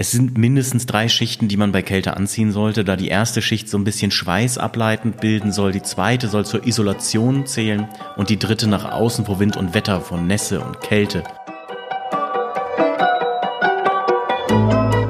Es 0.00 0.12
sind 0.12 0.38
mindestens 0.38 0.86
drei 0.86 1.08
Schichten, 1.08 1.48
die 1.48 1.56
man 1.56 1.72
bei 1.72 1.82
Kälte 1.82 2.16
anziehen 2.16 2.52
sollte, 2.52 2.84
da 2.84 2.94
die 2.94 3.08
erste 3.08 3.42
Schicht 3.42 3.68
so 3.68 3.76
ein 3.76 3.82
bisschen 3.82 4.12
Schweiß 4.12 4.56
ableitend 4.56 5.20
bilden 5.20 5.50
soll, 5.50 5.72
die 5.72 5.82
zweite 5.82 6.28
soll 6.28 6.46
zur 6.46 6.64
Isolation 6.68 7.46
zählen 7.46 7.88
und 8.16 8.30
die 8.30 8.38
dritte 8.38 8.68
nach 8.68 8.92
außen 8.92 9.24
vor 9.24 9.40
Wind 9.40 9.56
und 9.56 9.74
Wetter, 9.74 10.00
von 10.00 10.28
Nässe 10.28 10.60
und 10.60 10.80
Kälte. 10.82 11.24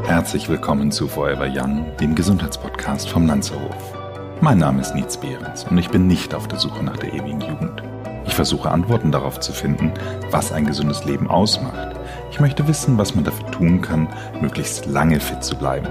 Herzlich 0.06 0.48
willkommen 0.48 0.90
zu 0.90 1.06
Forever 1.06 1.50
Young, 1.52 1.94
dem 2.00 2.14
Gesundheitspodcast 2.14 3.10
vom 3.10 3.26
Lanzerhof. 3.26 3.94
Mein 4.40 4.56
Name 4.56 4.80
ist 4.80 4.94
Nietz 4.94 5.18
Behrens 5.18 5.64
und 5.64 5.76
ich 5.76 5.90
bin 5.90 6.06
nicht 6.06 6.34
auf 6.34 6.48
der 6.48 6.58
Suche 6.58 6.82
nach 6.82 6.96
der 6.96 7.12
ewigen 7.12 7.42
Jugend. 7.42 7.82
Ich 8.26 8.34
versuche 8.34 8.70
Antworten 8.70 9.12
darauf 9.12 9.38
zu 9.38 9.52
finden, 9.52 9.92
was 10.30 10.50
ein 10.50 10.64
gesundes 10.64 11.04
Leben 11.04 11.28
ausmacht. 11.28 11.97
Ich 12.30 12.40
möchte 12.40 12.68
wissen, 12.68 12.98
was 12.98 13.14
man 13.14 13.24
dafür 13.24 13.50
tun 13.50 13.80
kann, 13.80 14.08
möglichst 14.40 14.86
lange 14.86 15.18
fit 15.18 15.42
zu 15.42 15.56
bleiben. 15.56 15.88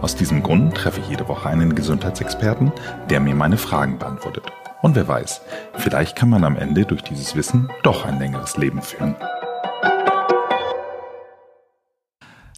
Aus 0.00 0.16
diesem 0.16 0.42
Grund 0.42 0.74
treffe 0.74 1.00
ich 1.00 1.08
jede 1.08 1.28
Woche 1.28 1.48
einen 1.48 1.74
Gesundheitsexperten, 1.74 2.72
der 3.10 3.20
mir 3.20 3.34
meine 3.34 3.58
Fragen 3.58 3.98
beantwortet. 3.98 4.44
Und 4.82 4.96
wer 4.96 5.08
weiß, 5.08 5.40
vielleicht 5.76 6.16
kann 6.16 6.28
man 6.30 6.44
am 6.44 6.56
Ende 6.56 6.84
durch 6.84 7.02
dieses 7.02 7.36
Wissen 7.36 7.70
doch 7.82 8.04
ein 8.04 8.18
längeres 8.18 8.56
Leben 8.56 8.82
führen. 8.82 9.14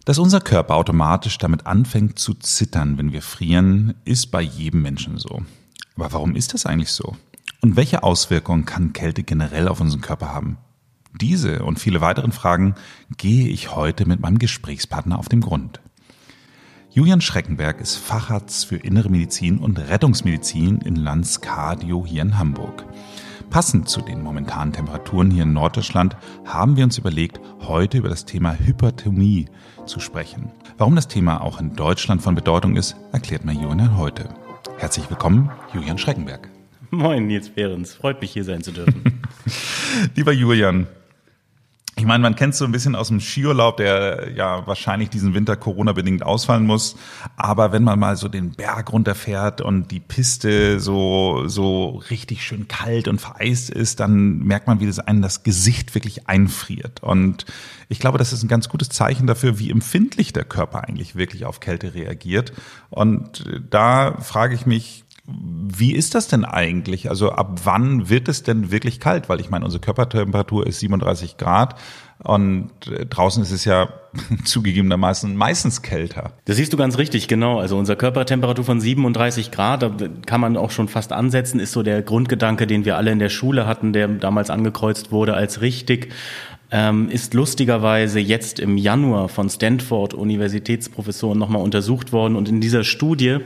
Dass 0.05 0.19
unser 0.19 0.39
Körper 0.39 0.75
automatisch 0.75 1.37
damit 1.37 1.67
anfängt 1.67 2.17
zu 2.17 2.33
zittern, 2.33 2.97
wenn 2.97 3.11
wir 3.11 3.21
frieren, 3.21 3.95
ist 4.05 4.27
bei 4.31 4.41
jedem 4.41 4.81
Menschen 4.81 5.17
so. 5.17 5.41
Aber 5.95 6.13
warum 6.13 6.35
ist 6.35 6.53
das 6.53 6.65
eigentlich 6.65 6.91
so? 6.91 7.17
Und 7.61 7.75
welche 7.75 8.03
Auswirkungen 8.03 8.65
kann 8.65 8.93
Kälte 8.93 9.23
generell 9.23 9.67
auf 9.67 9.81
unseren 9.81 10.01
Körper 10.01 10.33
haben? 10.33 10.57
Diese 11.19 11.63
und 11.63 11.79
viele 11.79 12.01
weiteren 12.01 12.31
Fragen 12.31 12.75
gehe 13.17 13.47
ich 13.47 13.75
heute 13.75 14.07
mit 14.07 14.19
meinem 14.19 14.37
Gesprächspartner 14.37 15.17
auf 15.17 15.29
den 15.29 15.41
Grund. 15.41 15.81
Julian 16.91 17.21
Schreckenberg 17.21 17.81
ist 17.81 17.95
Facharzt 17.95 18.65
für 18.65 18.77
Innere 18.77 19.09
Medizin 19.09 19.57
und 19.57 19.79
Rettungsmedizin 19.79 20.79
in 20.81 20.95
Lanz 20.95 21.41
Cardio 21.41 22.05
hier 22.05 22.21
in 22.21 22.37
Hamburg. 22.37 22.85
Passend 23.49 23.89
zu 23.89 24.01
den 24.01 24.21
momentanen 24.21 24.73
Temperaturen 24.73 25.31
hier 25.31 25.43
in 25.43 25.53
Norddeutschland 25.53 26.17
haben 26.45 26.75
wir 26.75 26.83
uns 26.83 26.97
überlegt, 26.97 27.39
heute 27.61 27.97
über 27.97 28.09
das 28.09 28.25
Thema 28.25 28.53
Hyperthermie 28.53 29.45
zu 29.85 29.99
sprechen. 29.99 30.51
Warum 30.77 30.95
das 30.95 31.07
Thema 31.07 31.41
auch 31.41 31.59
in 31.59 31.75
Deutschland 31.75 32.21
von 32.21 32.35
Bedeutung 32.35 32.75
ist, 32.75 32.95
erklärt 33.11 33.45
mir 33.45 33.53
Julian 33.53 33.97
heute. 33.97 34.29
Herzlich 34.77 35.09
willkommen, 35.09 35.49
Julian 35.73 35.97
Schreckenberg. 35.97 36.49
Moin, 36.89 37.27
Nils 37.27 37.49
Behrens. 37.49 37.95
Freut 37.95 38.21
mich, 38.21 38.31
hier 38.31 38.43
sein 38.43 38.63
zu 38.63 38.71
dürfen. 38.71 39.21
Lieber 40.15 40.31
Julian, 40.31 40.87
ich 41.97 42.05
meine, 42.05 42.21
man 42.21 42.35
kennt 42.35 42.53
es 42.53 42.59
so 42.59 42.65
ein 42.65 42.71
bisschen 42.71 42.95
aus 42.95 43.07
dem 43.07 43.19
Skiurlaub, 43.19 43.77
der 43.77 44.31
ja 44.35 44.67
wahrscheinlich 44.67 45.09
diesen 45.09 45.33
Winter 45.33 45.55
Corona-bedingt 45.55 46.21
ausfallen 46.21 46.63
muss. 46.63 46.95
Aber 47.37 47.71
wenn 47.71 47.83
man 47.83 47.97
mal 47.97 48.15
so 48.15 48.27
den 48.27 48.51
Berg 48.51 48.93
runterfährt 48.93 49.61
und 49.61 49.89
die 49.89 49.99
Piste 49.99 50.79
so, 50.79 51.47
so 51.47 52.03
richtig 52.11 52.43
schön 52.43 52.67
kalt 52.67 53.07
und 53.07 53.19
vereist 53.19 53.71
ist, 53.71 53.99
dann 53.99 54.37
merkt 54.39 54.67
man, 54.67 54.79
wie 54.79 54.85
das 54.85 54.99
einen 54.99 55.23
das 55.23 55.41
Gesicht 55.41 55.95
wirklich 55.95 56.29
einfriert. 56.29 57.01
Und 57.01 57.45
ich 57.89 57.97
glaube, 57.97 58.19
das 58.19 58.31
ist 58.31 58.43
ein 58.43 58.47
ganz 58.47 58.69
gutes 58.69 58.89
Zeichen 58.89 59.25
dafür, 59.25 59.57
wie 59.57 59.71
empfindlich 59.71 60.33
der 60.33 60.43
Körper 60.43 60.87
eigentlich 60.87 61.15
wirklich 61.15 61.45
auf 61.45 61.59
Kälte 61.59 61.95
reagiert. 61.95 62.53
Und 62.91 63.43
da 63.71 64.17
frage 64.21 64.53
ich 64.53 64.67
mich, 64.67 65.03
wie 65.29 65.93
ist 65.93 66.15
das 66.15 66.29
denn 66.29 66.45
eigentlich? 66.45 67.09
Also 67.09 67.31
ab 67.31 67.59
wann 67.65 68.09
wird 68.09 68.29
es 68.29 68.43
denn 68.43 68.71
wirklich 68.71 69.01
kalt? 69.01 69.27
Weil 69.27 69.41
ich 69.41 69.49
meine, 69.49 69.65
unsere 69.65 69.81
Körpertemperatur 69.81 70.65
ist 70.65 70.79
37 70.79 71.35
Grad 71.35 71.75
und 72.23 72.69
äh, 72.87 73.05
draußen 73.05 73.43
ist 73.43 73.51
es 73.51 73.65
ja 73.65 73.89
zugegebenermaßen 74.45 75.35
meistens 75.35 75.81
kälter. 75.81 76.31
Das 76.45 76.55
siehst 76.55 76.71
du 76.71 76.77
ganz 76.77 76.97
richtig, 76.97 77.27
genau. 77.27 77.59
Also 77.59 77.77
unsere 77.77 77.97
Körpertemperatur 77.97 78.63
von 78.63 78.79
37 78.79 79.51
Grad, 79.51 79.83
da 79.83 79.91
kann 80.25 80.39
man 80.39 80.55
auch 80.55 80.71
schon 80.71 80.87
fast 80.87 81.11
ansetzen, 81.11 81.59
ist 81.59 81.73
so 81.73 81.83
der 81.83 82.01
Grundgedanke, 82.03 82.65
den 82.65 82.85
wir 82.85 82.95
alle 82.95 83.11
in 83.11 83.19
der 83.19 83.29
Schule 83.29 83.67
hatten, 83.67 83.91
der 83.91 84.07
damals 84.07 84.49
angekreuzt 84.49 85.11
wurde 85.11 85.33
als 85.33 85.59
richtig. 85.59 86.13
Ähm, 86.69 87.09
ist 87.09 87.33
lustigerweise 87.33 88.19
jetzt 88.19 88.59
im 88.59 88.77
Januar 88.77 89.29
von 89.29 89.49
Stanford 89.49 90.13
Universitätsprofessoren 90.13 91.39
nochmal 91.39 91.61
untersucht 91.61 92.11
worden 92.11 92.35
und 92.35 92.49
in 92.49 92.59
dieser 92.59 92.83
Studie 92.83 93.39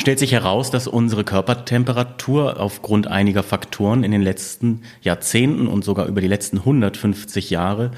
stellt 0.00 0.18
sich 0.18 0.32
heraus, 0.32 0.70
dass 0.70 0.88
unsere 0.88 1.24
Körpertemperatur 1.24 2.58
aufgrund 2.58 3.06
einiger 3.06 3.42
Faktoren 3.42 4.02
in 4.02 4.10
den 4.10 4.22
letzten 4.22 4.82
Jahrzehnten 5.02 5.66
und 5.66 5.84
sogar 5.84 6.06
über 6.06 6.20
die 6.20 6.26
letzten 6.26 6.58
150 6.58 7.50
Jahre 7.50 7.90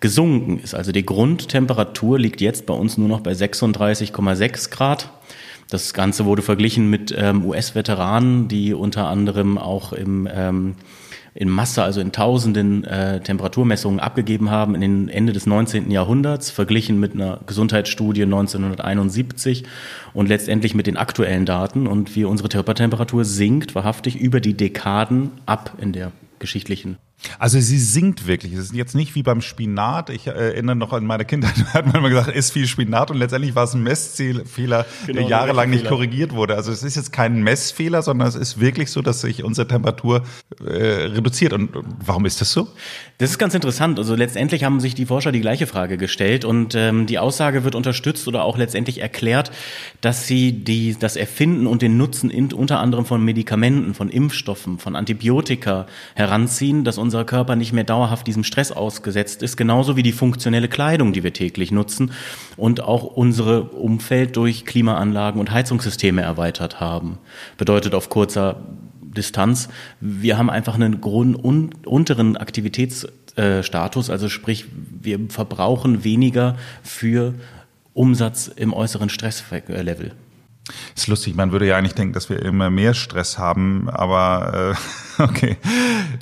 gesunken 0.00 0.60
ist. 0.60 0.74
Also 0.74 0.92
die 0.92 1.04
Grundtemperatur 1.04 2.18
liegt 2.18 2.40
jetzt 2.40 2.66
bei 2.66 2.74
uns 2.74 2.98
nur 2.98 3.08
noch 3.08 3.20
bei 3.20 3.32
36,6 3.32 4.70
Grad. 4.70 5.10
Das 5.70 5.92
Ganze 5.92 6.24
wurde 6.24 6.42
verglichen 6.42 6.88
mit 6.88 7.14
ähm, 7.16 7.44
US-Veteranen, 7.44 8.48
die 8.48 8.72
unter 8.72 9.08
anderem 9.08 9.58
auch 9.58 9.92
im 9.92 10.28
ähm, 10.32 10.76
in 11.38 11.48
Masse, 11.48 11.84
also 11.84 12.00
in 12.00 12.10
tausenden 12.10 12.82
äh, 12.82 13.20
Temperaturmessungen 13.20 14.00
abgegeben 14.00 14.50
haben 14.50 14.74
in 14.74 14.80
den 14.80 15.08
Ende 15.08 15.32
des 15.32 15.46
19. 15.46 15.88
Jahrhunderts, 15.92 16.50
verglichen 16.50 16.98
mit 16.98 17.14
einer 17.14 17.38
Gesundheitsstudie 17.46 18.24
1971 18.24 19.62
und 20.14 20.28
letztendlich 20.28 20.74
mit 20.74 20.88
den 20.88 20.96
aktuellen 20.96 21.46
Daten 21.46 21.86
und 21.86 22.16
wie 22.16 22.24
unsere 22.24 22.48
Körpertemperatur 22.48 23.24
sinkt 23.24 23.76
wahrhaftig 23.76 24.16
über 24.16 24.40
die 24.40 24.54
Dekaden 24.54 25.30
ab 25.46 25.74
in 25.80 25.92
der 25.92 26.10
geschichtlichen 26.40 26.96
also 27.38 27.58
sie 27.58 27.78
sinkt 27.78 28.26
wirklich. 28.26 28.52
Es 28.52 28.66
ist 28.66 28.74
jetzt 28.74 28.94
nicht 28.94 29.14
wie 29.14 29.22
beim 29.22 29.40
Spinat. 29.40 30.10
Ich 30.10 30.26
äh, 30.26 30.30
erinnere 30.30 30.76
noch 30.76 30.92
an 30.92 31.04
meine 31.04 31.24
Kindheit, 31.24 31.54
da 31.58 31.74
hat 31.74 31.86
man 31.86 31.96
immer 31.96 32.08
gesagt, 32.08 32.28
isst 32.28 32.52
viel 32.52 32.66
Spinat 32.66 33.10
und 33.10 33.18
letztendlich 33.18 33.54
war 33.54 33.64
es 33.64 33.74
ein 33.74 33.82
Messfehler, 33.82 34.86
genau, 35.06 35.20
der 35.20 35.28
jahrelang 35.28 35.70
nicht 35.70 35.86
korrigiert 35.86 36.32
wurde. 36.32 36.54
Also 36.54 36.70
es 36.70 36.82
ist 36.82 36.96
jetzt 36.96 37.12
kein 37.12 37.42
Messfehler, 37.42 38.02
sondern 38.02 38.28
es 38.28 38.34
ist 38.34 38.60
wirklich 38.60 38.90
so, 38.90 39.02
dass 39.02 39.20
sich 39.20 39.42
unsere 39.42 39.66
Temperatur 39.66 40.22
äh, 40.64 40.72
reduziert. 40.72 41.52
Und 41.52 41.70
warum 42.04 42.24
ist 42.24 42.40
das 42.40 42.52
so? 42.52 42.68
Das 43.18 43.30
ist 43.30 43.38
ganz 43.38 43.54
interessant. 43.54 43.98
Also 43.98 44.14
letztendlich 44.14 44.62
haben 44.64 44.78
sich 44.78 44.94
die 44.94 45.06
Forscher 45.06 45.32
die 45.32 45.40
gleiche 45.40 45.66
Frage 45.66 45.96
gestellt 45.96 46.44
und 46.44 46.74
ähm, 46.76 47.06
die 47.06 47.18
Aussage 47.18 47.64
wird 47.64 47.74
unterstützt 47.74 48.28
oder 48.28 48.44
auch 48.44 48.56
letztendlich 48.56 49.00
erklärt, 49.00 49.50
dass 50.00 50.26
sie 50.26 50.52
die, 50.52 50.96
das 50.98 51.16
Erfinden 51.16 51.66
und 51.66 51.82
den 51.82 51.96
Nutzen 51.96 52.30
in, 52.30 52.52
unter 52.52 52.78
anderem 52.78 53.04
von 53.04 53.24
Medikamenten, 53.24 53.94
von 53.94 54.08
Impfstoffen, 54.08 54.78
von 54.78 54.94
Antibiotika 54.94 55.86
heranziehen, 56.14 56.84
dass 56.84 56.96
unser 57.08 57.24
Körper 57.24 57.56
nicht 57.56 57.72
mehr 57.72 57.84
dauerhaft 57.84 58.26
diesem 58.26 58.44
Stress 58.44 58.70
ausgesetzt 58.70 59.42
ist, 59.42 59.56
genauso 59.56 59.96
wie 59.96 60.02
die 60.02 60.12
funktionelle 60.12 60.68
Kleidung, 60.68 61.14
die 61.14 61.22
wir 61.22 61.32
täglich 61.32 61.72
nutzen 61.72 62.12
und 62.58 62.82
auch 62.82 63.02
unsere 63.02 63.62
Umfeld 63.62 64.36
durch 64.36 64.66
Klimaanlagen 64.66 65.40
und 65.40 65.50
Heizungssysteme 65.50 66.20
erweitert 66.20 66.80
haben. 66.80 67.16
Bedeutet 67.56 67.94
auf 67.94 68.10
kurzer 68.10 68.60
Distanz, 69.00 69.70
wir 70.02 70.36
haben 70.36 70.50
einfach 70.50 70.74
einen 70.74 70.96
unteren 70.96 72.36
Aktivitätsstatus, 72.36 74.10
also 74.10 74.28
sprich, 74.28 74.66
wir 75.00 75.18
verbrauchen 75.30 76.04
weniger 76.04 76.56
für 76.82 77.32
Umsatz 77.94 78.48
im 78.54 78.74
äußeren 78.74 79.08
Stresslevel. 79.08 80.12
Ist 80.94 81.06
lustig, 81.06 81.36
man 81.36 81.52
würde 81.52 81.66
ja 81.66 81.78
eigentlich 81.78 81.94
denken, 81.94 82.12
dass 82.12 82.28
wir 82.28 82.42
immer 82.42 82.68
mehr 82.68 82.92
Stress 82.92 83.38
haben, 83.38 83.88
aber 83.88 84.74
äh, 84.74 85.07
okay. 85.22 85.56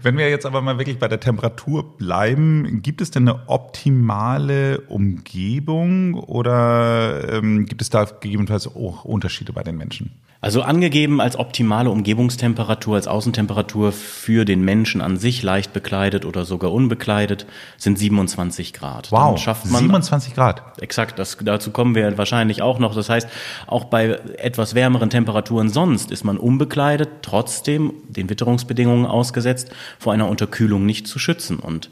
Wenn 0.02 0.16
wir 0.16 0.28
jetzt 0.30 0.46
aber 0.46 0.62
mal 0.62 0.78
wirklich 0.78 0.98
bei 0.98 1.08
der 1.08 1.20
Temperatur 1.20 1.96
bleiben, 1.96 2.82
gibt 2.82 3.00
es 3.00 3.10
denn 3.10 3.28
eine 3.28 3.48
optimale 3.48 4.80
Umgebung 4.88 6.14
oder 6.14 7.32
ähm, 7.32 7.66
gibt 7.66 7.82
es 7.82 7.90
da 7.90 8.04
gegebenenfalls 8.04 8.66
auch 8.66 9.04
Unterschiede 9.04 9.52
bei 9.52 9.62
den 9.62 9.76
Menschen? 9.76 10.12
Also 10.46 10.62
angegeben 10.62 11.20
als 11.20 11.36
optimale 11.36 11.90
Umgebungstemperatur, 11.90 12.94
als 12.94 13.08
Außentemperatur 13.08 13.90
für 13.90 14.44
den 14.44 14.62
Menschen 14.62 15.00
an 15.00 15.16
sich, 15.16 15.42
leicht 15.42 15.72
bekleidet 15.72 16.24
oder 16.24 16.44
sogar 16.44 16.72
unbekleidet, 16.72 17.46
sind 17.78 17.98
27 17.98 18.72
Grad. 18.72 19.10
Wow, 19.10 19.30
Dann 19.30 19.38
schafft 19.38 19.66
man 19.66 19.80
27 19.80 20.34
Grad. 20.36 20.62
Exakt, 20.80 21.18
das, 21.18 21.36
dazu 21.40 21.72
kommen 21.72 21.96
wir 21.96 22.16
wahrscheinlich 22.16 22.62
auch 22.62 22.78
noch. 22.78 22.94
Das 22.94 23.08
heißt, 23.08 23.28
auch 23.66 23.86
bei 23.86 24.20
etwas 24.36 24.76
wärmeren 24.76 25.10
Temperaturen 25.10 25.68
sonst 25.68 26.12
ist 26.12 26.22
man 26.22 26.36
unbekleidet, 26.36 27.08
trotzdem 27.22 27.94
den 28.08 28.30
Witterungsbedingungen 28.30 28.85
ausgesetzt, 28.86 29.70
vor 29.98 30.12
einer 30.12 30.28
Unterkühlung 30.28 30.86
nicht 30.86 31.06
zu 31.06 31.18
schützen 31.18 31.58
und 31.58 31.90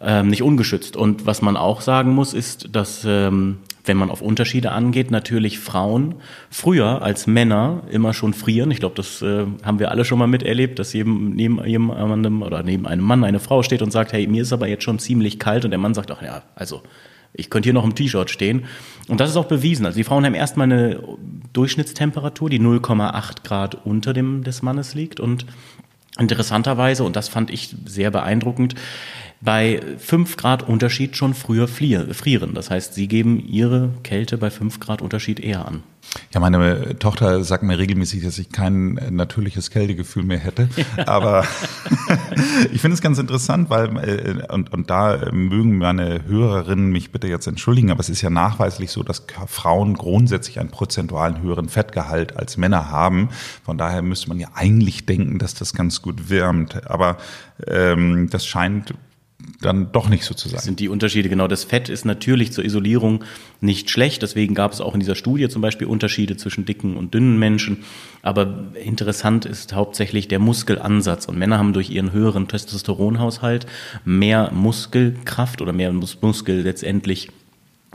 ähm, 0.00 0.28
nicht 0.28 0.42
ungeschützt. 0.42 0.96
Und 0.96 1.26
was 1.26 1.42
man 1.42 1.56
auch 1.56 1.80
sagen 1.80 2.14
muss, 2.14 2.34
ist, 2.34 2.74
dass 2.74 3.04
ähm, 3.04 3.58
wenn 3.88 3.96
man 3.96 4.10
auf 4.10 4.20
Unterschiede 4.20 4.70
angeht, 4.70 5.10
natürlich 5.10 5.58
Frauen 5.58 6.16
früher 6.50 7.02
als 7.02 7.26
Männer 7.26 7.82
immer 7.90 8.12
schon 8.12 8.34
frieren. 8.34 8.70
Ich 8.70 8.80
glaube, 8.80 8.94
das 8.94 9.22
äh, 9.22 9.46
haben 9.64 9.78
wir 9.78 9.90
alle 9.90 10.04
schon 10.04 10.18
mal 10.18 10.26
miterlebt, 10.26 10.78
dass 10.78 10.92
jedem, 10.92 11.30
neben 11.30 11.64
jemandem 11.64 12.42
oder 12.42 12.62
neben 12.62 12.86
einem 12.86 13.04
Mann 13.04 13.24
eine 13.24 13.40
Frau 13.40 13.62
steht 13.62 13.82
und 13.82 13.90
sagt, 13.90 14.12
hey, 14.12 14.26
mir 14.26 14.42
ist 14.42 14.52
aber 14.52 14.68
jetzt 14.68 14.84
schon 14.84 14.98
ziemlich 14.98 15.38
kalt 15.38 15.64
und 15.64 15.70
der 15.70 15.78
Mann 15.78 15.94
sagt, 15.94 16.10
ach 16.10 16.22
ja, 16.22 16.42
also 16.54 16.82
ich 17.32 17.50
könnte 17.50 17.66
hier 17.66 17.74
noch 17.74 17.84
im 17.84 17.94
T-Shirt 17.94 18.30
stehen. 18.30 18.64
Und 19.08 19.20
das 19.20 19.30
ist 19.30 19.36
auch 19.36 19.46
bewiesen. 19.46 19.86
Also 19.86 19.96
die 19.96 20.04
Frauen 20.04 20.24
haben 20.24 20.34
erstmal 20.34 20.64
eine 20.64 21.02
Durchschnittstemperatur, 21.52 22.50
die 22.50 22.60
0,8 22.60 23.42
Grad 23.44 23.86
unter 23.86 24.12
dem 24.12 24.44
des 24.44 24.62
Mannes 24.62 24.94
liegt 24.94 25.20
und 25.20 25.46
interessanterweise, 26.18 27.04
und 27.04 27.16
das 27.16 27.28
fand 27.28 27.50
ich 27.50 27.74
sehr 27.86 28.10
beeindruckend, 28.10 28.74
bei 29.40 29.80
5 29.98 30.36
Grad 30.36 30.68
Unterschied 30.68 31.16
schon 31.16 31.34
früher 31.34 31.68
frieren. 31.68 32.54
Das 32.54 32.70
heißt, 32.70 32.94
sie 32.94 33.06
geben 33.06 33.38
ihre 33.38 33.90
Kälte 34.02 34.36
bei 34.36 34.50
5 34.50 34.80
Grad 34.80 35.00
Unterschied 35.00 35.40
eher 35.40 35.66
an. 35.66 35.82
Ja, 36.32 36.40
meine 36.40 36.98
Tochter 36.98 37.44
sagt 37.44 37.62
mir 37.62 37.78
regelmäßig, 37.78 38.24
dass 38.24 38.38
ich 38.38 38.50
kein 38.50 38.94
natürliches 39.10 39.70
Kältegefühl 39.70 40.22
mehr 40.22 40.38
hätte. 40.38 40.68
Aber 41.06 41.44
ich 42.72 42.80
finde 42.80 42.94
es 42.94 43.02
ganz 43.02 43.18
interessant, 43.18 43.70
weil, 43.70 43.96
äh, 43.98 44.52
und, 44.52 44.72
und 44.72 44.90
da 44.90 45.30
mögen 45.32 45.78
meine 45.78 46.24
Hörerinnen 46.26 46.90
mich 46.90 47.12
bitte 47.12 47.28
jetzt 47.28 47.46
entschuldigen, 47.46 47.90
aber 47.90 48.00
es 48.00 48.08
ist 48.08 48.22
ja 48.22 48.30
nachweislich 48.30 48.90
so, 48.90 49.02
dass 49.02 49.24
Frauen 49.46 49.94
grundsätzlich 49.94 50.58
einen 50.58 50.70
prozentualen 50.70 51.42
höheren 51.42 51.68
Fettgehalt 51.68 52.36
als 52.36 52.56
Männer 52.56 52.90
haben. 52.90 53.28
Von 53.64 53.78
daher 53.78 54.02
müsste 54.02 54.28
man 54.28 54.40
ja 54.40 54.48
eigentlich 54.54 55.06
denken, 55.06 55.38
dass 55.38 55.54
das 55.54 55.74
ganz 55.74 56.02
gut 56.02 56.30
wärmt. 56.30 56.86
Aber 56.90 57.18
ähm, 57.66 58.28
das 58.30 58.46
scheint 58.46 58.94
dann 59.60 59.92
doch 59.92 60.08
nicht 60.08 60.24
so 60.24 60.34
zu 60.34 60.48
sein. 60.48 60.56
Das 60.56 60.64
sind 60.64 60.80
die 60.80 60.88
Unterschiede. 60.88 61.28
Genau, 61.28 61.48
das 61.48 61.64
Fett 61.64 61.88
ist 61.88 62.04
natürlich 62.04 62.52
zur 62.52 62.64
Isolierung 62.64 63.24
nicht 63.60 63.90
schlecht. 63.90 64.22
Deswegen 64.22 64.54
gab 64.54 64.72
es 64.72 64.80
auch 64.80 64.94
in 64.94 65.00
dieser 65.00 65.14
Studie 65.14 65.48
zum 65.48 65.62
Beispiel 65.62 65.86
Unterschiede 65.86 66.36
zwischen 66.36 66.64
dicken 66.64 66.96
und 66.96 67.14
dünnen 67.14 67.38
Menschen. 67.38 67.84
Aber 68.22 68.72
interessant 68.82 69.44
ist 69.44 69.74
hauptsächlich 69.74 70.28
der 70.28 70.38
Muskelansatz. 70.38 71.26
Und 71.26 71.38
Männer 71.38 71.58
haben 71.58 71.72
durch 71.72 71.90
ihren 71.90 72.12
höheren 72.12 72.48
Testosteronhaushalt 72.48 73.66
mehr 74.04 74.50
Muskelkraft 74.52 75.60
oder 75.60 75.72
mehr 75.72 75.92
Muskel 75.92 76.62
letztendlich 76.62 77.30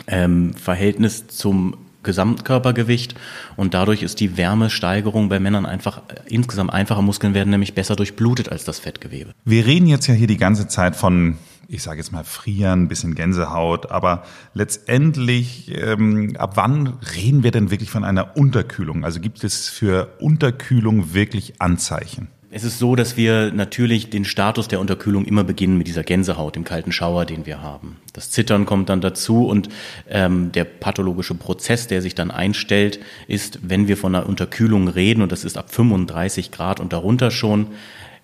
ähm, 0.07 0.53
Verhältnis 0.53 1.27
zum 1.27 1.77
Gesamtkörpergewicht 2.03 3.15
und 3.55 3.73
dadurch 3.73 4.03
ist 4.03 4.19
die 4.19 4.37
Wärmesteigerung 4.37 5.29
bei 5.29 5.39
Männern 5.39 5.65
einfach 5.65 6.01
insgesamt 6.27 6.73
einfacher. 6.73 7.01
Muskeln 7.01 7.33
werden 7.33 7.49
nämlich 7.49 7.73
besser 7.73 7.95
durchblutet 7.95 8.49
als 8.49 8.63
das 8.65 8.79
Fettgewebe. 8.79 9.31
Wir 9.45 9.65
reden 9.65 9.87
jetzt 9.87 10.07
ja 10.07 10.13
hier 10.13 10.27
die 10.27 10.37
ganze 10.37 10.67
Zeit 10.67 10.95
von 10.95 11.37
ich 11.67 11.81
sage 11.81 11.97
jetzt 11.97 12.11
mal 12.11 12.23
frieren, 12.23 12.87
bisschen 12.87 13.15
Gänsehaut, 13.15 13.89
aber 13.89 14.23
letztendlich, 14.53 15.73
ähm, 15.75 16.35
ab 16.37 16.51
wann 16.55 16.99
reden 17.15 17.43
wir 17.43 17.51
denn 17.51 17.71
wirklich 17.71 17.89
von 17.89 18.03
einer 18.03 18.37
Unterkühlung? 18.37 19.03
Also 19.03 19.19
gibt 19.19 19.43
es 19.43 19.69
für 19.69 20.13
Unterkühlung 20.19 21.13
wirklich 21.13 21.61
Anzeichen? 21.61 22.27
Es 22.55 22.63
ist 22.63 22.77
so, 22.77 22.95
dass 22.95 23.17
wir 23.17 23.51
natürlich 23.51 24.11
den 24.11 24.25
Status 24.25 24.67
der 24.67 24.79
Unterkühlung 24.79 25.25
immer 25.25 25.43
beginnen 25.43 25.75
mit 25.75 25.87
dieser 25.87 26.03
Gänsehaut, 26.03 26.55
dem 26.55 26.63
kalten 26.63 26.91
Schauer, 26.91 27.25
den 27.25 27.47
wir 27.47 27.63
haben. 27.63 27.97
Das 28.13 28.29
Zittern 28.29 28.67
kommt 28.67 28.89
dann 28.89 29.01
dazu 29.01 29.47
und 29.47 29.69
ähm, 30.07 30.51
der 30.51 30.65
pathologische 30.65 31.33
Prozess, 31.33 31.87
der 31.87 32.03
sich 32.03 32.13
dann 32.13 32.29
einstellt, 32.29 32.99
ist, 33.27 33.57
wenn 33.63 33.87
wir 33.87 33.97
von 33.97 34.13
einer 34.13 34.29
Unterkühlung 34.29 34.87
reden, 34.87 35.23
und 35.23 35.31
das 35.31 35.45
ist 35.45 35.57
ab 35.57 35.73
35 35.73 36.51
Grad 36.51 36.79
und 36.79 36.93
darunter 36.93 37.31
schon, 37.31 37.69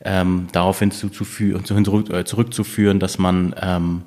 ähm, 0.05 0.45
darauf 0.51 0.77
hinzuzuführen, 0.77 1.63
äh, 2.11 2.23
zurückzuführen, 2.23 2.99
dass 2.99 3.17
man 3.17 3.55
ähm, 3.59 4.03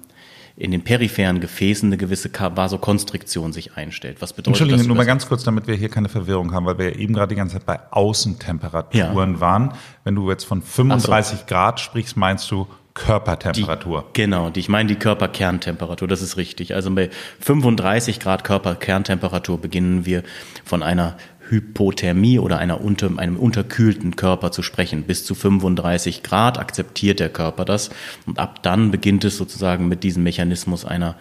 in 0.63 0.71
den 0.71 0.83
peripheren 0.83 1.41
Gefäßen 1.41 1.89
eine 1.89 1.97
gewisse 1.97 2.31
Vasokonstriktion 2.33 3.53
sich 3.53 3.77
einstellt. 3.77 4.19
Was 4.21 4.33
bedeutet 4.33 4.61
Entschuldigung, 4.61 4.79
das? 4.79 4.87
nur 4.87 4.97
mal 4.97 5.07
ganz 5.07 5.27
kurz, 5.27 5.43
damit 5.43 5.67
wir 5.67 5.75
hier 5.75 5.89
keine 5.89 6.09
Verwirrung 6.09 6.53
haben, 6.53 6.67
weil 6.67 6.79
wir 6.79 6.91
ja 6.91 6.97
eben 6.99 7.15
gerade 7.15 7.31
die 7.31 7.35
ganze 7.35 7.55
Zeit 7.55 7.67
bei 7.67 7.81
Außentemperaturen 7.91 9.35
ja. 9.35 9.41
waren. 9.41 9.75
Wenn 10.05 10.15
du 10.15 10.31
jetzt 10.31 10.45
von 10.45 10.63
35 10.63 11.41
so. 11.41 11.45
Grad 11.47 11.81
sprichst, 11.81 12.17
meinst 12.17 12.49
du 12.49 12.69
Körpertemperatur. 12.95 14.05
Die, 14.15 14.23
genau, 14.23 14.51
die, 14.51 14.61
ich 14.61 14.69
meine 14.69 14.89
die 14.89 14.95
Körperkerntemperatur, 14.95 16.07
das 16.07 16.23
ist 16.23 16.37
richtig. 16.37 16.77
Also 16.77 16.95
bei 16.95 17.11
35 17.41 18.21
Grad 18.21 18.45
Körperkerntemperatur 18.45 19.61
beginnen 19.61 20.07
wir 20.07 20.23
von 20.65 20.85
einer 20.85 21.17
Hypothermie 21.49 22.39
oder 22.39 22.59
einer 22.59 22.81
unter, 22.81 23.11
einem 23.19 23.37
unterkühlten 23.37 24.17
Körper 24.17 24.53
zu 24.53 24.63
sprechen. 24.63 25.05
Bis 25.05 25.25
zu 25.25 25.35
35 25.35 26.23
Grad 26.23 26.59
akzeptiert 26.59 27.21
der 27.21 27.29
Körper 27.29 27.65
das. 27.65 27.91
Und 28.27 28.39
ab 28.39 28.63
dann 28.63 28.91
beginnt 28.91 29.25
es 29.25 29.37
sozusagen 29.37 29.89
mit 29.89 30.03
diesem 30.03 30.23
Mechanismus 30.23 30.85
einer 30.85 31.17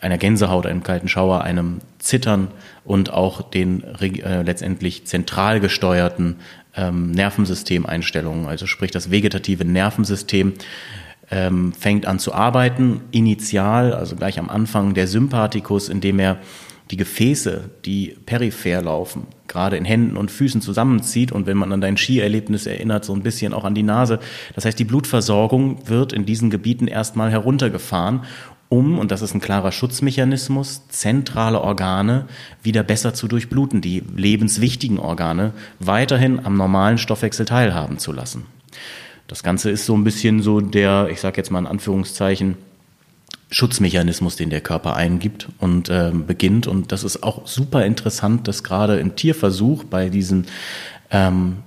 einer 0.00 0.18
Gänsehaut, 0.18 0.66
einem 0.66 0.82
kalten 0.82 1.08
Schauer, 1.08 1.42
einem 1.42 1.78
Zittern 1.98 2.48
und 2.84 3.10
auch 3.10 3.40
den 3.40 3.82
äh, 3.82 4.42
letztendlich 4.42 5.06
zentral 5.06 5.60
gesteuerten 5.60 6.36
ähm, 6.76 7.12
Nervensystemeinstellungen, 7.12 8.46
also 8.46 8.66
sprich 8.66 8.90
das 8.90 9.10
vegetative 9.10 9.64
Nervensystem 9.64 10.54
ähm, 11.30 11.72
fängt 11.72 12.06
an 12.06 12.18
zu 12.18 12.34
arbeiten, 12.34 13.00
initial, 13.10 13.94
also 13.94 14.16
gleich 14.16 14.38
am 14.38 14.50
Anfang 14.50 14.94
der 14.94 15.06
Sympathikus, 15.06 15.88
indem 15.88 16.18
er 16.18 16.38
die 16.90 16.96
Gefäße, 16.96 17.70
die 17.84 18.16
peripher 18.26 18.82
laufen, 18.82 19.26
gerade 19.48 19.76
in 19.76 19.84
Händen 19.84 20.16
und 20.16 20.30
Füßen 20.30 20.60
zusammenzieht 20.60 21.32
und 21.32 21.46
wenn 21.46 21.56
man 21.56 21.72
an 21.72 21.80
dein 21.80 21.96
Skierlebnis 21.96 22.66
erinnert, 22.66 23.04
so 23.04 23.14
ein 23.14 23.22
bisschen 23.22 23.54
auch 23.54 23.64
an 23.64 23.74
die 23.74 23.82
Nase. 23.82 24.20
Das 24.54 24.64
heißt, 24.64 24.78
die 24.78 24.84
Blutversorgung 24.84 25.88
wird 25.88 26.12
in 26.12 26.26
diesen 26.26 26.50
Gebieten 26.50 26.86
erstmal 26.86 27.30
heruntergefahren, 27.30 28.22
um, 28.70 28.98
und 28.98 29.12
das 29.12 29.22
ist 29.22 29.34
ein 29.34 29.40
klarer 29.40 29.70
Schutzmechanismus, 29.70 30.88
zentrale 30.88 31.60
Organe 31.60 32.26
wieder 32.62 32.82
besser 32.82 33.14
zu 33.14 33.28
durchbluten, 33.28 33.80
die 33.80 34.02
lebenswichtigen 34.16 34.98
Organe 34.98 35.52
weiterhin 35.78 36.44
am 36.44 36.56
normalen 36.56 36.98
Stoffwechsel 36.98 37.46
teilhaben 37.46 37.98
zu 37.98 38.10
lassen. 38.10 38.46
Das 39.28 39.42
Ganze 39.42 39.70
ist 39.70 39.86
so 39.86 39.94
ein 39.94 40.02
bisschen 40.02 40.42
so 40.42 40.60
der, 40.60 41.08
ich 41.10 41.20
sage 41.20 41.36
jetzt 41.36 41.50
mal 41.50 41.60
in 41.60 41.66
Anführungszeichen, 41.66 42.56
Schutzmechanismus, 43.54 44.34
den 44.34 44.50
der 44.50 44.60
Körper 44.60 44.96
eingibt 44.96 45.48
und 45.60 45.88
äh, 45.88 46.10
beginnt. 46.12 46.66
Und 46.66 46.90
das 46.90 47.04
ist 47.04 47.22
auch 47.22 47.46
super 47.46 47.86
interessant, 47.86 48.48
dass 48.48 48.64
gerade 48.64 48.96
im 48.96 49.14
Tierversuch 49.14 49.84
bei 49.84 50.08
diesen 50.08 50.46
ähm, 51.10 51.58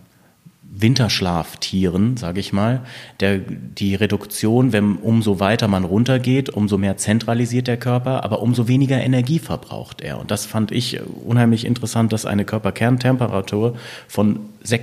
Winterschlaftieren, 0.79 2.17
sage 2.17 2.39
ich 2.39 2.53
mal, 2.53 2.81
der, 3.19 3.39
die 3.39 3.95
Reduktion, 3.95 4.73
wenn 4.73 4.97
umso 4.97 5.39
weiter 5.39 5.67
man 5.67 5.85
runtergeht, 5.85 6.49
umso 6.49 6.77
mehr 6.77 6.97
zentralisiert 6.97 7.67
der 7.67 7.77
Körper, 7.77 8.23
aber 8.23 8.41
umso 8.41 8.67
weniger 8.67 9.01
Energie 9.01 9.39
verbraucht 9.39 10.01
er. 10.01 10.19
Und 10.19 10.29
das 10.29 10.45
fand 10.45 10.71
ich 10.71 10.99
unheimlich 11.25 11.65
interessant, 11.65 12.13
dass 12.13 12.25
eine 12.25 12.45
Körperkerntemperatur 12.45 13.75
von 14.07 14.41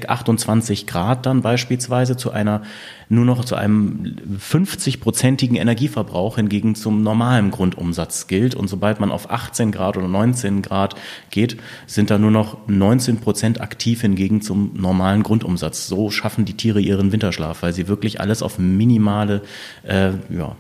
28 0.09 0.87
Grad 0.87 1.27
dann 1.27 1.43
beispielsweise 1.43 2.17
zu 2.17 2.31
einer 2.31 2.63
nur 3.09 3.25
noch 3.25 3.45
zu 3.45 3.55
einem 3.55 4.17
50-prozentigen 4.39 5.57
Energieverbrauch 5.57 6.37
hingegen 6.37 6.75
zum 6.75 7.03
normalen 7.03 7.51
Grundumsatz 7.51 8.27
gilt. 8.27 8.55
Und 8.55 8.69
sobald 8.69 9.01
man 9.01 9.11
auf 9.11 9.31
18 9.31 9.73
Grad 9.73 9.97
oder 9.97 10.09
19 10.09 10.63
Grad 10.63 10.95
geht, 11.31 11.57
sind 11.87 12.11
da 12.11 12.19
nur 12.19 12.31
noch 12.31 12.67
19 12.67 13.19
Prozent 13.19 13.61
aktiv 13.61 14.01
hingegen 14.01 14.41
zum 14.41 14.73
normalen 14.75 15.23
Grundumsatz. 15.23 15.87
So 15.87 16.11
schaffen 16.11 16.45
die 16.45 16.57
Tiere 16.57 16.81
ihren 16.81 17.13
Winterschlaf, 17.13 17.63
weil 17.63 17.73
sie 17.73 17.89
wirklich 17.89 18.21
alles 18.21 18.43
auf 18.43 18.59
minimale 18.59 19.43
äh, 19.83 20.13
ja, 20.31 20.57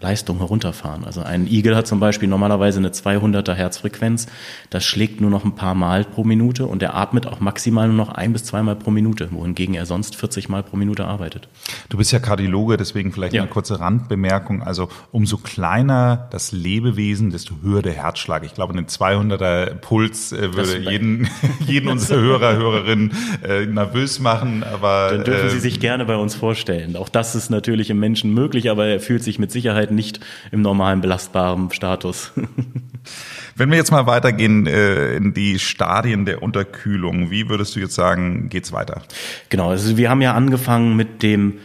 Leistung 0.00 0.38
herunterfahren. 0.38 1.04
Also 1.04 1.22
ein 1.22 1.46
Igel 1.46 1.74
hat 1.74 1.86
zum 1.86 2.00
Beispiel 2.00 2.28
normalerweise 2.28 2.78
eine 2.78 2.90
200er 2.90 3.54
Herzfrequenz. 3.54 4.26
Das 4.68 4.84
schlägt 4.84 5.22
nur 5.22 5.30
noch 5.30 5.44
ein 5.44 5.54
paar 5.54 5.74
Mal 5.74 6.04
pro 6.04 6.22
Minute 6.22 6.66
und 6.66 6.82
er 6.82 6.94
atmet 6.94 7.26
auch 7.26 7.40
maximal 7.40 7.86
nur 7.86 7.96
noch 7.96 8.10
ein 8.10 8.34
bis 8.34 8.44
zweimal 8.44 8.76
pro 8.76 8.90
Minute, 8.90 9.28
wohingegen 9.30 9.74
er 9.74 9.86
sonst 9.86 10.16
40 10.16 10.50
Mal 10.50 10.62
pro 10.62 10.76
Minute 10.76 11.06
arbeitet. 11.06 11.48
Du 11.88 11.96
bist 11.96 12.12
ja 12.12 12.18
Kardiologe, 12.18 12.76
deswegen 12.76 13.10
vielleicht 13.10 13.32
ja. 13.32 13.42
eine 13.42 13.50
kurze 13.50 13.80
Randbemerkung. 13.80 14.62
Also 14.62 14.90
umso 15.12 15.38
kleiner 15.38 16.28
das 16.30 16.52
Lebewesen, 16.52 17.30
desto 17.30 17.54
höher 17.62 17.80
der 17.80 17.94
Herzschlag. 17.94 18.44
Ich 18.44 18.52
glaube, 18.52 18.74
ein 18.74 18.86
200er 18.86 19.76
Puls 19.76 20.32
äh, 20.32 20.54
würde 20.54 20.78
jeden, 20.90 21.28
jeden 21.66 21.88
unserer 21.88 22.20
Hörer, 22.20 22.56
Hörerinnen 22.56 23.12
äh, 23.42 23.64
nervös 23.64 24.20
machen. 24.20 24.62
Aber 24.62 25.08
dann 25.12 25.24
dürfen 25.24 25.46
äh, 25.46 25.50
Sie 25.50 25.60
sich 25.60 25.80
gerne 25.80 26.04
bei 26.04 26.16
uns 26.16 26.34
vorstellen. 26.34 26.96
Auch 26.96 27.08
das 27.08 27.34
ist 27.34 27.48
natürlich 27.48 27.88
im 27.88 27.98
Menschen 27.98 28.34
möglich, 28.34 28.70
aber 28.70 28.86
er 28.86 29.00
fühlt 29.00 29.22
sich 29.22 29.38
mit 29.38 29.50
Sicherheit 29.50 29.85
Sicherheit 29.86 29.90
nicht 29.90 30.20
im 30.52 30.62
normalen 30.62 31.00
belastbaren 31.00 31.70
Status. 31.72 32.32
Wenn 33.56 33.70
wir 33.70 33.78
jetzt 33.78 33.90
mal 33.90 34.06
weitergehen 34.06 34.66
äh, 34.66 35.16
in 35.16 35.32
die 35.32 35.58
Stadien 35.58 36.26
der 36.26 36.42
Unterkühlung, 36.42 37.30
wie 37.30 37.48
würdest 37.48 37.76
du 37.76 37.80
jetzt 37.80 37.94
sagen, 37.94 38.48
geht's 38.48 38.72
weiter? 38.72 39.02
Genau, 39.48 39.70
also 39.70 39.96
wir 39.96 40.10
haben 40.10 40.20
ja 40.20 40.34
angefangen 40.34 40.96
mit 40.96 41.22
dem 41.22 41.58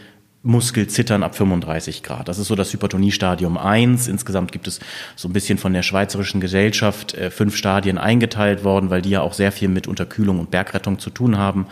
Muskelzittern 0.44 1.22
ab 1.22 1.36
35 1.36 2.02
Grad. 2.02 2.28
Das 2.28 2.38
ist 2.38 2.48
so 2.48 2.56
das 2.56 2.72
Hypertoniestadium 2.72 3.56
1. 3.56 4.08
Insgesamt 4.08 4.50
gibt 4.50 4.66
es 4.66 4.80
so 5.14 5.28
ein 5.28 5.32
bisschen 5.32 5.58
von 5.58 5.72
der 5.72 5.82
Schweizerischen 5.82 6.40
Gesellschaft 6.40 7.14
äh, 7.14 7.30
fünf 7.30 7.56
Stadien 7.56 7.98
eingeteilt 7.98 8.64
worden, 8.64 8.90
weil 8.90 9.02
die 9.02 9.10
ja 9.10 9.20
auch 9.20 9.34
sehr 9.34 9.52
viel 9.52 9.68
mit 9.68 9.86
Unterkühlung 9.86 10.40
und 10.40 10.50
Bergrettung 10.50 10.98
zu 10.98 11.10
tun 11.10 11.38
haben. 11.38 11.66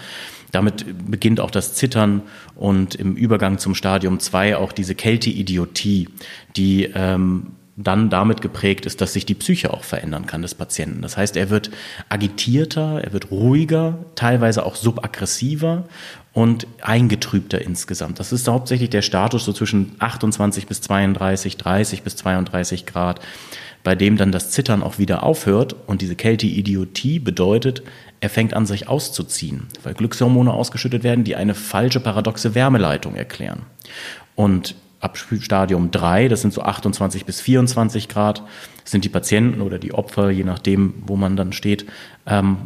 Damit 0.53 1.11
beginnt 1.11 1.41
auch 1.41 1.51
das 1.51 1.75
Zittern 1.75 2.23
und 2.57 2.95
im 2.95 3.15
Übergang 3.15 3.59
zum 3.59 3.75
Stadium 3.75 4.19
2 4.19 4.57
auch 4.57 4.73
diese 4.73 4.95
Kälteidiotie, 4.95 6.09
die 6.57 6.85
ähm, 6.95 7.53
dann 7.77 8.11
damit 8.11 8.41
geprägt 8.41 8.87
ist, 8.87 9.01
dass 9.01 9.13
sich 9.13 9.27
die 9.27 9.35
Psyche 9.35 9.73
auch 9.73 9.85
verändern 9.85 10.27
kann 10.27 10.43
des 10.43 10.55
Patienten. 10.55 11.03
Das 11.03 11.17
heißt, 11.17 11.37
er 11.37 11.51
wird 11.51 11.71
agitierter, 12.09 13.01
er 13.03 13.13
wird 13.13 13.31
ruhiger, 13.31 13.99
teilweise 14.15 14.67
auch 14.67 14.77
subaggressiver 14.77 15.85
und 16.33 16.67
eingetrübter 16.83 17.61
insgesamt. 17.61 18.19
Das 18.19 18.33
ist 18.33 18.49
hauptsächlich 18.49 18.91
der 18.91 19.03
Status 19.03 19.45
so 19.45 19.53
zwischen 19.53 19.97
28 19.99 20.67
bis 20.67 20.81
32, 20.83 21.57
30 21.57 22.03
bis 22.03 22.17
32 22.17 22.87
Grad, 22.87 23.21
bei 23.83 23.95
dem 23.95 24.17
dann 24.17 24.33
das 24.33 24.51
Zittern 24.51 24.83
auch 24.83 24.99
wieder 24.99 25.23
aufhört 25.23 25.75
und 25.87 26.03
diese 26.03 26.17
Kälteidiotie 26.17 27.19
bedeutet, 27.19 27.83
er 28.21 28.29
fängt 28.29 28.55
an, 28.55 28.67
sich 28.67 28.89
auszuziehen, 28.89 29.69
weil 29.83 29.95
Glückshormone 29.95 30.53
ausgeschüttet 30.53 31.03
werden, 31.03 31.25
die 31.25 31.37
eine 31.37 31.55
falsche 31.55 32.01
paradoxe 32.01 32.55
Wärmeleitung 32.55 33.15
erklären. 33.15 33.63
Und 34.35 34.75
ab 35.01 35.17
Stadium 35.17 35.91
3, 35.91 36.29
das 36.29 36.43
sind 36.43 36.53
so 36.53 36.63
28 36.63 37.25
bis 37.25 37.41
24 37.41 38.09
Grad, 38.09 38.43
sind 38.85 39.05
die 39.05 39.09
Patienten 39.09 39.63
oder 39.63 39.79
die 39.79 39.95
Opfer, 39.95 40.31
je 40.31 40.45
nachdem, 40.45 40.95
wo 41.07 41.17
man 41.17 41.37
dann 41.37 41.53
steht, 41.53 41.87
ähm, 42.27 42.59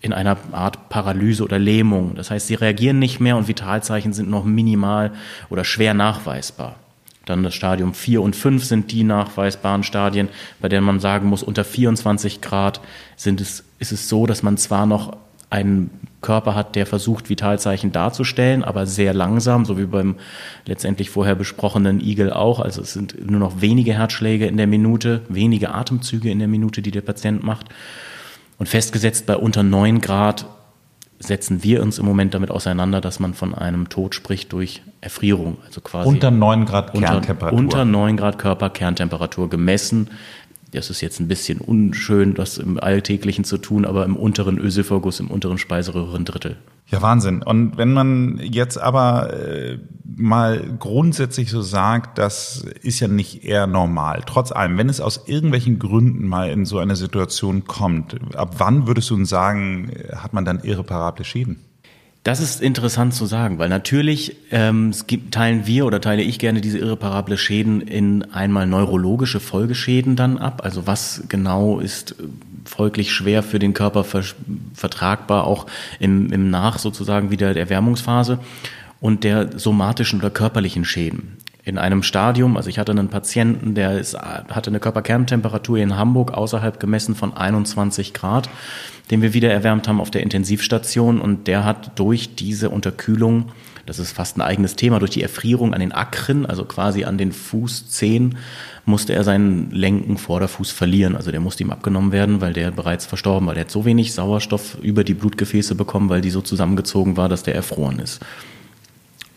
in 0.00 0.12
einer 0.12 0.36
Art 0.50 0.88
Paralyse 0.88 1.44
oder 1.44 1.58
Lähmung. 1.58 2.16
Das 2.16 2.30
heißt, 2.30 2.48
sie 2.48 2.54
reagieren 2.54 2.98
nicht 2.98 3.20
mehr 3.20 3.36
und 3.36 3.46
Vitalzeichen 3.46 4.12
sind 4.12 4.28
noch 4.28 4.44
minimal 4.44 5.12
oder 5.48 5.64
schwer 5.64 5.94
nachweisbar. 5.94 6.76
Dann 7.24 7.42
das 7.42 7.54
Stadium 7.54 7.94
4 7.94 8.20
und 8.20 8.34
5 8.34 8.64
sind 8.64 8.90
die 8.90 9.04
nachweisbaren 9.04 9.84
Stadien, 9.84 10.28
bei 10.60 10.68
denen 10.68 10.84
man 10.84 11.00
sagen 11.00 11.28
muss, 11.28 11.42
unter 11.42 11.64
24 11.64 12.40
Grad 12.40 12.80
sind 13.16 13.40
es, 13.40 13.64
ist 13.78 13.92
es 13.92 14.08
so, 14.08 14.26
dass 14.26 14.42
man 14.42 14.56
zwar 14.56 14.86
noch 14.86 15.16
einen 15.50 15.90
Körper 16.22 16.54
hat, 16.54 16.76
der 16.76 16.86
versucht, 16.86 17.28
Vitalzeichen 17.28 17.92
darzustellen, 17.92 18.64
aber 18.64 18.86
sehr 18.86 19.12
langsam, 19.12 19.64
so 19.64 19.76
wie 19.76 19.84
beim 19.84 20.16
letztendlich 20.64 21.10
vorher 21.10 21.34
besprochenen 21.34 22.00
Igel 22.00 22.32
auch. 22.32 22.58
Also 22.58 22.80
es 22.80 22.94
sind 22.94 23.30
nur 23.30 23.40
noch 23.40 23.60
wenige 23.60 23.92
Herzschläge 23.92 24.46
in 24.46 24.56
der 24.56 24.66
Minute, 24.66 25.20
wenige 25.28 25.74
Atemzüge 25.74 26.30
in 26.30 26.38
der 26.38 26.48
Minute, 26.48 26.80
die 26.80 26.90
der 26.90 27.02
Patient 27.02 27.42
macht. 27.42 27.66
Und 28.58 28.68
festgesetzt 28.68 29.26
bei 29.26 29.36
unter 29.36 29.62
9 29.62 30.00
Grad 30.00 30.46
setzen 31.22 31.62
wir 31.62 31.82
uns 31.82 31.98
im 31.98 32.04
Moment 32.04 32.34
damit 32.34 32.50
auseinander, 32.50 33.00
dass 33.00 33.20
man 33.20 33.34
von 33.34 33.54
einem 33.54 33.88
Tod 33.88 34.14
spricht 34.14 34.52
durch 34.52 34.82
Erfrierung. 35.00 35.58
Also 35.66 35.80
quasi 35.80 36.08
unter 36.08 36.30
9 36.30 36.64
Grad 36.66 36.92
Kerntemperatur. 36.92 37.58
Unter, 37.58 37.82
unter 37.82 37.84
9 37.84 38.16
Grad 38.16 38.38
Körperkerntemperatur 38.38 39.48
gemessen 39.48 40.08
das 40.72 40.88
ist 40.88 41.02
jetzt 41.02 41.20
ein 41.20 41.28
bisschen 41.28 41.58
unschön, 41.60 42.34
das 42.34 42.58
im 42.58 42.80
Alltäglichen 42.80 43.44
zu 43.44 43.58
tun, 43.58 43.84
aber 43.84 44.04
im 44.04 44.16
unteren 44.16 44.58
Ösophagus, 44.58 45.20
im 45.20 45.30
unteren 45.30 45.58
Speiseröhrendrittel. 45.58 46.56
Ja, 46.92 47.00
Wahnsinn. 47.00 47.42
Und 47.42 47.78
wenn 47.78 47.94
man 47.94 48.38
jetzt 48.42 48.76
aber 48.76 49.32
äh, 49.32 49.78
mal 50.04 50.62
grundsätzlich 50.78 51.50
so 51.50 51.62
sagt, 51.62 52.18
das 52.18 52.66
ist 52.82 53.00
ja 53.00 53.08
nicht 53.08 53.44
eher 53.44 53.66
normal. 53.66 54.22
Trotz 54.26 54.52
allem, 54.52 54.76
wenn 54.76 54.90
es 54.90 55.00
aus 55.00 55.22
irgendwelchen 55.26 55.78
Gründen 55.78 56.28
mal 56.28 56.50
in 56.50 56.66
so 56.66 56.78
eine 56.78 56.94
Situation 56.94 57.64
kommt, 57.64 58.20
ab 58.36 58.56
wann 58.58 58.86
würdest 58.86 59.08
du 59.08 59.24
sagen, 59.24 59.90
hat 60.14 60.34
man 60.34 60.44
dann 60.44 60.60
irreparable 60.60 61.24
Schäden? 61.24 61.64
Das 62.24 62.38
ist 62.38 62.62
interessant 62.62 63.14
zu 63.14 63.26
sagen, 63.26 63.58
weil 63.58 63.68
natürlich 63.68 64.36
ähm, 64.52 64.94
gibt, 65.08 65.34
teilen 65.34 65.66
wir 65.66 65.86
oder 65.86 66.00
teile 66.00 66.22
ich 66.22 66.38
gerne 66.38 66.60
diese 66.60 66.78
irreparable 66.78 67.36
Schäden 67.36 67.80
in 67.80 68.22
einmal 68.32 68.66
neurologische 68.66 69.40
Folgeschäden 69.40 70.14
dann 70.14 70.38
ab. 70.38 70.60
Also 70.64 70.86
was 70.86 71.24
genau 71.28 71.80
ist 71.80 72.12
äh, 72.12 72.24
folglich 72.64 73.12
schwer 73.12 73.42
für 73.42 73.58
den 73.58 73.74
Körper 73.74 74.04
ver 74.04 74.22
vertragbar, 74.72 75.48
auch 75.48 75.66
im, 75.98 76.32
im 76.32 76.48
Nach 76.48 76.78
sozusagen 76.78 77.32
wieder 77.32 77.54
der 77.54 77.64
Erwärmungsphase 77.64 78.38
und 79.00 79.24
der 79.24 79.58
somatischen 79.58 80.20
oder 80.20 80.30
körperlichen 80.30 80.84
Schäden 80.84 81.38
in 81.64 81.78
einem 81.78 82.02
Stadium, 82.02 82.56
also 82.56 82.68
ich 82.68 82.78
hatte 82.78 82.92
einen 82.92 83.08
Patienten, 83.08 83.74
der 83.74 83.98
ist, 83.98 84.18
hatte 84.18 84.70
eine 84.70 84.80
Körperkerntemperatur 84.80 85.78
in 85.78 85.96
Hamburg 85.96 86.32
außerhalb 86.32 86.80
gemessen 86.80 87.14
von 87.14 87.36
21 87.36 88.12
Grad, 88.12 88.48
den 89.10 89.22
wir 89.22 89.32
wieder 89.32 89.52
erwärmt 89.52 89.86
haben 89.86 90.00
auf 90.00 90.10
der 90.10 90.22
Intensivstation 90.22 91.20
und 91.20 91.46
der 91.46 91.64
hat 91.64 91.98
durch 91.98 92.34
diese 92.34 92.70
Unterkühlung, 92.70 93.52
das 93.86 94.00
ist 94.00 94.12
fast 94.12 94.36
ein 94.36 94.40
eigenes 94.40 94.74
Thema, 94.74 94.98
durch 94.98 95.12
die 95.12 95.22
Erfrierung 95.22 95.72
an 95.72 95.80
den 95.80 95.92
Akren, 95.92 96.46
also 96.46 96.64
quasi 96.64 97.04
an 97.04 97.16
den 97.16 97.30
Fußzehen, 97.30 98.38
musste 98.84 99.12
er 99.12 99.22
seinen 99.22 99.70
Lenken 99.70 100.18
Vorderfuß 100.18 100.72
verlieren. 100.72 101.16
Also 101.16 101.30
der 101.30 101.40
musste 101.40 101.62
ihm 101.62 101.70
abgenommen 101.70 102.10
werden, 102.10 102.40
weil 102.40 102.52
der 102.52 102.70
bereits 102.70 103.06
verstorben 103.06 103.46
war. 103.46 103.54
Der 103.54 103.64
hat 103.64 103.70
so 103.70 103.84
wenig 103.84 104.12
Sauerstoff 104.12 104.78
über 104.82 105.04
die 105.04 105.14
Blutgefäße 105.14 105.74
bekommen, 105.74 106.08
weil 106.08 106.20
die 106.20 106.30
so 106.30 106.40
zusammengezogen 106.40 107.16
war, 107.16 107.28
dass 107.28 107.42
der 107.42 107.54
erfroren 107.54 107.98
ist. 107.98 108.20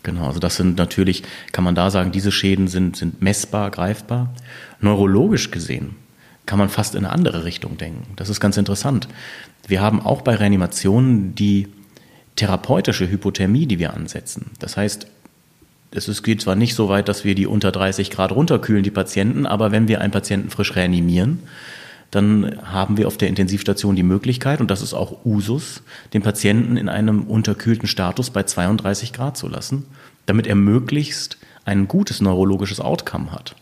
Genau, 0.06 0.28
also 0.28 0.38
das 0.38 0.54
sind 0.54 0.78
natürlich, 0.78 1.24
kann 1.50 1.64
man 1.64 1.74
da 1.74 1.90
sagen, 1.90 2.12
diese 2.12 2.30
Schäden 2.30 2.68
sind, 2.68 2.96
sind 2.96 3.22
messbar, 3.22 3.72
greifbar. 3.72 4.32
Neurologisch 4.80 5.50
gesehen 5.50 5.96
kann 6.46 6.60
man 6.60 6.68
fast 6.68 6.94
in 6.94 7.04
eine 7.04 7.12
andere 7.12 7.44
Richtung 7.44 7.76
denken. 7.76 8.12
Das 8.14 8.28
ist 8.28 8.38
ganz 8.38 8.56
interessant. 8.56 9.08
Wir 9.66 9.80
haben 9.80 10.00
auch 10.00 10.22
bei 10.22 10.36
Reanimationen 10.36 11.34
die 11.34 11.66
therapeutische 12.36 13.10
Hypothermie, 13.10 13.66
die 13.66 13.80
wir 13.80 13.94
ansetzen. 13.94 14.52
Das 14.60 14.76
heißt, 14.76 15.08
es 15.90 16.22
geht 16.22 16.40
zwar 16.40 16.54
nicht 16.54 16.76
so 16.76 16.88
weit, 16.88 17.08
dass 17.08 17.24
wir 17.24 17.34
die 17.34 17.48
unter 17.48 17.72
30 17.72 18.12
Grad 18.12 18.30
runterkühlen, 18.30 18.84
die 18.84 18.92
Patienten, 18.92 19.44
aber 19.44 19.72
wenn 19.72 19.88
wir 19.88 20.00
einen 20.00 20.12
Patienten 20.12 20.50
frisch 20.50 20.76
reanimieren, 20.76 21.40
dann 22.10 22.58
haben 22.62 22.96
wir 22.96 23.06
auf 23.06 23.16
der 23.16 23.28
Intensivstation 23.28 23.96
die 23.96 24.02
Möglichkeit, 24.02 24.60
und 24.60 24.70
das 24.70 24.82
ist 24.82 24.94
auch 24.94 25.24
Usus, 25.24 25.82
den 26.12 26.22
Patienten 26.22 26.76
in 26.76 26.88
einem 26.88 27.24
unterkühlten 27.24 27.88
Status 27.88 28.30
bei 28.30 28.44
32 28.44 29.12
Grad 29.12 29.36
zu 29.36 29.48
lassen, 29.48 29.86
damit 30.26 30.46
er 30.46 30.54
möglichst 30.54 31.38
ein 31.64 31.88
gutes 31.88 32.20
neurologisches 32.20 32.80
Outcome 32.80 33.32
hat. 33.32 33.56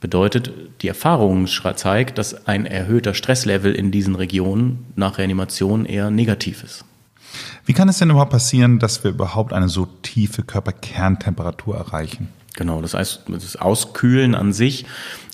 Bedeutet, 0.00 0.52
die 0.82 0.88
Erfahrung 0.88 1.46
zeigt, 1.46 2.18
dass 2.18 2.46
ein 2.46 2.66
erhöhter 2.66 3.14
Stresslevel 3.14 3.74
in 3.74 3.90
diesen 3.90 4.14
Regionen 4.14 4.84
nach 4.94 5.18
Reanimation 5.18 5.86
eher 5.86 6.10
negativ 6.10 6.62
ist. 6.62 6.84
Wie 7.64 7.72
kann 7.72 7.88
es 7.88 7.98
denn 7.98 8.10
überhaupt 8.10 8.30
passieren, 8.30 8.78
dass 8.78 9.02
wir 9.02 9.10
überhaupt 9.10 9.52
eine 9.52 9.68
so 9.68 9.86
tiefe 10.02 10.42
Körperkerntemperatur 10.42 11.76
erreichen? 11.76 12.28
Genau, 12.56 12.80
das 12.80 12.94
heißt, 12.94 13.24
das 13.28 13.56
Auskühlen 13.56 14.34
an 14.34 14.52
sich 14.52 14.86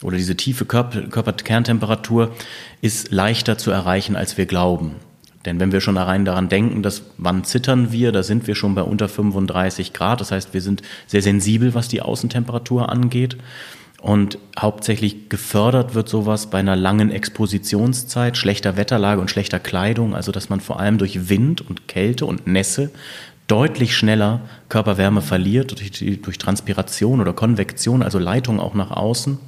oder 0.03 0.17
diese 0.17 0.37
tiefe 0.37 0.65
Körper 0.65 1.03
Körperkerntemperatur 1.03 2.35
ist 2.81 3.13
leichter 3.13 3.57
zu 3.57 3.71
erreichen, 3.71 4.17
als 4.17 4.37
wir 4.37 4.47
glauben. 4.47 4.97
Denn 5.45 5.59
wenn 5.59 5.73
wir 5.73 5.81
schon 5.81 5.97
rein 5.97 6.25
daran 6.25 6.49
denken, 6.49 6.83
dass 6.83 7.03
wann 7.19 7.45
zittern 7.45 7.91
wir, 7.91 8.13
da 8.13 8.23
sind 8.23 8.47
wir 8.47 8.55
schon 8.55 8.75
bei 8.75 8.83
unter 8.83 9.09
35 9.09 9.93
Grad. 9.93 10.21
Das 10.21 10.31
heißt, 10.31 10.55
wir 10.55 10.61
sind 10.61 10.83
sehr 11.07 11.23
sensibel, 11.23 11.75
was 11.75 11.89
die 11.89 12.03
Außentemperatur 12.03 12.89
angeht. 12.89 13.37
Und 14.01 14.39
hauptsächlich 14.59 15.29
gefördert 15.29 15.95
wird 15.95 16.09
sowas 16.09 16.51
bei 16.51 16.59
einer 16.59 16.75
langen 16.75 17.13
Expositionszeit, 17.13 18.37
schlechter 18.37 18.77
Wetterlage 18.77 19.21
und 19.21 19.31
schlechter 19.31 19.61
Kleidung. 19.61 20.15
Also, 20.17 20.33
dass 20.33 20.49
man 20.49 20.61
vor 20.61 20.81
allem 20.81 20.99
durch 20.99 21.29
Wind 21.29 21.61
und 21.61 21.87
Kälte 21.87 22.27
und 22.27 22.49
Nässe 22.49 22.91
deutlich 23.53 23.95
schneller 23.95 24.41
Körperwärme 24.71 25.21
verliert 25.21 25.79
durch, 25.79 26.23
durch 26.23 26.39
Transpiration 26.39 27.21
oder 27.21 27.35
Konvektion, 27.35 28.03
also 28.03 28.19
Leitung 28.19 28.59
auch 28.59 28.73
nach 28.73 28.91
außen. 28.91 29.39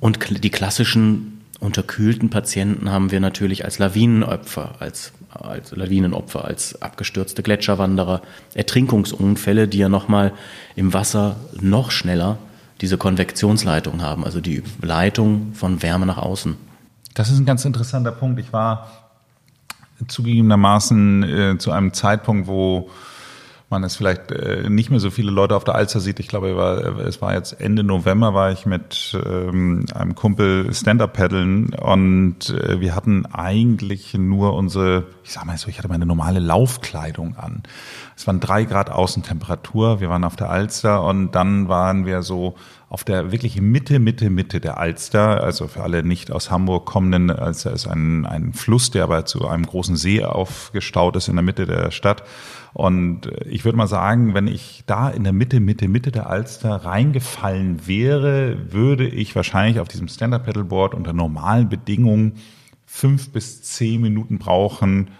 Und 0.00 0.44
die 0.44 0.50
klassischen 0.50 1.40
unterkühlten 1.60 2.28
Patienten 2.28 2.90
haben 2.90 3.10
wir 3.10 3.20
natürlich 3.20 3.64
als 3.64 3.78
Lawinenopfer, 3.78 4.74
als, 4.80 5.12
als 5.30 5.74
Lawinenopfer, 5.74 6.44
als 6.44 6.82
abgestürzte 6.82 7.42
Gletscherwanderer, 7.42 8.20
Ertrinkungsunfälle, 8.52 9.66
die 9.66 9.78
ja 9.78 9.88
nochmal 9.88 10.32
im 10.76 10.92
Wasser 10.92 11.36
noch 11.58 11.92
schneller 11.92 12.36
diese 12.82 12.98
Konvektionsleitung 12.98 14.02
haben, 14.02 14.26
also 14.26 14.42
die 14.42 14.62
Leitung 14.82 15.54
von 15.54 15.82
Wärme 15.82 16.04
nach 16.04 16.18
außen. 16.18 16.54
Das 17.14 17.30
ist 17.30 17.38
ein 17.38 17.46
ganz 17.46 17.64
interessanter 17.64 18.12
Punkt. 18.12 18.38
Ich 18.40 18.52
war 18.52 18.99
zugegebenermaßen 20.06 21.22
äh, 21.22 21.58
zu 21.58 21.70
einem 21.72 21.92
Zeitpunkt, 21.92 22.46
wo 22.46 22.90
man 23.70 23.84
es 23.84 23.96
vielleicht 23.96 24.32
äh, 24.32 24.68
nicht 24.68 24.90
mehr 24.90 24.98
so 24.98 25.10
viele 25.10 25.30
Leute 25.30 25.54
auf 25.54 25.62
der 25.62 25.76
Alster 25.76 26.00
sieht. 26.00 26.18
Ich 26.18 26.26
glaube, 26.26 26.56
war, 26.56 26.98
es 26.98 27.22
war 27.22 27.34
jetzt 27.34 27.60
Ende 27.60 27.84
November, 27.84 28.34
war 28.34 28.50
ich 28.50 28.66
mit 28.66 29.16
ähm, 29.24 29.86
einem 29.94 30.16
Kumpel 30.16 30.74
Stand-Up 30.74 31.12
paddeln 31.12 31.72
und 31.74 32.50
äh, 32.50 32.80
wir 32.80 32.96
hatten 32.96 33.26
eigentlich 33.26 34.14
nur 34.14 34.54
unsere, 34.54 35.06
ich 35.22 35.32
sag 35.32 35.46
mal 35.46 35.56
so, 35.56 35.68
ich 35.68 35.78
hatte 35.78 35.88
meine 35.88 36.04
normale 36.04 36.40
Laufkleidung 36.40 37.36
an. 37.36 37.62
Es 38.16 38.26
waren 38.26 38.40
drei 38.40 38.64
Grad 38.64 38.90
Außentemperatur, 38.90 40.00
wir 40.00 40.10
waren 40.10 40.24
auf 40.24 40.36
der 40.36 40.50
Alster 40.50 41.04
und 41.04 41.32
dann 41.36 41.68
waren 41.68 42.06
wir 42.06 42.22
so 42.22 42.56
auf 42.90 43.04
der 43.04 43.30
wirklich 43.30 43.60
Mitte, 43.60 44.00
Mitte, 44.00 44.30
Mitte 44.30 44.60
der 44.60 44.78
Alster, 44.78 45.44
also 45.44 45.68
für 45.68 45.84
alle 45.84 46.02
nicht 46.02 46.32
aus 46.32 46.50
Hamburg 46.50 46.86
kommenden, 46.86 47.30
Alster 47.30 47.72
ist 47.72 47.86
ein, 47.86 48.26
ein 48.26 48.52
Fluss, 48.52 48.90
der 48.90 49.04
aber 49.04 49.24
zu 49.26 49.46
einem 49.46 49.64
großen 49.64 49.94
See 49.94 50.24
aufgestaut 50.24 51.14
ist 51.14 51.28
in 51.28 51.36
der 51.36 51.44
Mitte 51.44 51.66
der 51.66 51.92
Stadt. 51.92 52.24
Und 52.72 53.30
ich 53.46 53.64
würde 53.64 53.78
mal 53.78 53.86
sagen, 53.86 54.34
wenn 54.34 54.48
ich 54.48 54.82
da 54.86 55.08
in 55.08 55.22
der 55.22 55.32
Mitte, 55.32 55.60
Mitte, 55.60 55.86
Mitte 55.86 56.10
der 56.10 56.28
Alster 56.28 56.84
reingefallen 56.84 57.86
wäre, 57.86 58.72
würde 58.72 59.06
ich 59.06 59.36
wahrscheinlich 59.36 59.78
auf 59.78 59.86
diesem 59.86 60.08
Stand-Up-Pedalboard 60.08 60.92
unter 60.94 61.12
normalen 61.12 61.68
Bedingungen 61.68 62.34
fünf 62.86 63.30
bis 63.30 63.62
zehn 63.62 64.00
Minuten 64.00 64.38
brauchen, 64.38 65.10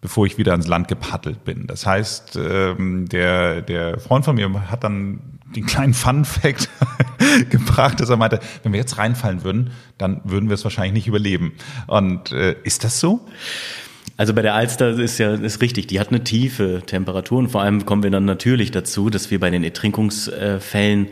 bevor 0.00 0.26
ich 0.26 0.38
wieder 0.38 0.52
ans 0.52 0.66
Land 0.66 0.88
gepaddelt 0.88 1.44
bin. 1.44 1.68
Das 1.68 1.86
heißt, 1.86 2.36
ähm, 2.36 3.08
der, 3.08 3.62
der 3.62 4.00
Freund 4.00 4.24
von 4.24 4.34
mir 4.34 4.70
hat 4.72 4.82
dann 4.82 5.35
den 5.56 5.66
kleinen 5.66 5.94
Fun-Fact 5.94 6.68
gebracht, 7.50 8.00
dass 8.00 8.10
er 8.10 8.16
meinte, 8.16 8.40
wenn 8.62 8.72
wir 8.72 8.80
jetzt 8.80 8.98
reinfallen 8.98 9.42
würden, 9.42 9.70
dann 9.98 10.20
würden 10.24 10.48
wir 10.48 10.54
es 10.54 10.64
wahrscheinlich 10.64 10.92
nicht 10.92 11.08
überleben. 11.08 11.52
Und 11.86 12.32
äh, 12.32 12.56
ist 12.62 12.84
das 12.84 13.00
so? 13.00 13.26
Also 14.16 14.32
bei 14.32 14.42
der 14.42 14.54
Alster 14.54 14.90
ist 14.90 15.18
ja 15.18 15.34
ist 15.34 15.60
richtig, 15.60 15.88
die 15.88 16.00
hat 16.00 16.08
eine 16.08 16.24
tiefe 16.24 16.82
Temperatur 16.86 17.38
und 17.38 17.48
vor 17.48 17.62
allem 17.62 17.84
kommen 17.84 18.02
wir 18.02 18.10
dann 18.10 18.24
natürlich 18.24 18.70
dazu, 18.70 19.10
dass 19.10 19.30
wir 19.30 19.40
bei 19.40 19.50
den 19.50 19.62
Ertrinkungsfällen 19.62 21.08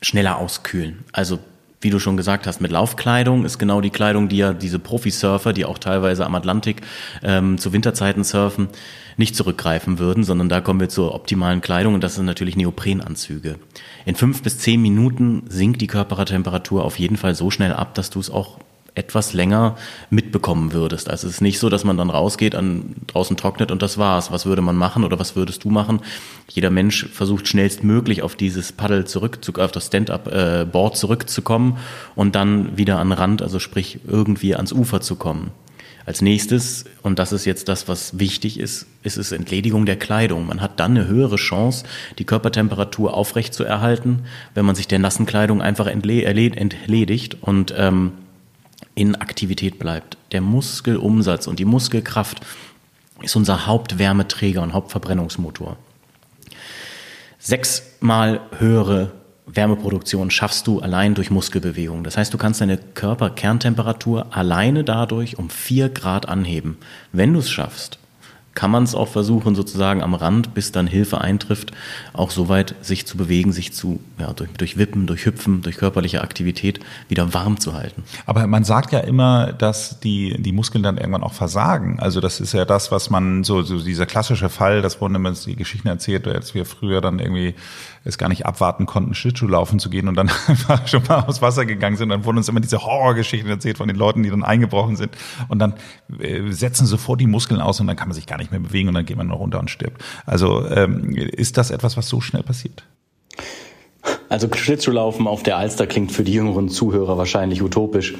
schneller 0.00 0.38
auskühlen. 0.38 1.04
Also 1.12 1.40
wie 1.82 1.90
du 1.90 1.98
schon 1.98 2.16
gesagt 2.16 2.46
hast, 2.46 2.60
mit 2.60 2.70
Laufkleidung 2.70 3.44
ist 3.44 3.58
genau 3.58 3.80
die 3.80 3.90
Kleidung, 3.90 4.28
die 4.28 4.38
ja 4.38 4.52
diese 4.52 4.78
Profisurfer, 4.78 5.52
die 5.52 5.64
auch 5.64 5.78
teilweise 5.78 6.26
am 6.26 6.34
Atlantik 6.34 6.82
ähm, 7.22 7.58
zu 7.58 7.72
Winterzeiten 7.72 8.22
surfen, 8.24 8.68
nicht 9.16 9.36
zurückgreifen 9.36 9.98
würden, 9.98 10.24
sondern 10.24 10.48
da 10.48 10.60
kommen 10.60 10.80
wir 10.80 10.88
zur 10.88 11.14
optimalen 11.14 11.60
Kleidung 11.60 11.94
und 11.94 12.04
das 12.04 12.14
sind 12.14 12.26
natürlich 12.26 12.56
Neoprenanzüge. 12.56 13.56
In 14.06 14.14
fünf 14.14 14.42
bis 14.42 14.58
zehn 14.58 14.80
Minuten 14.80 15.44
sinkt 15.48 15.80
die 15.80 15.86
Körpertemperatur 15.86 16.84
auf 16.84 16.98
jeden 16.98 17.16
Fall 17.16 17.34
so 17.34 17.50
schnell 17.50 17.72
ab, 17.72 17.94
dass 17.94 18.10
du 18.10 18.20
es 18.20 18.30
auch 18.30 18.58
etwas 18.94 19.32
länger 19.32 19.76
mitbekommen 20.10 20.72
würdest. 20.72 21.08
Also 21.08 21.26
es 21.26 21.34
ist 21.34 21.40
nicht 21.40 21.58
so, 21.58 21.68
dass 21.68 21.84
man 21.84 21.96
dann 21.96 22.10
rausgeht, 22.10 22.54
an, 22.54 22.96
draußen 23.06 23.36
trocknet 23.36 23.70
und 23.70 23.82
das 23.82 23.98
war's. 23.98 24.32
Was 24.32 24.46
würde 24.46 24.62
man 24.62 24.76
machen 24.76 25.04
oder 25.04 25.18
was 25.18 25.36
würdest 25.36 25.64
du 25.64 25.70
machen? 25.70 26.00
Jeder 26.48 26.70
Mensch 26.70 27.06
versucht 27.06 27.48
schnellstmöglich 27.48 28.22
auf 28.22 28.34
dieses 28.34 28.72
Paddel 28.72 29.06
zurück, 29.06 29.38
auf 29.58 29.72
das 29.72 29.86
Stand-up-Board 29.86 30.96
zurückzukommen 30.96 31.78
und 32.14 32.34
dann 32.34 32.76
wieder 32.76 32.98
an 32.98 33.12
Rand, 33.12 33.42
also 33.42 33.58
sprich 33.58 34.00
irgendwie 34.06 34.56
ans 34.56 34.72
Ufer 34.72 35.00
zu 35.00 35.16
kommen. 35.16 35.52
Als 36.10 36.22
nächstes, 36.22 36.86
und 37.04 37.20
das 37.20 37.30
ist 37.30 37.44
jetzt 37.44 37.68
das, 37.68 37.86
was 37.86 38.18
wichtig 38.18 38.58
ist, 38.58 38.88
ist 39.04 39.16
es 39.16 39.30
Entledigung 39.30 39.86
der 39.86 39.94
Kleidung. 39.94 40.44
Man 40.44 40.60
hat 40.60 40.80
dann 40.80 40.96
eine 40.96 41.06
höhere 41.06 41.36
Chance, 41.36 41.84
die 42.18 42.24
Körpertemperatur 42.24 43.14
aufrecht 43.14 43.54
zu 43.54 43.62
erhalten, 43.62 44.24
wenn 44.54 44.64
man 44.64 44.74
sich 44.74 44.88
der 44.88 44.98
nassen 44.98 45.24
Kleidung 45.24 45.62
einfach 45.62 45.86
entledigt 45.86 47.36
und 47.40 47.72
ähm, 47.76 48.10
in 48.96 49.14
Aktivität 49.14 49.78
bleibt. 49.78 50.16
Der 50.32 50.40
Muskelumsatz 50.40 51.46
und 51.46 51.60
die 51.60 51.64
Muskelkraft 51.64 52.40
ist 53.22 53.36
unser 53.36 53.68
Hauptwärmeträger 53.68 54.62
und 54.62 54.72
Hauptverbrennungsmotor. 54.72 55.76
Sechsmal 57.38 58.40
höhere 58.58 59.12
Wärmeproduktion 59.46 60.30
schaffst 60.30 60.66
du 60.66 60.80
allein 60.80 61.14
durch 61.14 61.30
Muskelbewegung. 61.30 62.04
Das 62.04 62.16
heißt, 62.16 62.32
du 62.32 62.38
kannst 62.38 62.60
deine 62.60 62.78
Körperkerntemperatur 62.78 64.34
alleine 64.36 64.84
dadurch 64.84 65.38
um 65.38 65.50
vier 65.50 65.88
Grad 65.88 66.28
anheben. 66.28 66.76
Wenn 67.12 67.32
du 67.32 67.40
es 67.40 67.50
schaffst, 67.50 67.98
kann 68.54 68.70
man 68.70 68.82
es 68.82 68.94
auch 68.94 69.08
versuchen, 69.08 69.54
sozusagen 69.54 70.02
am 70.02 70.14
Rand, 70.14 70.54
bis 70.54 70.72
dann 70.72 70.86
Hilfe 70.86 71.20
eintrifft, 71.20 71.72
auch 72.12 72.30
so 72.30 72.48
weit 72.48 72.74
sich 72.82 73.06
zu 73.06 73.16
bewegen, 73.16 73.52
sich 73.52 73.72
zu, 73.72 74.00
ja, 74.18 74.32
durch, 74.32 74.50
durch 74.58 74.76
Wippen, 74.76 75.06
durch 75.06 75.24
Hüpfen, 75.24 75.62
durch 75.62 75.76
körperliche 75.76 76.20
Aktivität 76.20 76.80
wieder 77.08 77.32
warm 77.32 77.60
zu 77.60 77.74
halten. 77.74 78.02
Aber 78.26 78.46
man 78.46 78.64
sagt 78.64 78.92
ja 78.92 78.98
immer, 78.98 79.52
dass 79.52 80.00
die, 80.00 80.36
die 80.42 80.52
Muskeln 80.52 80.82
dann 80.82 80.98
irgendwann 80.98 81.22
auch 81.22 81.32
versagen. 81.32 82.00
Also 82.00 82.20
das 82.20 82.40
ist 82.40 82.52
ja 82.52 82.64
das, 82.64 82.90
was 82.90 83.08
man, 83.08 83.44
so, 83.44 83.62
so 83.62 83.78
dieser 83.78 84.06
klassische 84.06 84.48
Fall, 84.48 84.82
das 84.82 85.00
wurden 85.00 85.14
immer 85.14 85.32
die 85.32 85.56
Geschichten 85.56 85.88
erzählt, 85.88 86.26
als 86.26 86.52
wir 86.52 86.66
früher 86.66 87.00
dann 87.00 87.20
irgendwie 87.20 87.54
es 88.04 88.18
gar 88.18 88.28
nicht 88.28 88.46
abwarten 88.46 88.86
konnten, 88.86 89.14
Schlittschuh 89.14 89.46
laufen 89.46 89.78
zu 89.78 89.90
gehen 89.90 90.08
und 90.08 90.14
dann 90.14 90.30
einfach 90.46 90.86
schon 90.88 91.02
mal 91.08 91.20
aufs 91.20 91.42
Wasser 91.42 91.66
gegangen 91.66 91.96
sind. 91.96 92.08
Dann 92.08 92.24
wurden 92.24 92.38
uns 92.38 92.48
immer 92.48 92.60
diese 92.60 92.82
Horrorgeschichten 92.82 93.50
erzählt 93.50 93.78
von 93.78 93.88
den 93.88 93.96
Leuten, 93.96 94.22
die 94.22 94.30
dann 94.30 94.42
eingebrochen 94.42 94.96
sind. 94.96 95.16
Und 95.48 95.58
dann 95.58 95.74
äh, 96.18 96.50
setzen 96.50 96.86
sofort 96.86 97.20
die 97.20 97.26
Muskeln 97.26 97.60
aus 97.60 97.80
und 97.80 97.86
dann 97.86 97.96
kann 97.96 98.08
man 98.08 98.14
sich 98.14 98.26
gar 98.26 98.38
nicht 98.38 98.50
mehr 98.50 98.60
bewegen 98.60 98.88
und 98.88 98.94
dann 98.94 99.06
geht 99.06 99.16
man 99.16 99.26
noch 99.26 99.38
runter 99.38 99.60
und 99.60 99.70
stirbt. 99.70 100.02
Also 100.26 100.66
ähm, 100.68 101.14
ist 101.14 101.56
das 101.56 101.70
etwas, 101.70 101.96
was 101.96 102.08
so 102.08 102.20
schnell 102.20 102.42
passiert? 102.42 102.84
Also 104.28 104.48
Schlittschuhlaufen 104.52 105.26
auf 105.26 105.42
der 105.42 105.56
Alster 105.56 105.86
klingt 105.86 106.12
für 106.12 106.24
die 106.24 106.32
jüngeren 106.32 106.68
Zuhörer 106.68 107.18
wahrscheinlich 107.18 107.62
utopisch. 107.62 108.14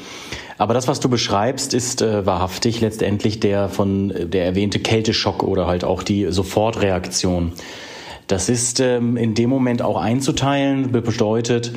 Aber 0.59 0.75
das, 0.75 0.89
was 0.89 1.01
du 1.01 1.09
beschreibst, 1.09 1.73
ist 1.73 2.03
äh, 2.03 2.27
wahrhaftig 2.27 2.81
letztendlich 2.81 3.41
der 3.41 3.69
von 3.69 4.11
äh, 4.11 4.27
der 4.27 4.45
erwähnte 4.45 4.81
Kälteschock 4.81 5.43
oder 5.43 5.67
halt 5.67 5.85
auch 5.85 6.03
die 6.03 6.31
Sofortreaktion. 6.31 7.53
Das 8.31 8.49
ist 8.49 8.79
ähm, 8.79 9.17
in 9.17 9.35
dem 9.35 9.51
Moment 9.51 9.83
auch 9.83 10.01
einzuteilen, 10.01 10.93
bedeutet, 10.93 11.73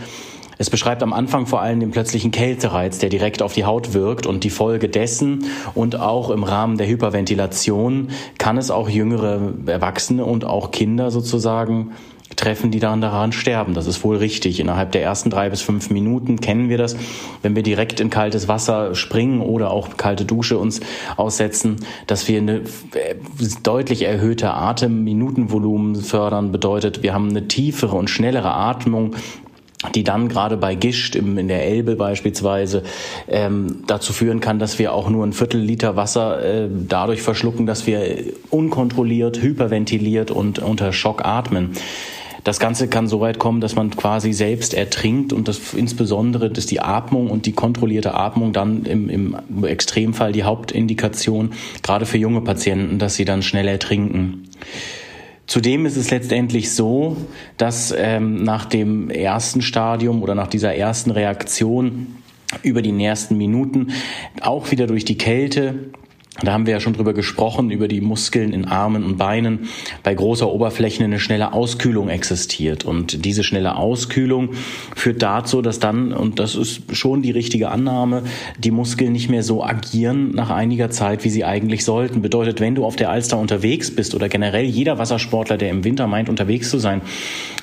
es 0.60 0.70
beschreibt 0.70 1.02
am 1.02 1.12
Anfang 1.12 1.48
vor 1.48 1.62
allem 1.62 1.80
den 1.80 1.90
plötzlichen 1.90 2.30
Kältereiz, 2.30 3.00
der 3.00 3.10
direkt 3.10 3.42
auf 3.42 3.54
die 3.54 3.66
Haut 3.66 3.96
wirkt 3.96 4.28
und 4.28 4.44
die 4.44 4.52
Folge 4.52 4.88
dessen 4.88 5.46
und 5.74 6.00
auch 6.00 6.30
im 6.30 6.44
Rahmen 6.44 6.78
der 6.78 6.88
Hyperventilation 6.88 8.10
kann 8.38 8.58
es 8.58 8.70
auch 8.70 8.88
jüngere 8.88 9.54
Erwachsene 9.66 10.26
und 10.26 10.46
auch 10.46 10.70
Kinder 10.70 11.10
sozusagen 11.10 11.94
treffen, 12.36 12.72
die 12.72 12.80
dann 12.80 13.02
daran 13.02 13.32
sterben. 13.32 13.74
Das 13.74 13.88
ist 13.88 14.04
wohl 14.04 14.18
richtig. 14.18 14.60
Innerhalb 14.60 14.92
der 14.92 15.04
ersten 15.04 15.30
drei 15.30 15.50
bis 15.50 15.62
fünf 15.62 15.90
Minuten 15.90 16.40
kennen 16.40 16.70
wir 16.70 16.78
das. 16.78 16.96
Wenn 17.42 17.56
wir 17.56 17.64
direkt 17.64 18.00
in 18.00 18.10
kaltes 18.10 18.48
Wasser 18.48 18.96
springen 18.96 19.42
oder 19.42 19.72
auch 19.72 19.98
kalte 19.98 20.26
Dusche 20.26 20.58
uns 20.58 20.82
aussetzen, 21.18 21.78
dass 22.08 22.28
wir 22.28 22.40
eine 22.40 22.58
äh, 22.94 23.16
deutlich 23.64 24.04
erhöhte 24.04 24.54
Atemminutenvolumen 24.54 25.96
fördern, 25.96 26.52
bedeutet, 26.52 27.04
wir 27.04 27.14
haben 27.14 27.30
eine 27.30 27.48
tiefere 27.48 27.96
und 27.96 28.10
schnellere 28.10 28.54
Atmung, 28.54 29.16
die 29.96 30.04
dann 30.04 30.30
gerade 30.30 30.58
bei 30.58 30.76
Gischt 30.76 31.16
in 31.16 31.48
der 31.48 31.66
Elbe 31.66 31.96
beispielsweise 31.96 32.84
ähm, 33.28 33.84
dazu 33.88 34.14
führen 34.14 34.40
kann, 34.40 34.60
dass 34.60 34.80
wir 34.80 34.94
auch 34.94 35.10
nur 35.10 35.26
ein 35.26 35.34
Viertel 35.34 35.60
Liter 35.60 35.96
Wasser 35.96 36.44
äh, 36.44 36.70
dadurch 36.88 37.22
verschlucken, 37.22 37.66
dass 37.66 37.86
wir 37.86 38.02
unkontrolliert, 38.50 39.42
hyperventiliert 39.42 40.32
und 40.32 40.60
unter 40.60 40.94
Schock 40.94 41.26
atmen. 41.26 41.72
Das 42.44 42.60
Ganze 42.60 42.90
kann 42.90 43.08
so 43.08 43.22
weit 43.22 43.40
kommen, 43.40 43.62
dass 43.62 43.76
man 43.76 43.90
quasi 43.92 44.34
selbst 44.34 44.74
ertrinkt 44.74 45.32
und 45.32 45.48
das 45.48 45.74
insbesondere 45.74 46.48
ist 46.48 46.72
die 46.72 46.82
Atmung 46.82 47.30
und 47.30 47.46
die 47.46 47.54
kontrollierte 47.54 48.16
Atmung 48.16 48.52
dann 48.52 48.84
im, 48.86 49.10
im 49.10 49.64
Extremfall 49.64 50.34
die 50.34 50.44
Hauptindikation, 50.44 51.54
gerade 51.84 52.06
für 52.06 52.18
junge 52.18 52.42
Patienten, 52.42 53.00
dass 53.00 53.16
sie 53.16 53.24
dann 53.24 53.44
schnell 53.44 53.68
ertrinken. 53.68 54.50
Zudem 55.48 55.86
ist 55.86 55.98
es 55.98 56.10
letztendlich 56.10 56.74
so, 56.74 57.18
dass 57.58 57.94
ähm, 57.98 58.44
nach 58.44 58.66
dem 58.66 59.10
ersten 59.10 59.62
Stadium 59.62 60.22
oder 60.22 60.36
nach 60.36 60.48
dieser 60.48 60.76
ersten 60.76 61.12
Reaktion 61.12 62.16
über 62.62 62.82
die 62.82 62.92
nächsten 62.92 63.38
Minuten 63.38 63.92
auch 64.42 64.72
wieder 64.72 64.88
durch 64.88 65.06
die 65.06 65.18
Kälte 65.18 65.92
da 66.42 66.52
haben 66.52 66.66
wir 66.66 66.74
ja 66.74 66.80
schon 66.80 66.94
drüber 66.94 67.14
gesprochen, 67.14 67.70
über 67.70 67.88
die 67.88 68.02
Muskeln 68.02 68.54
in 68.54 68.66
Armen 68.66 69.04
und 69.04 69.18
Beinen. 69.18 69.70
Bei 70.02 70.16
großer 70.16 70.50
Oberfläche 70.50 71.04
eine 71.04 71.20
schnelle 71.20 71.54
Auskühlung 71.54 72.10
existiert. 72.10 72.86
Und 72.86 73.24
diese 73.24 73.44
schnelle 73.44 73.76
Auskühlung 73.76 74.50
führt 74.96 75.22
dazu, 75.22 75.62
dass 75.62 75.78
dann, 75.78 76.12
und 76.12 76.40
das 76.40 76.56
ist 76.56 76.96
schon 76.96 77.22
die 77.22 77.30
richtige 77.30 77.70
Annahme, 77.70 78.24
die 78.58 78.72
Muskeln 78.72 79.12
nicht 79.12 79.30
mehr 79.30 79.44
so 79.44 79.64
agieren 79.64 80.32
nach 80.34 80.50
einiger 80.50 80.90
Zeit, 80.90 81.24
wie 81.24 81.30
sie 81.30 81.46
eigentlich 81.46 81.86
sollten. 81.86 82.24
Bedeutet, 82.24 82.60
wenn 82.60 82.74
du 82.74 82.84
auf 82.84 82.96
der 82.96 83.12
Alster 83.12 83.38
unterwegs 83.38 83.96
bist 83.96 84.16
oder 84.16 84.28
generell 84.28 84.66
jeder 84.66 84.98
Wassersportler, 84.98 85.58
der 85.58 85.70
im 85.70 85.84
Winter 85.84 86.08
meint, 86.08 86.30
unterwegs 86.30 86.72
zu 86.72 86.80
sein, 86.80 87.02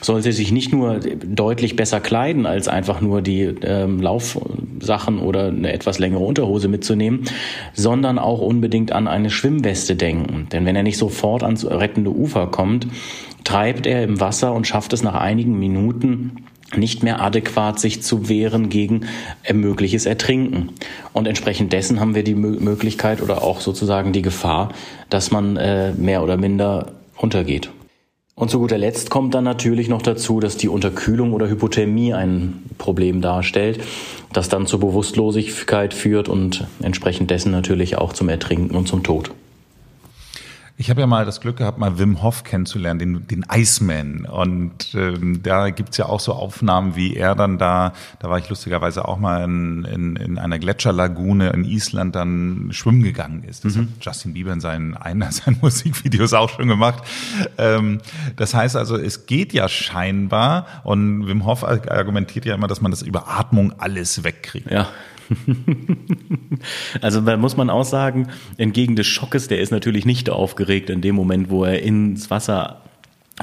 sollte 0.00 0.32
sich 0.32 0.52
nicht 0.52 0.72
nur 0.72 1.00
deutlich 1.00 1.76
besser 1.76 2.00
kleiden, 2.00 2.46
als 2.46 2.68
einfach 2.68 3.00
nur 3.00 3.22
die 3.22 3.42
ähm, 3.42 4.00
Laufsachen 4.00 5.18
oder 5.18 5.48
eine 5.48 5.72
etwas 5.72 5.98
längere 5.98 6.24
Unterhose 6.24 6.68
mitzunehmen, 6.68 7.24
sondern 7.74 8.18
auch 8.18 8.40
unbedingt 8.40 8.92
an 8.92 9.08
eine 9.08 9.30
Schwimmweste 9.30 9.96
denken. 9.96 10.46
Denn 10.52 10.64
wenn 10.64 10.76
er 10.76 10.82
nicht 10.82 10.98
sofort 10.98 11.42
ans 11.42 11.64
rettende 11.66 12.10
Ufer 12.10 12.46
kommt, 12.46 12.86
treibt 13.44 13.86
er 13.86 14.04
im 14.04 14.20
Wasser 14.20 14.52
und 14.54 14.66
schafft 14.66 14.92
es 14.92 15.02
nach 15.02 15.14
einigen 15.14 15.58
Minuten 15.58 16.44
nicht 16.76 17.02
mehr 17.02 17.20
adäquat 17.20 17.80
sich 17.80 18.02
zu 18.02 18.28
wehren 18.28 18.68
gegen 18.68 19.06
mögliches 19.52 20.06
Ertrinken. 20.06 20.70
Und 21.12 21.26
entsprechend 21.26 21.72
dessen 21.72 21.98
haben 21.98 22.14
wir 22.14 22.22
die 22.22 22.34
Möglichkeit 22.34 23.22
oder 23.22 23.42
auch 23.42 23.60
sozusagen 23.60 24.12
die 24.12 24.22
Gefahr, 24.22 24.70
dass 25.08 25.30
man 25.30 25.56
äh, 25.56 25.92
mehr 25.92 26.22
oder 26.22 26.36
minder 26.36 26.92
untergeht. 27.16 27.70
Und 28.40 28.48
zu 28.50 28.58
guter 28.58 28.78
Letzt 28.78 29.10
kommt 29.10 29.34
dann 29.34 29.44
natürlich 29.44 29.90
noch 29.90 30.00
dazu, 30.00 30.40
dass 30.40 30.56
die 30.56 30.70
Unterkühlung 30.70 31.34
oder 31.34 31.50
Hypothermie 31.50 32.14
ein 32.14 32.62
Problem 32.78 33.20
darstellt, 33.20 33.82
das 34.32 34.48
dann 34.48 34.66
zur 34.66 34.80
Bewusstlosigkeit 34.80 35.92
führt 35.92 36.30
und 36.30 36.66
entsprechend 36.80 37.30
dessen 37.30 37.52
natürlich 37.52 37.98
auch 37.98 38.14
zum 38.14 38.30
Ertrinken 38.30 38.74
und 38.74 38.88
zum 38.88 39.02
Tod. 39.02 39.30
Ich 40.80 40.88
habe 40.88 40.98
ja 41.02 41.06
mal 41.06 41.26
das 41.26 41.42
Glück 41.42 41.58
gehabt, 41.58 41.76
mal 41.76 41.98
Wim 41.98 42.22
Hof 42.22 42.42
kennenzulernen, 42.42 42.98
den, 42.98 43.26
den 43.26 43.44
Iceman. 43.52 44.24
Und 44.24 44.94
ähm, 44.94 45.42
da 45.42 45.68
gibt's 45.68 45.98
ja 45.98 46.06
auch 46.06 46.20
so 46.20 46.32
Aufnahmen, 46.32 46.96
wie 46.96 47.14
er 47.14 47.34
dann 47.34 47.58
da, 47.58 47.92
da 48.18 48.30
war 48.30 48.38
ich 48.38 48.48
lustigerweise 48.48 49.06
auch 49.06 49.18
mal 49.18 49.44
in, 49.44 49.84
in, 49.84 50.16
in 50.16 50.38
einer 50.38 50.58
Gletscherlagune 50.58 51.50
in 51.50 51.66
Island 51.66 52.16
dann 52.16 52.68
schwimmen 52.70 53.02
gegangen 53.02 53.44
ist. 53.44 53.66
Das 53.66 53.74
mhm. 53.74 53.80
hat 53.80 53.88
Justin 54.00 54.32
Bieber 54.32 54.54
in 54.54 54.60
seinen, 54.60 54.96
einer 54.96 55.30
seinen 55.30 55.58
Musikvideos 55.60 56.32
auch 56.32 56.48
schon 56.48 56.68
gemacht. 56.68 57.04
Ähm, 57.58 58.00
das 58.36 58.54
heißt 58.54 58.74
also, 58.74 58.96
es 58.96 59.26
geht 59.26 59.52
ja 59.52 59.68
scheinbar, 59.68 60.66
und 60.82 61.26
Wim 61.26 61.44
Hof 61.44 61.62
argumentiert 61.62 62.46
ja 62.46 62.54
immer, 62.54 62.68
dass 62.68 62.80
man 62.80 62.90
das 62.90 63.02
über 63.02 63.28
Atmung 63.28 63.74
alles 63.76 64.24
wegkriegt. 64.24 64.70
Ja. 64.70 64.88
also 67.00 67.20
da 67.20 67.36
muss 67.36 67.56
man 67.56 67.70
auch 67.70 67.84
sagen, 67.84 68.28
entgegen 68.56 68.96
des 68.96 69.06
Schockes, 69.06 69.48
der 69.48 69.60
ist 69.60 69.70
natürlich 69.70 70.06
nicht 70.06 70.30
aufgeregt 70.30 70.90
in 70.90 71.00
dem 71.00 71.14
Moment, 71.14 71.50
wo 71.50 71.64
er 71.64 71.82
ins 71.82 72.30
Wasser 72.30 72.82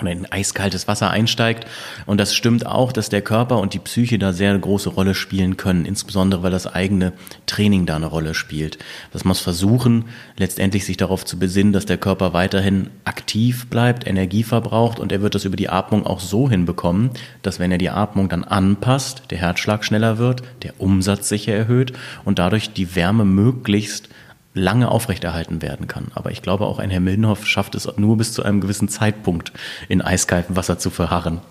oder 0.02 0.12
in 0.12 0.32
eiskaltes 0.32 0.88
Wasser 0.88 1.10
einsteigt. 1.10 1.68
Und 2.06 2.20
das 2.20 2.36
stimmt 2.36 2.66
auch, 2.66 2.92
dass 2.92 3.10
der 3.10 3.22
Körper 3.22 3.60
und 3.60 3.74
die 3.74 3.80
Psyche 3.80 4.20
da 4.20 4.34
sehr 4.34 4.58
große 4.58 4.90
Rolle 4.90 5.16
spielen 5.16 5.58
können, 5.58 5.86
insbesondere 5.86 6.44
weil 6.44 6.52
das 6.52 6.68
eigene 6.68 7.14
Training 7.46 7.86
da 7.86 7.96
eine 7.96 8.08
Rolle 8.08 8.34
spielt. 8.34 8.78
Das 9.12 9.26
muss 9.26 9.40
versuchen, 9.40 10.06
letztendlich 10.38 10.86
sich 10.86 10.98
darauf 10.98 11.26
zu 11.26 11.40
besinnen, 11.40 11.74
dass 11.74 11.86
der 11.86 11.98
Körper 11.98 12.34
weiterhin 12.34 12.90
aktiv 13.04 13.68
bleibt, 13.68 14.08
Energie 14.08 14.44
verbraucht 14.44 15.00
und 15.00 15.12
er 15.12 15.22
wird 15.22 15.36
das 15.36 15.46
über 15.46 15.56
die 15.56 15.70
Atmung 15.70 16.06
auch 16.06 16.20
so 16.20 16.50
hinbekommen, 16.50 17.12
dass 17.42 17.60
wenn 17.60 17.72
er 17.72 17.78
die 17.78 17.90
Atmung 17.90 18.30
dann 18.30 18.44
anpasst, 18.44 19.24
der 19.32 19.40
Herzschlag 19.40 19.84
schneller 19.84 20.18
wird, 20.18 20.44
der 20.64 20.80
Umsatz 20.80 21.30
sich 21.30 21.48
erhöht 21.48 21.94
und 22.26 22.40
dadurch 22.40 22.74
die 22.74 22.96
Wärme 22.96 23.26
möglichst 23.26 24.10
lange 24.58 24.89
aufrechterhalten 24.89 25.62
werden 25.62 25.88
kann. 25.88 26.08
Aber 26.13 26.32
ich 26.32 26.41
glaube, 26.41 26.65
auch 26.65 26.80
ein 26.80 26.89
Herr 26.89 27.00
Mildenhoff 27.00 27.46
schafft 27.46 27.76
es 27.76 27.88
nur 27.98 28.17
bis 28.17 28.34
zu 28.34 28.43
einem 28.43 28.62
gewissen 28.62 28.89
Zeitpunkt 28.89 29.54
in 29.88 30.02
eiskaltem 30.02 30.56
Wasser 30.56 30.80
zu 30.80 30.89
verharren. 30.89 31.41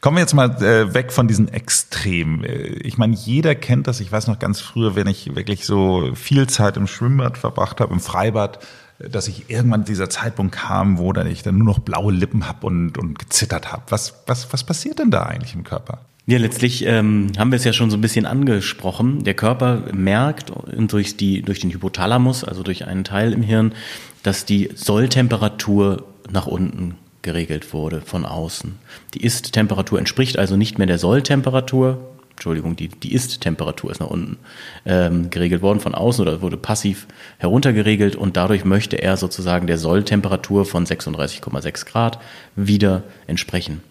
Kommen 0.00 0.16
wir 0.16 0.22
jetzt 0.22 0.34
mal 0.34 0.50
äh, 0.62 0.94
weg 0.94 1.12
von 1.12 1.28
diesen 1.28 1.48
Extremen. 1.48 2.44
Äh, 2.44 2.68
ich 2.82 2.98
meine, 2.98 3.14
jeder 3.14 3.54
kennt 3.54 3.86
das. 3.86 4.00
Ich 4.00 4.10
weiß 4.10 4.26
noch 4.26 4.38
ganz 4.38 4.60
früher, 4.60 4.96
wenn 4.96 5.06
ich 5.06 5.36
wirklich 5.36 5.64
so 5.64 6.14
viel 6.14 6.48
Zeit 6.48 6.76
im 6.76 6.86
Schwimmbad 6.86 7.38
verbracht 7.38 7.80
habe, 7.80 7.92
im 7.92 8.00
Freibad, 8.00 8.58
äh, 8.98 9.08
dass 9.08 9.28
ich 9.28 9.50
irgendwann 9.50 9.84
dieser 9.84 10.10
Zeitpunkt 10.10 10.54
kam, 10.54 10.98
wo 10.98 11.12
dann 11.12 11.26
ich 11.26 11.42
dann 11.42 11.58
nur 11.58 11.66
noch 11.66 11.78
blaue 11.78 12.12
Lippen 12.12 12.48
habe 12.48 12.66
und, 12.66 12.98
und 12.98 13.18
gezittert 13.18 13.72
habe. 13.72 13.82
Was, 13.90 14.22
was, 14.26 14.52
was 14.52 14.64
passiert 14.64 14.98
denn 14.98 15.10
da 15.10 15.22
eigentlich 15.24 15.54
im 15.54 15.64
Körper? 15.64 16.00
Ja, 16.24 16.38
letztlich 16.38 16.86
ähm, 16.86 17.32
haben 17.36 17.50
wir 17.50 17.56
es 17.56 17.64
ja 17.64 17.72
schon 17.72 17.90
so 17.90 17.96
ein 17.96 18.00
bisschen 18.00 18.26
angesprochen. 18.26 19.24
Der 19.24 19.34
Körper 19.34 19.82
merkt 19.92 20.52
durch, 20.76 21.16
die, 21.16 21.42
durch 21.42 21.58
den 21.58 21.72
Hypothalamus, 21.72 22.44
also 22.44 22.62
durch 22.62 22.86
einen 22.86 23.02
Teil 23.02 23.32
im 23.32 23.42
Hirn, 23.42 23.74
dass 24.22 24.44
die 24.44 24.70
Solltemperatur 24.74 26.04
nach 26.30 26.46
unten 26.46 26.94
geregelt 27.22 27.72
wurde 27.72 28.00
von 28.02 28.24
außen. 28.24 28.76
Die 29.14 29.22
Ist-Temperatur 29.24 29.98
entspricht 29.98 30.38
also 30.38 30.56
nicht 30.56 30.78
mehr 30.78 30.86
der 30.86 30.98
Solltemperatur. 30.98 31.98
Entschuldigung, 32.30 32.76
die, 32.76 32.88
die 32.88 33.12
Ist-Temperatur 33.12 33.90
ist 33.90 34.00
nach 34.00 34.10
unten 34.10 34.38
ähm, 34.86 35.30
geregelt 35.30 35.60
worden 35.60 35.80
von 35.80 35.94
außen 35.94 36.22
oder 36.22 36.40
wurde 36.40 36.56
passiv 36.56 37.08
heruntergeregelt 37.38 38.14
und 38.14 38.36
dadurch 38.36 38.64
möchte 38.64 38.96
er 38.96 39.16
sozusagen 39.16 39.66
der 39.66 39.78
Solltemperatur 39.78 40.66
von 40.66 40.86
36,6 40.86 41.84
Grad 41.86 42.20
wieder 42.54 43.02
entsprechen. 43.26 43.82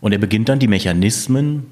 Und 0.00 0.12
er 0.12 0.18
beginnt 0.18 0.48
dann 0.48 0.58
die 0.58 0.68
Mechanismen, 0.68 1.66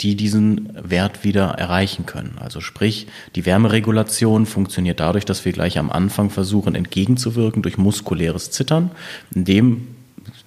die 0.00 0.16
diesen 0.16 0.70
Wert 0.82 1.24
wieder 1.24 1.50
erreichen 1.50 2.06
können. 2.06 2.36
Also 2.40 2.60
sprich, 2.60 3.06
die 3.36 3.46
Wärmeregulation 3.46 4.46
funktioniert 4.46 5.00
dadurch, 5.00 5.24
dass 5.24 5.44
wir 5.44 5.52
gleich 5.52 5.78
am 5.78 5.90
Anfang 5.90 6.30
versuchen 6.30 6.74
entgegenzuwirken 6.74 7.62
durch 7.62 7.78
muskuläres 7.78 8.50
Zittern, 8.50 8.90
indem 9.34 9.88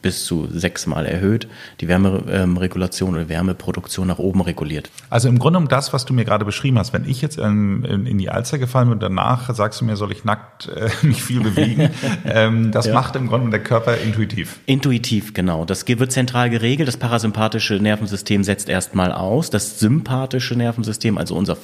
bis 0.06 0.24
zu 0.24 0.48
sechsmal 0.52 1.08
erhöht, 1.08 1.48
die 1.82 1.88
Wärmeregulation 1.88 3.16
oder 3.16 3.28
Wärmeproduktion 3.28 4.06
nach 4.06 4.20
oben 4.20 4.42
reguliert. 4.42 4.92
Also 5.10 5.28
im 5.28 5.40
Grunde 5.40 5.58
um 5.58 5.68
das, 5.68 5.94
was 5.94 6.06
du 6.06 6.14
mir 6.14 6.26
gerade 6.26 6.46
beschrieben 6.46 6.78
hast, 6.78 6.94
wenn 6.94 7.10
ich 7.10 7.24
jetzt 7.24 7.40
in, 7.40 7.84
in, 7.84 8.06
in 8.06 8.20
die 8.20 8.30
Alster 8.30 8.60
gefallen 8.60 8.90
bin 8.90 8.94
und 8.94 9.02
danach 9.02 9.52
sagst 9.56 9.82
du 9.82 9.86
mir, 9.86 9.96
soll 9.96 10.12
ich 10.12 10.24
nackt 10.24 10.68
äh, 10.68 10.92
mich 11.02 11.24
viel 11.24 11.42
bewegen, 11.42 11.90
ähm, 12.24 12.72
das 12.72 12.86
ja. 12.86 12.94
macht 12.94 13.16
im 13.16 13.26
Grunde 13.26 13.50
der 13.50 13.64
Körper 13.64 13.98
intuitiv. 13.98 14.60
Intuitiv, 14.68 15.34
genau. 15.34 15.66
Das 15.66 15.88
wird 15.88 16.12
zentral 16.12 16.52
geregelt. 16.52 16.88
Das 16.88 16.98
parasympathische 16.98 17.74
Nervensystem 17.74 18.44
setzt 18.44 18.70
erstmal 18.70 19.12
aus. 19.12 19.50
Das 19.50 19.80
sympathische 19.80 20.56
Nervensystem, 20.56 21.18
also 21.18 21.36
unser 21.36 21.58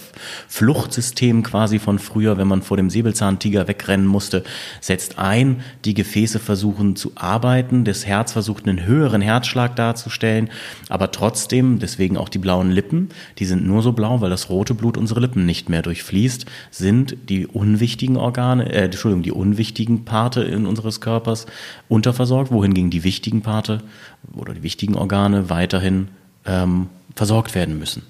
Fluchtsystem 0.48 1.44
quasi 1.44 1.78
von 1.78 2.00
früher, 2.00 2.40
wenn 2.40 2.48
man 2.48 2.64
vor 2.64 2.78
dem 2.78 2.90
Säbelzahntiger 2.90 3.68
wegrennen 3.68 4.08
musste, 4.08 4.44
setzt 4.80 5.20
ein. 5.20 5.62
Die 5.86 5.94
Gefäße 5.94 6.40
versuchen 6.40 6.96
zu 6.96 7.12
arbeiten. 7.14 7.86
Das 7.86 8.08
Herz 8.08 8.31
Versucht, 8.32 8.68
einen 8.68 8.86
höheren 8.86 9.22
Herzschlag 9.22 9.76
darzustellen, 9.76 10.50
aber 10.90 11.12
trotzdem, 11.12 11.80
deswegen 11.80 12.18
auch 12.18 12.30
die 12.30 12.38
blauen 12.38 12.72
Lippen, 12.72 13.10
die 13.40 13.46
sind 13.46 13.66
nur 13.66 13.82
so 13.82 13.92
blau, 13.92 14.22
weil 14.22 14.30
das 14.30 14.50
rote 14.50 14.74
Blut 14.74 14.98
unsere 14.98 15.20
Lippen 15.20 15.46
nicht 15.46 15.70
mehr 15.70 15.82
durchfließt, 15.82 16.46
sind 16.72 17.18
die 17.30 17.48
unwichtigen 17.48 18.18
Organe, 18.18 18.72
äh, 18.72 18.86
Entschuldigung, 18.86 19.24
die 19.24 19.32
unwichtigen 19.32 20.06
Parte 20.06 20.42
in 20.42 20.66
unseres 20.66 21.02
Körpers 21.02 21.46
unterversorgt, 21.88 22.52
wohingegen 22.52 22.90
die 22.90 23.04
wichtigen 23.04 23.42
Parte 23.42 23.82
oder 24.34 24.54
die 24.54 24.64
wichtigen 24.64 24.96
Organe 24.96 25.50
weiterhin 25.50 26.10
ähm, 26.46 26.90
versorgt 27.16 27.56
werden 27.56 27.78
müssen. 27.78 28.04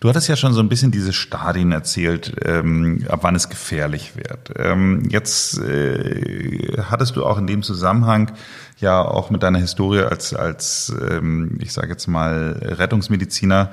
Du 0.00 0.08
hattest 0.08 0.28
ja 0.28 0.36
schon 0.36 0.52
so 0.52 0.60
ein 0.60 0.68
bisschen 0.68 0.90
diese 0.90 1.12
Stadien 1.12 1.72
erzählt, 1.72 2.34
ähm, 2.44 3.04
ab 3.08 3.20
wann 3.22 3.34
es 3.34 3.48
gefährlich 3.48 4.16
wird. 4.16 4.52
Ähm, 4.56 5.08
jetzt 5.10 5.58
äh, 5.58 6.82
hattest 6.90 7.16
du 7.16 7.24
auch 7.24 7.38
in 7.38 7.46
dem 7.46 7.62
Zusammenhang 7.62 8.32
ja 8.78 9.02
auch 9.02 9.30
mit 9.30 9.42
deiner 9.42 9.58
Historie 9.58 10.00
als, 10.00 10.34
als 10.34 10.94
ähm, 11.10 11.58
ich 11.60 11.72
sage 11.72 11.88
jetzt 11.88 12.06
mal, 12.06 12.60
Rettungsmediziner, 12.62 13.70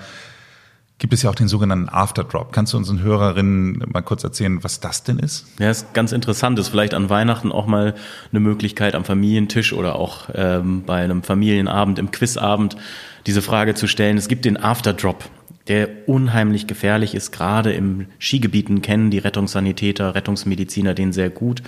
gibt 1.02 1.14
es 1.14 1.22
ja 1.24 1.30
auch 1.32 1.36
den 1.36 1.48
sogenannten 1.48 1.90
Afterdrop. 1.90 2.54
Kannst 2.54 2.74
du 2.74 2.78
unseren 2.78 3.02
Hörerinnen 3.02 3.84
mal 3.92 4.04
kurz 4.04 4.24
erzählen, 4.24 4.64
was 4.64 4.82
das 4.82 5.04
denn 5.04 5.18
ist? 5.18 5.48
Ja, 5.58 5.72
ist 5.72 5.96
ganz 5.96 6.12
interessant. 6.12 6.60
Ist 6.60 6.68
vielleicht 6.68 6.94
an 6.94 7.10
Weihnachten 7.10 7.52
auch 7.52 7.66
mal 7.66 7.96
eine 8.32 8.40
Möglichkeit 8.40 8.94
am 8.94 9.04
Familientisch 9.04 9.74
oder 9.74 9.96
auch 9.96 10.30
ähm, 10.36 10.84
bei 10.86 11.04
einem 11.04 11.24
Familienabend, 11.24 11.98
im 11.98 12.12
Quizabend, 12.12 12.78
diese 13.26 13.42
Frage 13.42 13.74
zu 13.74 13.88
stellen. 13.88 14.16
Es 14.16 14.28
gibt 14.28 14.46
den 14.46 14.58
Afterdrop 14.58 15.26
der 15.68 16.08
unheimlich 16.08 16.66
gefährlich 16.68 17.16
ist. 17.16 17.32
Gerade 17.32 17.72
im 17.72 18.08
Skigebieten 18.20 18.82
kennen 18.82 19.12
die 19.12 19.20
Rettungssanitäter, 19.20 20.16
Rettungsmediziner 20.16 20.96
den 20.96 21.14
sehr 21.14 21.30
gut. 21.30 21.62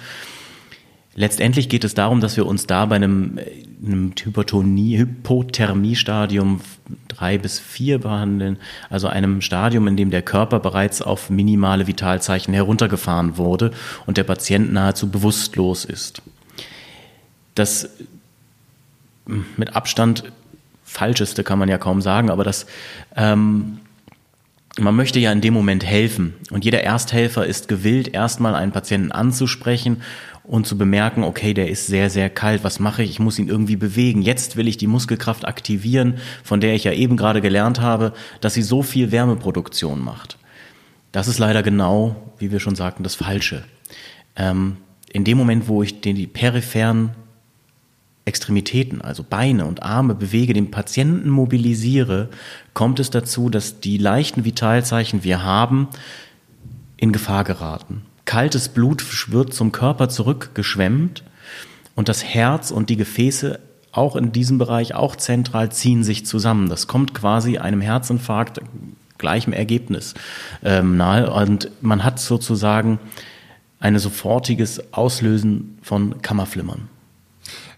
Letztendlich 1.15 1.69
geht 1.69 1.83
es 1.83 1.93
darum, 1.93 2.19
dass 2.19 2.35
wir 2.35 2.47
uns 2.47 2.65
da 2.65 2.87
bei 2.87 2.95
einem, 2.95 3.37
einem 3.85 4.13
Hypothermiestadium 4.15 6.61
drei 7.13 7.37
bis 7.37 7.59
vier 7.59 7.99
behandeln, 7.99 8.57
also 8.89 9.07
einem 9.07 9.41
Stadium, 9.41 9.87
in 9.87 9.97
dem 9.97 10.09
der 10.09 10.21
Körper 10.21 10.59
bereits 10.59 11.01
auf 11.01 11.29
minimale 11.29 11.87
Vitalzeichen 11.87 12.53
heruntergefahren 12.53 13.37
wurde 13.37 13.71
und 14.05 14.17
der 14.17 14.23
Patient 14.23 14.73
nahezu 14.73 15.09
bewusstlos 15.09 15.85
ist. 15.85 16.21
Das 17.55 17.89
mit 19.25 19.75
Abstand 19.75 20.23
falscheste 20.83 21.43
kann 21.43 21.59
man 21.59 21.69
ja 21.69 21.77
kaum 21.77 22.01
sagen, 22.01 22.29
aber 22.29 22.43
das 22.43 22.65
ähm, 23.15 23.79
man 24.79 24.95
möchte 24.95 25.19
ja 25.19 25.31
in 25.31 25.41
dem 25.41 25.53
Moment 25.53 25.85
helfen. 25.85 26.33
Und 26.51 26.65
jeder 26.65 26.83
Ersthelfer 26.83 27.45
ist 27.45 27.67
gewillt, 27.67 28.13
erstmal 28.13 28.55
einen 28.55 28.71
Patienten 28.71 29.11
anzusprechen 29.11 30.01
und 30.43 30.67
zu 30.67 30.77
bemerken, 30.77 31.23
okay, 31.23 31.53
der 31.53 31.69
ist 31.69 31.87
sehr, 31.87 32.09
sehr 32.09 32.29
kalt, 32.29 32.63
was 32.63 32.79
mache 32.79 33.03
ich? 33.03 33.11
Ich 33.11 33.19
muss 33.19 33.39
ihn 33.39 33.47
irgendwie 33.47 33.75
bewegen. 33.75 34.21
Jetzt 34.21 34.57
will 34.57 34.67
ich 34.67 34.77
die 34.77 34.87
Muskelkraft 34.87 35.45
aktivieren, 35.45 36.15
von 36.43 36.59
der 36.59 36.73
ich 36.73 36.83
ja 36.83 36.91
eben 36.91 37.17
gerade 37.17 37.41
gelernt 37.41 37.79
habe, 37.79 38.13
dass 38.41 38.55
sie 38.55 38.63
so 38.63 38.81
viel 38.81 39.11
Wärmeproduktion 39.11 40.03
macht. 40.03 40.37
Das 41.11 41.27
ist 41.27 41.39
leider 41.39 41.61
genau, 41.61 42.33
wie 42.39 42.51
wir 42.51 42.59
schon 42.59 42.75
sagten, 42.75 43.03
das 43.03 43.15
Falsche. 43.15 43.63
Ähm, 44.35 44.77
in 45.11 45.23
dem 45.23 45.37
Moment, 45.37 45.67
wo 45.67 45.83
ich 45.83 46.01
den, 46.01 46.15
die 46.15 46.27
peripheren 46.27 47.11
Extremitäten, 48.25 49.01
also 49.01 49.23
Beine 49.27 49.65
und 49.65 49.83
Arme 49.83 50.15
bewege, 50.15 50.53
den 50.53 50.71
Patienten 50.71 51.29
mobilisiere, 51.29 52.29
kommt 52.73 52.99
es 52.99 53.09
dazu, 53.09 53.49
dass 53.49 53.79
die 53.81 53.97
leichten 53.97 54.45
Vitalzeichen, 54.45 55.23
wir 55.23 55.43
haben, 55.43 55.89
in 56.95 57.11
Gefahr 57.11 57.43
geraten. 57.43 58.03
Kaltes 58.25 58.69
Blut 58.69 59.03
wird 59.31 59.53
zum 59.53 59.73
Körper 59.73 60.07
zurückgeschwemmt 60.07 61.23
und 61.95 62.07
das 62.07 62.23
Herz 62.23 62.71
und 62.71 62.89
die 62.89 62.95
Gefäße 62.95 63.59
auch 63.91 64.15
in 64.15 64.31
diesem 64.31 64.57
Bereich, 64.57 64.95
auch 64.95 65.15
zentral, 65.15 65.71
ziehen 65.71 66.03
sich 66.03 66.25
zusammen. 66.25 66.69
Das 66.69 66.87
kommt 66.87 67.13
quasi 67.13 67.57
einem 67.57 67.81
Herzinfarkt 67.81 68.61
gleichem 69.17 69.53
Ergebnis 69.53 70.15
ähm, 70.63 70.97
nahe 70.97 71.31
und 71.31 71.69
man 71.81 72.03
hat 72.03 72.19
sozusagen 72.19 72.99
ein 73.79 73.99
sofortiges 73.99 74.93
Auslösen 74.93 75.77
von 75.81 76.21
Kammerflimmern. 76.21 76.89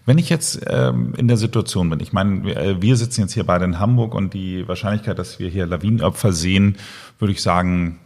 Wenn 0.06 0.18
ich 0.18 0.28
jetzt 0.28 0.60
ähm, 0.68 1.14
in 1.16 1.26
der 1.28 1.36
Situation 1.36 1.90
bin, 1.90 2.00
ich 2.00 2.12
meine, 2.12 2.44
wir, 2.44 2.56
äh, 2.56 2.80
wir 2.80 2.96
sitzen 2.96 3.22
jetzt 3.22 3.34
hier 3.34 3.44
beide 3.44 3.64
in 3.64 3.80
Hamburg 3.80 4.14
und 4.14 4.32
die 4.32 4.66
Wahrscheinlichkeit, 4.66 5.18
dass 5.18 5.38
wir 5.40 5.48
hier 5.48 5.66
Lawinenopfer 5.66 6.32
sehen, 6.32 6.76
würde 7.18 7.32
ich 7.32 7.42
sagen, 7.42 7.98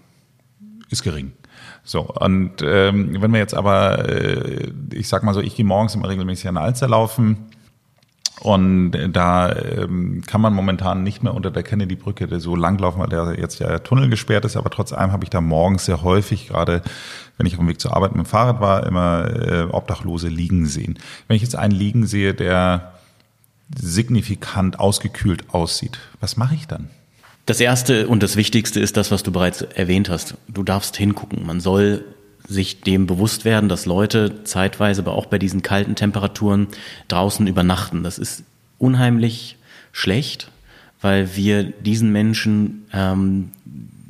ist 0.88 1.02
gering. 1.02 1.32
So, 1.84 2.00
und 2.00 2.62
ähm, 2.62 3.20
wenn 3.20 3.32
wir 3.32 3.38
jetzt 3.38 3.54
aber, 3.54 4.08
äh, 4.08 4.72
ich 4.92 5.08
sag 5.08 5.22
mal 5.22 5.34
so, 5.34 5.40
ich 5.40 5.54
gehe 5.54 5.64
morgens 5.64 5.94
immer 5.94 6.08
regelmäßig 6.08 6.48
an 6.48 6.54
der 6.54 6.64
Alster 6.64 6.88
laufen, 6.88 7.36
und 8.40 8.92
da 9.12 9.54
ähm, 9.54 10.22
kann 10.26 10.40
man 10.40 10.54
momentan 10.54 11.02
nicht 11.02 11.22
mehr 11.22 11.34
unter 11.34 11.50
der 11.50 11.62
Kennedy-Brücke 11.62 12.40
so 12.40 12.56
langlaufen, 12.56 13.00
weil 13.00 13.10
der 13.10 13.38
jetzt 13.38 13.60
der 13.60 13.82
Tunnel 13.82 14.08
gesperrt 14.08 14.46
ist. 14.46 14.56
Aber 14.56 14.70
trotz 14.70 14.94
allem 14.94 15.12
habe 15.12 15.24
ich 15.24 15.30
da 15.30 15.42
morgens 15.42 15.84
sehr 15.84 16.02
häufig, 16.02 16.48
gerade 16.48 16.80
wenn 17.40 17.46
ich 17.46 17.55
auf 17.55 17.61
dem 17.61 17.68
Weg 17.68 17.81
zur 17.81 17.96
Arbeit 17.96 18.14
mit 18.14 18.26
dem 18.26 18.29
Fahrrad 18.29 18.61
war, 18.61 18.87
immer 18.87 19.26
äh, 19.31 19.62
Obdachlose 19.62 20.29
liegen 20.29 20.66
sehen. 20.66 20.98
Wenn 21.26 21.37
ich 21.37 21.42
jetzt 21.42 21.57
einen 21.57 21.72
liegen 21.72 22.07
sehe, 22.07 22.35
der 22.35 22.92
signifikant 23.74 24.79
ausgekühlt 24.79 25.55
aussieht, 25.55 25.98
was 26.20 26.37
mache 26.37 26.55
ich 26.55 26.66
dann? 26.66 26.90
Das 27.46 27.59
erste 27.59 28.09
und 28.09 28.22
das 28.22 28.37
wichtigste 28.37 28.79
ist 28.79 28.98
das, 28.98 29.11
was 29.11 29.22
du 29.22 29.33
bereits 29.33 29.62
erwähnt 29.62 30.11
hast. 30.11 30.35
Du 30.48 30.62
darfst 30.62 30.98
hingucken. 30.98 31.46
Man 31.46 31.61
soll 31.61 32.05
sich 32.46 32.83
dem 32.83 33.07
bewusst 33.07 33.46
werden, 33.46 33.70
dass 33.70 33.87
Leute 33.87 34.44
zeitweise, 34.44 35.00
aber 35.00 35.14
auch 35.14 35.24
bei 35.24 35.38
diesen 35.38 35.62
kalten 35.62 35.94
Temperaturen 35.94 36.68
draußen 37.09 37.46
übernachten. 37.46 38.03
Das 38.03 38.18
ist 38.18 38.44
unheimlich 38.76 39.57
schlecht, 39.92 40.50
weil 41.00 41.35
wir 41.37 41.64
diesen 41.64 42.12
Menschen 42.12 42.85
ähm, 42.92 43.53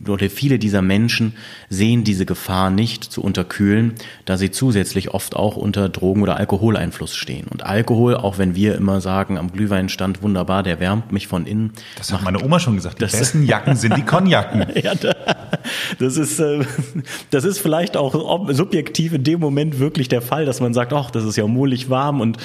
oder 0.08 0.30
viele 0.30 0.58
dieser 0.58 0.82
Menschen 0.82 1.34
sehen 1.68 2.04
diese 2.04 2.26
Gefahr 2.26 2.70
nicht 2.70 3.04
zu 3.04 3.22
unterkühlen, 3.22 3.94
da 4.24 4.36
sie 4.36 4.50
zusätzlich 4.50 5.12
oft 5.12 5.36
auch 5.36 5.56
unter 5.56 5.88
Drogen- 5.88 6.22
oder 6.22 6.36
Alkoholeinfluss 6.36 7.16
stehen. 7.16 7.46
Und 7.48 7.64
Alkohol, 7.64 8.16
auch 8.16 8.38
wenn 8.38 8.54
wir 8.54 8.76
immer 8.76 9.00
sagen, 9.00 9.38
am 9.38 9.52
Glühweinstand 9.52 10.22
wunderbar, 10.22 10.62
der 10.62 10.80
wärmt 10.80 11.12
mich 11.12 11.26
von 11.26 11.46
innen. 11.46 11.72
Das 11.96 12.12
hat 12.12 12.22
meine 12.22 12.42
Oma 12.42 12.60
schon 12.60 12.76
gesagt. 12.76 13.00
Die 13.00 13.06
besten 13.06 13.44
Jacken 13.44 13.76
sind 13.76 13.96
die 13.96 14.04
Konjacken. 14.04 14.66
ja, 14.82 14.92
das 15.98 16.16
ist, 16.16 16.40
äh, 16.40 16.64
das 17.30 17.44
ist 17.44 17.58
vielleicht 17.58 17.96
auch 17.96 18.48
subjektiv 18.50 19.12
in 19.12 19.24
dem 19.24 19.40
Moment 19.40 19.78
wirklich 19.78 20.08
der 20.08 20.22
Fall, 20.22 20.44
dass 20.44 20.60
man 20.60 20.74
sagt, 20.74 20.92
ach, 20.92 21.10
das 21.10 21.24
ist 21.24 21.36
ja 21.36 21.46
mulig 21.46 21.90
warm 21.90 22.20
und 22.20 22.38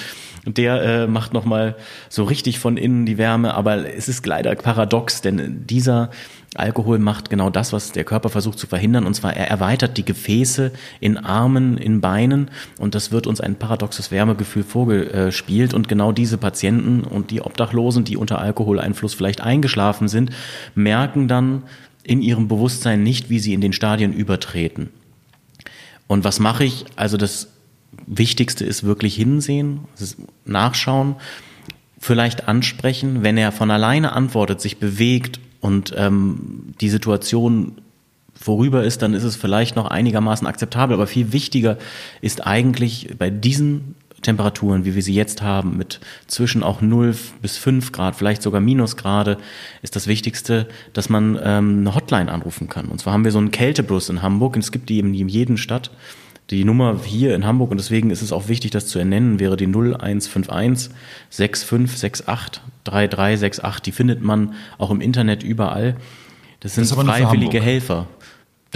der 0.46 0.82
äh, 0.82 1.06
macht 1.08 1.32
nochmal 1.32 1.74
so 2.08 2.24
richtig 2.24 2.58
von 2.58 2.76
innen 2.76 3.04
die 3.04 3.18
Wärme. 3.18 3.54
Aber 3.54 3.84
es 3.94 4.08
ist 4.08 4.24
leider 4.26 4.54
paradox, 4.54 5.20
denn 5.20 5.66
dieser 5.66 6.10
Alkohol 6.58 6.98
macht 6.98 7.30
genau 7.30 7.50
das, 7.50 7.72
was 7.72 7.92
der 7.92 8.04
Körper 8.04 8.28
versucht 8.28 8.58
zu 8.58 8.66
verhindern, 8.66 9.06
und 9.06 9.14
zwar 9.14 9.34
er 9.34 9.48
erweitert 9.48 9.96
die 9.96 10.04
Gefäße 10.04 10.72
in 11.00 11.18
Armen, 11.18 11.78
in 11.78 12.00
Beinen, 12.00 12.50
und 12.78 12.94
das 12.94 13.12
wird 13.12 13.26
uns 13.26 13.40
ein 13.40 13.56
paradoxes 13.56 14.10
Wärmegefühl 14.10 14.62
vorgespielt. 14.62 15.74
Und 15.74 15.88
genau 15.88 16.12
diese 16.12 16.38
Patienten 16.38 17.02
und 17.02 17.30
die 17.30 17.42
Obdachlosen, 17.42 18.04
die 18.04 18.16
unter 18.16 18.38
Alkoholeinfluss 18.40 19.14
vielleicht 19.14 19.40
eingeschlafen 19.40 20.08
sind, 20.08 20.30
merken 20.74 21.28
dann 21.28 21.62
in 22.02 22.22
ihrem 22.22 22.48
Bewusstsein 22.48 23.02
nicht, 23.02 23.30
wie 23.30 23.38
sie 23.38 23.52
in 23.52 23.60
den 23.60 23.72
Stadien 23.72 24.12
übertreten. 24.12 24.90
Und 26.06 26.24
was 26.24 26.38
mache 26.38 26.64
ich? 26.64 26.84
Also 26.94 27.16
das 27.16 27.48
Wichtigste 28.06 28.64
ist 28.64 28.84
wirklich 28.84 29.16
hinsehen, 29.16 29.80
nachschauen, 30.44 31.16
vielleicht 31.98 32.46
ansprechen. 32.46 33.22
Wenn 33.22 33.36
er 33.36 33.52
von 33.52 33.70
alleine 33.70 34.12
antwortet, 34.12 34.60
sich 34.60 34.78
bewegt 34.78 35.40
und 35.60 35.94
ähm, 35.96 36.74
die 36.80 36.88
Situation 36.88 37.72
vorüber 38.34 38.84
ist, 38.84 39.02
dann 39.02 39.14
ist 39.14 39.24
es 39.24 39.36
vielleicht 39.36 39.76
noch 39.76 39.86
einigermaßen 39.86 40.46
akzeptabel. 40.46 40.94
Aber 40.94 41.06
viel 41.06 41.32
wichtiger 41.32 41.78
ist 42.20 42.46
eigentlich 42.46 43.08
bei 43.18 43.30
diesen 43.30 43.94
Temperaturen, 44.22 44.84
wie 44.84 44.94
wir 44.94 45.02
sie 45.02 45.14
jetzt 45.14 45.42
haben, 45.42 45.76
mit 45.76 46.00
zwischen 46.26 46.62
auch 46.62 46.80
0 46.80 47.14
bis 47.42 47.56
5 47.58 47.92
Grad, 47.92 48.16
vielleicht 48.16 48.42
sogar 48.42 48.60
Minusgrade, 48.60 49.38
ist 49.82 49.94
das 49.94 50.06
Wichtigste, 50.06 50.68
dass 50.92 51.08
man 51.08 51.38
ähm, 51.42 51.80
eine 51.80 51.94
Hotline 51.94 52.30
anrufen 52.30 52.68
kann. 52.68 52.86
Und 52.86 52.98
zwar 52.98 53.12
haben 53.12 53.24
wir 53.24 53.32
so 53.32 53.38
einen 53.38 53.50
Kältebus 53.50 54.08
in 54.08 54.22
Hamburg 54.22 54.54
und 54.54 54.64
es 54.64 54.72
gibt 54.72 54.88
die 54.88 54.98
in 54.98 55.14
jedem 55.14 55.56
Stadt. 55.56 55.90
Die 56.50 56.64
Nummer 56.64 57.00
hier 57.04 57.34
in 57.34 57.44
Hamburg, 57.44 57.72
und 57.72 57.78
deswegen 57.78 58.10
ist 58.10 58.22
es 58.22 58.30
auch 58.30 58.46
wichtig, 58.46 58.70
das 58.70 58.86
zu 58.86 58.98
ernennen, 58.98 59.40
wäre 59.40 59.56
die 59.56 59.66
0151 59.66 60.94
6568 61.30 62.62
3368. 62.84 63.82
Die 63.82 63.92
findet 63.92 64.22
man 64.22 64.54
auch 64.78 64.90
im 64.90 65.00
Internet 65.00 65.42
überall. 65.42 65.96
Das 66.60 66.74
sind 66.74 66.88
das 66.88 66.96
freiwillige 66.96 67.60
Helfer. 67.60 68.06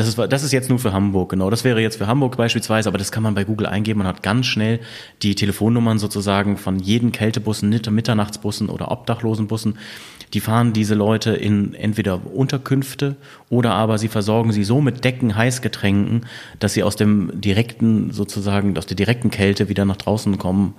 Das 0.01 0.09
ist, 0.09 0.19
das 0.19 0.43
ist 0.43 0.53
jetzt 0.53 0.71
nur 0.71 0.79
für 0.79 0.95
Hamburg, 0.95 1.29
genau. 1.29 1.51
Das 1.51 1.63
wäre 1.63 1.81
jetzt 1.81 1.99
für 1.99 2.07
Hamburg 2.07 2.39
beispielsweise, 2.39 2.89
aber 2.89 2.97
das 2.97 3.13
kann 3.13 3.23
man 3.23 3.35
bei 3.35 3.45
Google 3.45 3.67
eingeben. 3.67 3.99
Man 3.99 4.07
hat 4.07 4.23
ganz 4.23 4.47
schnell 4.47 4.81
die 5.23 5.35
Telefonnummern 5.35 5.99
sozusagen 5.99 6.57
von 6.57 6.79
jeden 6.79 7.13
Kältebussen, 7.13 7.69
Mitternachtsbussen 7.69 8.71
oder 8.71 8.91
Obdachlosenbussen 8.91 9.75
die 10.33 10.41
fahren 10.41 10.73
diese 10.73 10.95
Leute 10.95 11.33
in 11.33 11.75
entweder 11.75 12.25
Unterkünfte 12.25 13.17
oder 13.49 13.73
aber 13.73 13.99
sie 13.99 14.09
versorgen 14.09 14.53
sie 14.53 14.65
so 14.65 14.81
mit 14.81 15.05
Decken, 15.05 15.35
Heißgetränken, 15.37 16.27
dass 16.59 16.75
sie 16.75 16.83
aus 16.83 16.97
dem 16.97 17.41
direkten, 17.41 18.13
sozusagen, 18.13 18.79
aus 18.79 18.87
der 18.87 18.97
direkten 18.97 19.31
Kälte 19.31 19.69
wieder 19.69 19.85
nach 19.85 19.97
draußen 19.97 20.39
kommen. 20.39 20.75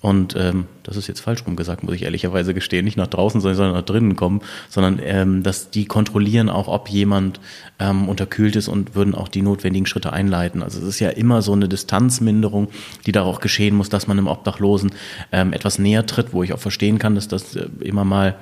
Und 0.00 0.34
ähm, 0.36 0.66
das 0.82 0.96
ist 0.96 1.06
jetzt 1.06 1.20
falsch 1.20 1.44
rum 1.46 1.56
gesagt, 1.56 1.82
muss 1.82 1.94
ich 1.94 2.02
ehrlicherweise 2.02 2.54
gestehen, 2.54 2.84
nicht 2.84 2.96
nach 2.96 3.06
draußen, 3.06 3.40
sondern 3.40 3.72
nach 3.72 3.82
drinnen 3.82 4.16
kommen, 4.16 4.40
sondern 4.68 5.00
ähm, 5.02 5.42
dass 5.42 5.70
die 5.70 5.84
kontrollieren 5.84 6.48
auch, 6.48 6.68
ob 6.68 6.88
jemand 6.88 7.40
ähm, 7.78 8.08
unterkühlt 8.08 8.56
ist 8.56 8.68
und 8.68 8.94
würden 8.94 9.14
auch 9.14 9.28
die 9.28 9.42
notwendigen 9.42 9.86
Schritte 9.86 10.12
einleiten. 10.12 10.62
Also 10.62 10.80
es 10.80 10.86
ist 10.86 11.00
ja 11.00 11.10
immer 11.10 11.42
so 11.42 11.52
eine 11.52 11.68
Distanzminderung, 11.68 12.68
die 13.06 13.12
da 13.12 13.22
auch 13.22 13.40
geschehen 13.40 13.76
muss, 13.76 13.88
dass 13.88 14.06
man 14.06 14.18
im 14.18 14.26
Obdachlosen 14.26 14.92
ähm, 15.32 15.52
etwas 15.52 15.78
näher 15.78 16.06
tritt, 16.06 16.32
wo 16.32 16.42
ich 16.42 16.52
auch 16.52 16.60
verstehen 16.60 16.98
kann, 16.98 17.14
dass 17.14 17.28
das 17.28 17.56
äh, 17.56 17.66
immer 17.80 18.04
mal 18.04 18.36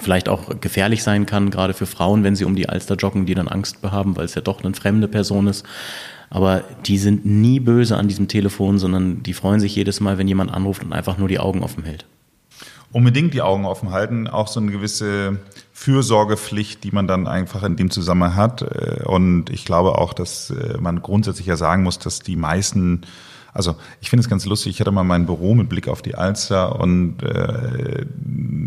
vielleicht 0.00 0.28
auch 0.28 0.60
gefährlich 0.60 1.02
sein 1.02 1.26
kann, 1.26 1.50
gerade 1.50 1.74
für 1.74 1.86
Frauen, 1.86 2.22
wenn 2.22 2.36
sie 2.36 2.44
um 2.44 2.54
die 2.54 2.68
Alster 2.68 2.94
joggen, 2.96 3.26
die 3.26 3.34
dann 3.34 3.48
Angst 3.48 3.78
haben, 3.82 4.16
weil 4.16 4.26
es 4.26 4.34
ja 4.34 4.42
doch 4.42 4.62
eine 4.62 4.74
fremde 4.74 5.08
Person 5.08 5.46
ist. 5.46 5.64
Aber 6.30 6.62
die 6.86 6.98
sind 6.98 7.24
nie 7.24 7.60
böse 7.60 7.96
an 7.96 8.08
diesem 8.08 8.28
Telefon, 8.28 8.78
sondern 8.78 9.22
die 9.22 9.32
freuen 9.32 9.60
sich 9.60 9.74
jedes 9.74 10.00
Mal, 10.00 10.18
wenn 10.18 10.28
jemand 10.28 10.52
anruft 10.52 10.84
und 10.84 10.92
einfach 10.92 11.18
nur 11.18 11.28
die 11.28 11.38
Augen 11.38 11.62
offen 11.62 11.84
hält. 11.84 12.06
Unbedingt 12.90 13.34
die 13.34 13.42
Augen 13.42 13.66
offen 13.66 13.90
halten, 13.90 14.28
auch 14.28 14.48
so 14.48 14.60
eine 14.60 14.72
gewisse 14.72 15.38
Fürsorgepflicht, 15.72 16.82
die 16.84 16.90
man 16.90 17.06
dann 17.06 17.26
einfach 17.26 17.62
in 17.62 17.76
dem 17.76 17.90
Zusammenhang 17.90 18.34
hat. 18.34 18.62
Und 19.04 19.50
ich 19.50 19.64
glaube 19.64 19.98
auch, 19.98 20.14
dass 20.14 20.50
äh, 20.50 20.78
man 20.80 21.02
grundsätzlich 21.02 21.46
ja 21.46 21.56
sagen 21.56 21.82
muss, 21.82 21.98
dass 21.98 22.20
die 22.20 22.36
meisten 22.36 23.02
also 23.58 23.74
ich 24.00 24.08
finde 24.08 24.20
es 24.22 24.30
ganz 24.30 24.46
lustig, 24.46 24.70
ich 24.70 24.80
hatte 24.80 24.92
mal 24.92 25.02
mein 25.02 25.26
Büro 25.26 25.54
mit 25.54 25.68
Blick 25.68 25.88
auf 25.88 26.00
die 26.00 26.14
Alster 26.14 26.80
und 26.80 27.22
äh, 27.24 28.06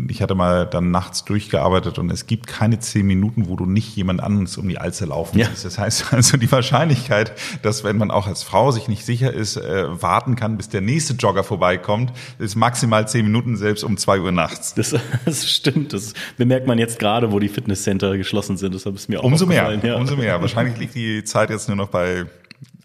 ich 0.08 0.20
hatte 0.20 0.34
mal 0.34 0.66
dann 0.66 0.90
nachts 0.90 1.24
durchgearbeitet 1.24 1.98
und 1.98 2.12
es 2.12 2.26
gibt 2.26 2.46
keine 2.46 2.78
zehn 2.78 3.06
Minuten, 3.06 3.48
wo 3.48 3.56
du 3.56 3.64
nicht 3.64 3.96
jemand 3.96 4.22
anderes 4.22 4.58
um 4.58 4.68
die 4.68 4.76
Alster 4.76 5.06
laufen 5.06 5.38
ja. 5.38 5.46
siehst. 5.46 5.64
Das 5.64 5.78
heißt 5.78 6.06
also 6.12 6.36
die 6.36 6.52
Wahrscheinlichkeit, 6.52 7.32
dass 7.62 7.84
wenn 7.84 7.96
man 7.96 8.10
auch 8.10 8.26
als 8.26 8.42
Frau 8.42 8.70
sich 8.70 8.86
nicht 8.86 9.06
sicher 9.06 9.32
ist, 9.32 9.56
äh, 9.56 10.02
warten 10.02 10.36
kann, 10.36 10.58
bis 10.58 10.68
der 10.68 10.82
nächste 10.82 11.14
Jogger 11.14 11.42
vorbeikommt, 11.42 12.12
ist 12.38 12.54
maximal 12.54 13.08
zehn 13.08 13.24
Minuten 13.24 13.56
selbst 13.56 13.84
um 13.84 13.96
zwei 13.96 14.20
Uhr 14.20 14.30
nachts. 14.30 14.74
Das, 14.74 14.94
das 15.24 15.50
stimmt. 15.50 15.94
Das 15.94 16.12
bemerkt 16.36 16.66
man 16.66 16.78
jetzt 16.78 16.98
gerade, 16.98 17.32
wo 17.32 17.38
die 17.38 17.48
Fitnesscenter 17.48 18.18
geschlossen 18.18 18.58
sind. 18.58 18.74
Das 18.74 18.84
ist 18.84 19.08
mir 19.08 19.20
auch 19.20 19.24
Umso 19.24 19.46
mehr, 19.46 19.80
ja. 19.82 19.96
umso 19.96 20.16
mehr. 20.16 20.38
Wahrscheinlich 20.42 20.76
liegt 20.76 20.94
die 20.94 21.24
Zeit 21.24 21.48
jetzt 21.48 21.68
nur 21.68 21.78
noch 21.78 21.88
bei 21.88 22.26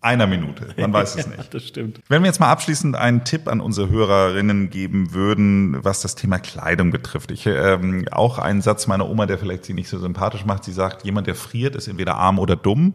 einer 0.08 0.26
Minute. 0.26 0.74
Man 0.78 0.94
weiß 0.94 1.16
es 1.16 1.28
nicht. 1.38 1.54
das 1.54 1.64
stimmt. 1.64 2.00
Wenn 2.08 2.24
wir 2.24 2.28
jetzt 2.28 2.40
mal 2.40 2.50
abschließend 2.50 2.96
einen 2.96 3.24
Tipp 3.24 3.48
an 3.48 3.60
unsere 3.60 3.90
Hörerinnen 3.90 4.70
geben 4.70 5.14
würden, 5.14 5.84
was 5.84 6.02
das 6.02 6.16
Thema 6.16 6.40
Kleidung 6.40 6.92
betrifft. 6.92 7.32
Ich, 7.32 7.46
ähm, 7.46 8.08
auch 8.12 8.40
ein 8.40 8.62
Satz 8.62 8.88
meiner 8.88 9.10
Oma, 9.10 9.26
der 9.26 9.38
vielleicht 9.38 9.66
sie 9.66 9.74
nicht 9.74 9.90
so 9.90 10.00
sympathisch 10.00 10.46
macht. 10.46 10.64
Sie 10.64 10.72
sagt, 10.72 11.06
jemand, 11.06 11.28
der 11.28 11.36
friert, 11.36 11.76
ist 11.76 11.88
entweder 11.88 12.16
arm 12.16 12.40
oder 12.40 12.56
dumm. 12.56 12.94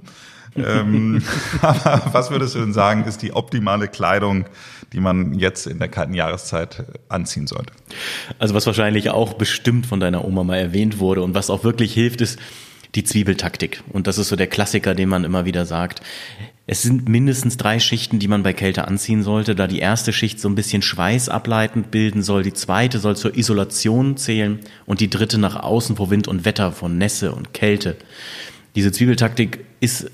ähm, 0.56 1.22
aber 1.62 2.02
was 2.12 2.30
würdest 2.30 2.54
du 2.54 2.60
denn 2.60 2.72
sagen, 2.72 3.04
ist 3.04 3.22
die 3.22 3.34
optimale 3.34 3.88
Kleidung, 3.88 4.46
die 4.92 5.00
man 5.00 5.34
jetzt 5.34 5.66
in 5.66 5.78
der 5.78 5.88
kalten 5.88 6.14
Jahreszeit 6.14 6.84
anziehen 7.08 7.46
sollte? 7.46 7.72
Also 8.38 8.54
was 8.54 8.66
wahrscheinlich 8.66 9.10
auch 9.10 9.34
bestimmt 9.34 9.86
von 9.86 10.00
deiner 10.00 10.24
Oma 10.24 10.44
mal 10.44 10.56
erwähnt 10.56 10.98
wurde 10.98 11.22
und 11.22 11.34
was 11.34 11.50
auch 11.50 11.64
wirklich 11.64 11.92
hilft, 11.94 12.20
ist 12.20 12.38
die 12.94 13.04
Zwiebeltaktik. 13.04 13.82
Und 13.90 14.06
das 14.06 14.18
ist 14.18 14.28
so 14.28 14.36
der 14.36 14.46
Klassiker, 14.46 14.94
den 14.94 15.08
man 15.08 15.24
immer 15.24 15.44
wieder 15.44 15.64
sagt. 15.64 16.02
Es 16.66 16.82
sind 16.82 17.08
mindestens 17.08 17.56
drei 17.56 17.80
Schichten, 17.80 18.20
die 18.20 18.28
man 18.28 18.44
bei 18.44 18.52
Kälte 18.52 18.86
anziehen 18.86 19.24
sollte, 19.24 19.56
da 19.56 19.66
die 19.66 19.80
erste 19.80 20.12
Schicht 20.12 20.38
so 20.38 20.48
ein 20.48 20.54
bisschen 20.54 20.80
schweißableitend 20.80 21.90
bilden 21.90 22.22
soll, 22.22 22.44
die 22.44 22.52
zweite 22.52 23.00
soll 23.00 23.16
zur 23.16 23.36
Isolation 23.36 24.16
zählen 24.16 24.60
und 24.86 25.00
die 25.00 25.10
dritte 25.10 25.38
nach 25.38 25.56
außen 25.56 25.96
vor 25.96 26.10
Wind 26.10 26.28
und 26.28 26.44
Wetter, 26.44 26.70
von 26.70 26.98
Nässe 26.98 27.32
und 27.32 27.52
Kälte. 27.52 27.96
Diese 28.76 28.92
Zwiebeltaktik 28.92 29.64
ist 29.80 30.10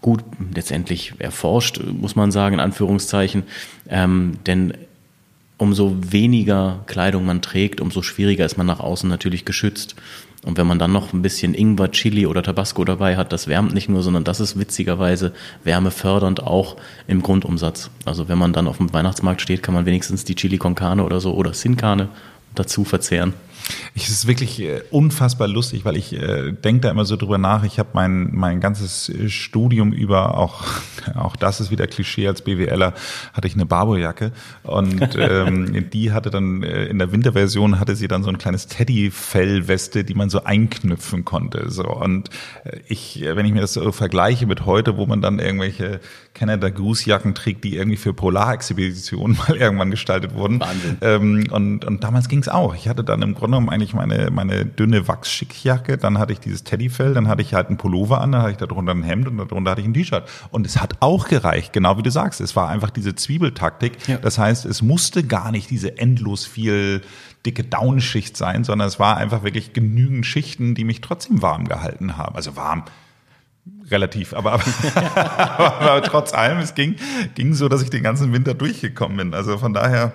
gut 0.00 0.24
letztendlich 0.54 1.12
erforscht, 1.18 1.80
muss 1.84 2.16
man 2.16 2.32
sagen, 2.32 2.54
in 2.54 2.60
Anführungszeichen, 2.60 3.42
ähm, 3.88 4.38
denn 4.46 4.72
umso 5.58 5.94
weniger 6.00 6.82
Kleidung 6.86 7.26
man 7.26 7.42
trägt, 7.42 7.82
umso 7.82 8.00
schwieriger 8.00 8.46
ist 8.46 8.56
man 8.56 8.66
nach 8.66 8.80
außen 8.80 9.08
natürlich 9.08 9.44
geschützt. 9.44 9.94
Und 10.44 10.56
wenn 10.56 10.66
man 10.66 10.78
dann 10.78 10.92
noch 10.92 11.12
ein 11.12 11.20
bisschen 11.20 11.52
Ingwer, 11.52 11.90
Chili 11.90 12.26
oder 12.26 12.42
Tabasco 12.42 12.82
dabei 12.84 13.16
hat, 13.16 13.32
das 13.32 13.46
wärmt 13.46 13.74
nicht 13.74 13.90
nur, 13.90 14.02
sondern 14.02 14.24
das 14.24 14.40
ist 14.40 14.58
witzigerweise 14.58 15.32
wärmefördernd 15.64 16.42
auch 16.42 16.76
im 17.06 17.22
Grundumsatz. 17.22 17.90
Also 18.06 18.28
wenn 18.28 18.38
man 18.38 18.54
dann 18.54 18.66
auf 18.66 18.78
dem 18.78 18.92
Weihnachtsmarkt 18.92 19.42
steht, 19.42 19.62
kann 19.62 19.74
man 19.74 19.84
wenigstens 19.84 20.24
die 20.24 20.34
Chili 20.34 20.56
con 20.56 20.74
Carne 20.74 21.04
oder 21.04 21.20
so 21.20 21.34
oder 21.34 21.52
Sin 21.52 21.76
Carne 21.76 22.08
dazu 22.54 22.84
verzehren. 22.84 23.34
Es 23.94 24.08
ist 24.08 24.26
wirklich 24.26 24.60
äh, 24.60 24.82
unfassbar 24.90 25.48
lustig, 25.48 25.84
weil 25.84 25.96
ich 25.96 26.12
äh, 26.12 26.52
denke 26.52 26.82
da 26.82 26.90
immer 26.90 27.04
so 27.04 27.16
drüber 27.16 27.38
nach. 27.38 27.64
Ich 27.64 27.78
habe 27.78 27.90
mein, 27.92 28.30
mein 28.32 28.60
ganzes 28.60 29.08
äh, 29.08 29.28
Studium 29.28 29.92
über, 29.92 30.38
auch, 30.38 30.64
auch 31.14 31.36
das 31.36 31.60
ist 31.60 31.70
wieder 31.70 31.86
Klischee, 31.86 32.26
als 32.28 32.42
BWLer 32.42 32.94
hatte 33.32 33.48
ich 33.48 33.54
eine 33.54 33.66
Barbo-Jacke 33.66 34.32
und 34.62 35.16
ähm, 35.18 35.90
die 35.90 36.12
hatte 36.12 36.30
dann 36.30 36.62
äh, 36.62 36.86
in 36.86 36.98
der 36.98 37.12
Winterversion 37.12 37.80
hatte 37.80 37.96
sie 37.96 38.08
dann 38.08 38.22
so 38.22 38.30
ein 38.30 38.38
kleines 38.38 38.66
Teddy-Fell-Weste, 38.66 40.04
die 40.04 40.14
man 40.14 40.30
so 40.30 40.44
einknüpfen 40.44 41.24
konnte. 41.24 41.70
So 41.70 41.84
Und 41.84 42.30
äh, 42.64 42.78
ich, 42.88 43.22
wenn 43.22 43.46
ich 43.46 43.52
mir 43.52 43.60
das 43.60 43.74
so 43.74 43.92
vergleiche 43.92 44.46
mit 44.46 44.66
heute, 44.66 44.96
wo 44.96 45.06
man 45.06 45.20
dann 45.20 45.38
irgendwelche 45.38 46.00
Canada 46.40 46.70
Goose-Jacken 46.70 47.34
trägt, 47.34 47.62
die 47.64 47.76
irgendwie 47.76 47.98
für 47.98 48.14
Polarexpeditionen 48.14 49.36
mal 49.48 49.54
irgendwann 49.54 49.90
gestaltet 49.90 50.34
wurden. 50.34 50.60
Wahnsinn. 50.60 50.96
Ähm, 51.02 51.44
und, 51.50 51.84
und 51.84 52.02
damals 52.02 52.30
ging 52.30 52.38
es 52.38 52.48
auch. 52.48 52.74
Ich 52.74 52.88
hatte 52.88 53.04
dann 53.04 53.20
im 53.20 53.34
Grunde 53.34 53.50
Grunde 53.50 53.56
genommen 53.56 53.68
eigentlich 53.68 53.94
meine, 53.94 54.30
meine 54.30 54.64
dünne 54.64 55.08
Wachsschickjacke, 55.08 55.98
dann 55.98 56.18
hatte 56.18 56.32
ich 56.32 56.40
dieses 56.40 56.62
Teddyfell, 56.62 57.14
dann 57.14 57.26
hatte 57.26 57.42
ich 57.42 57.54
halt 57.54 57.66
einen 57.66 57.78
Pullover 57.78 58.20
an, 58.20 58.32
dann 58.32 58.42
hatte 58.42 58.52
ich 58.52 58.56
darunter 58.58 58.92
ein 58.92 59.02
Hemd 59.02 59.26
und 59.28 59.38
darunter 59.38 59.72
hatte 59.72 59.80
ich 59.80 59.86
ein 59.86 59.94
T-Shirt. 59.94 60.24
Und 60.50 60.66
es 60.66 60.80
hat 60.80 60.94
auch 61.00 61.28
gereicht, 61.28 61.72
genau 61.72 61.98
wie 61.98 62.02
du 62.02 62.10
sagst. 62.10 62.40
Es 62.40 62.54
war 62.54 62.68
einfach 62.68 62.90
diese 62.90 63.14
Zwiebeltaktik. 63.14 64.06
Ja. 64.06 64.18
Das 64.18 64.38
heißt, 64.38 64.66
es 64.66 64.82
musste 64.82 65.24
gar 65.24 65.50
nicht 65.50 65.68
diese 65.70 65.98
endlos 65.98 66.46
viel 66.46 67.02
dicke 67.44 67.64
Downschicht 67.64 68.36
sein, 68.36 68.64
sondern 68.64 68.86
es 68.86 69.00
war 69.00 69.16
einfach 69.16 69.42
wirklich 69.42 69.72
genügend 69.72 70.26
Schichten, 70.26 70.74
die 70.74 70.84
mich 70.84 71.00
trotzdem 71.00 71.42
warm 71.42 71.66
gehalten 71.66 72.16
haben. 72.16 72.36
Also 72.36 72.54
warm 72.54 72.84
relativ, 73.90 74.34
aber, 74.34 74.52
aber, 74.52 74.64
aber, 74.94 75.80
aber, 75.80 76.02
trotz 76.02 76.32
allem, 76.32 76.58
es 76.58 76.74
ging, 76.74 76.96
ging 77.34 77.54
so, 77.54 77.68
dass 77.68 77.82
ich 77.82 77.90
den 77.90 78.02
ganzen 78.02 78.32
Winter 78.32 78.54
durchgekommen 78.54 79.16
bin. 79.16 79.34
Also 79.34 79.58
von 79.58 79.72
daher 79.72 80.12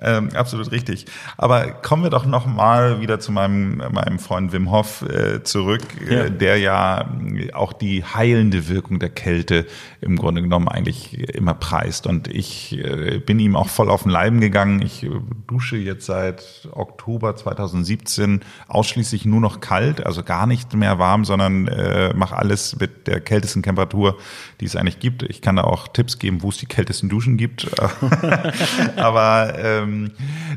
ähm, 0.00 0.30
absolut 0.34 0.70
richtig. 0.72 1.06
Aber 1.38 1.68
kommen 1.70 2.02
wir 2.02 2.10
doch 2.10 2.26
noch 2.26 2.46
mal 2.46 3.00
wieder 3.00 3.18
zu 3.18 3.32
meinem, 3.32 3.78
meinem 3.92 4.18
Freund 4.18 4.52
Wim 4.52 4.70
Hof 4.70 5.02
äh, 5.02 5.42
zurück, 5.42 5.82
äh, 6.06 6.14
ja. 6.14 6.24
Äh, 6.24 6.30
der 6.30 6.58
ja 6.58 7.10
auch 7.54 7.72
die 7.72 8.04
heilende 8.04 8.68
Wirkung 8.68 8.98
der 8.98 9.08
Kälte 9.08 9.66
im 10.00 10.16
Grunde 10.16 10.42
genommen 10.42 10.68
eigentlich 10.68 11.34
immer 11.34 11.54
preist. 11.54 12.06
Und 12.06 12.28
ich 12.28 12.76
äh, 12.78 13.18
bin 13.18 13.38
ihm 13.38 13.56
auch 13.56 13.68
voll 13.68 13.88
auf 13.88 14.02
den 14.02 14.10
Leiben 14.10 14.40
gegangen. 14.40 14.82
Ich 14.82 15.02
äh, 15.02 15.10
dusche 15.46 15.76
jetzt 15.76 16.06
seit 16.06 16.68
Oktober 16.72 17.34
2017 17.34 18.40
ausschließlich 18.68 19.24
nur 19.24 19.40
noch 19.40 19.60
kalt, 19.60 20.04
also 20.04 20.22
gar 20.22 20.46
nicht 20.46 20.74
mehr 20.74 20.98
warm, 20.98 21.24
sondern 21.24 21.68
äh, 21.68 22.12
mache 22.14 22.36
alles 22.36 22.78
mit 22.78 23.06
der 23.06 23.20
kältesten 23.20 23.62
Temperatur, 23.62 24.18
die 24.60 24.66
es 24.66 24.76
eigentlich 24.76 24.98
gibt. 24.98 25.22
Ich 25.22 25.40
kann 25.40 25.56
da 25.56 25.64
auch 25.64 25.88
Tipps 25.88 26.18
geben, 26.18 26.42
wo 26.42 26.50
es 26.50 26.58
die 26.58 26.66
kältesten 26.66 27.08
Duschen 27.08 27.38
gibt. 27.38 27.66
Aber 28.96 29.58
äh, 29.58 29.85
ähm, 29.86 30.10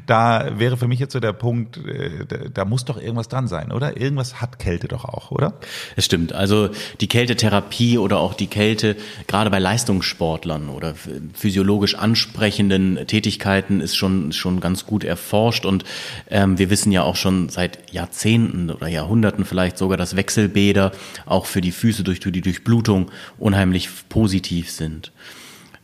da 0.05 0.59
wäre 0.59 0.77
für 0.77 0.87
mich 0.87 0.99
jetzt 0.99 1.13
so 1.13 1.19
der 1.19 1.33
Punkt, 1.33 1.77
äh, 1.77 2.25
da, 2.53 2.65
muss 2.65 2.85
doch 2.85 2.99
irgendwas 2.99 3.27
dran 3.27 3.47
sein, 3.47 3.71
oder? 3.71 3.99
Irgendwas 3.99 4.41
hat 4.41 4.59
Kälte 4.59 4.87
doch 4.87 5.05
auch, 5.05 5.31
oder? 5.31 5.53
Es 5.95 6.05
stimmt. 6.05 6.33
Also 6.33 6.69
die 7.01 7.07
Kältetherapie 7.07 7.97
oder 7.97 8.19
auch 8.19 8.33
die 8.33 8.47
Kälte, 8.47 8.95
gerade 9.27 9.49
bei 9.49 9.59
Leistungssportlern 9.59 10.69
oder 10.69 10.93
physiologisch 11.33 11.95
ansprechenden 11.95 13.07
Tätigkeiten 13.07 13.81
ist 13.81 13.95
schon, 13.95 14.31
schon 14.31 14.59
ganz 14.59 14.85
gut 14.85 15.03
erforscht 15.03 15.65
und 15.65 15.83
ähm, 16.29 16.57
wir 16.57 16.69
wissen 16.69 16.91
ja 16.91 17.03
auch 17.03 17.15
schon 17.15 17.49
seit 17.49 17.91
Jahrzehnten 17.91 18.69
oder 18.69 18.87
Jahrhunderten 18.87 19.45
vielleicht 19.45 19.77
sogar, 19.77 19.97
dass 19.97 20.15
Wechselbäder 20.15 20.91
auch 21.25 21.45
für 21.45 21.61
die 21.61 21.71
Füße 21.71 22.03
durch 22.03 22.19
die 22.19 22.41
Durchblutung 22.41 23.11
unheimlich 23.37 23.89
positiv 24.09 24.71
sind. 24.71 25.11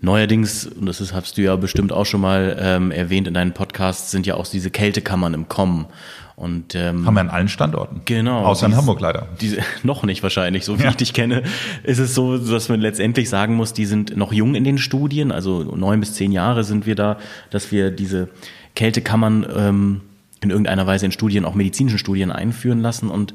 Neuerdings, 0.06 0.66
und 0.66 0.86
das 0.86 1.14
hast 1.14 1.38
du 1.38 1.42
ja 1.42 1.56
bestimmt 1.56 1.92
auch 1.92 2.06
schon 2.06 2.22
mal 2.22 2.56
ähm, 2.60 2.92
erwähnt 2.92 3.28
in 3.28 3.34
deinen 3.34 3.54
Podcasts, 3.54 4.12
sind 4.12 4.26
ja 4.26 4.36
auch 4.36 4.48
diese 4.48 4.70
Kältekammern 4.70 5.34
im 5.34 5.48
Kommen. 5.50 5.88
Und, 6.36 6.76
ähm, 6.76 7.06
Haben 7.06 7.14
wir 7.14 7.22
an 7.22 7.30
allen 7.30 7.48
Standorten. 7.48 8.02
Genau. 8.06 8.44
Außer 8.44 8.66
in 8.66 8.76
Hamburg 8.76 9.00
leider. 9.00 9.28
Diese, 9.40 9.58
noch 9.84 10.04
nicht 10.04 10.22
wahrscheinlich, 10.22 10.66
so 10.66 10.80
wie 10.80 10.84
ja. 10.84 10.90
ich 10.90 10.96
dich 10.96 11.14
kenne, 11.14 11.44
ist 11.84 12.00
es 12.00 12.14
so, 12.14 12.38
dass 12.38 12.70
man 12.70 12.82
letztendlich 12.82 13.30
sagen 13.30 13.56
muss, 13.56 13.74
die 13.74 13.86
sind 13.86 14.16
noch 14.18 14.34
jung 14.34 14.56
in 14.56 14.64
den 14.64 14.78
Studien, 14.78 15.32
also 15.32 15.64
neun 15.64 16.02
bis 16.02 16.14
zehn 16.14 16.32
Jahre 16.32 16.64
sind 16.64 16.86
wir 16.86 16.96
da, 16.96 17.18
dass 17.52 17.72
wir 17.72 17.90
diese 17.90 18.30
Kältekammern 18.76 19.46
ähm, 19.56 20.02
in 20.42 20.50
irgendeiner 20.50 20.86
Weise 20.86 21.06
in 21.06 21.12
Studien, 21.12 21.46
auch 21.46 21.56
medizinischen 21.56 21.98
Studien 21.98 22.32
einführen 22.32 22.82
lassen. 22.82 23.10
Und 23.10 23.34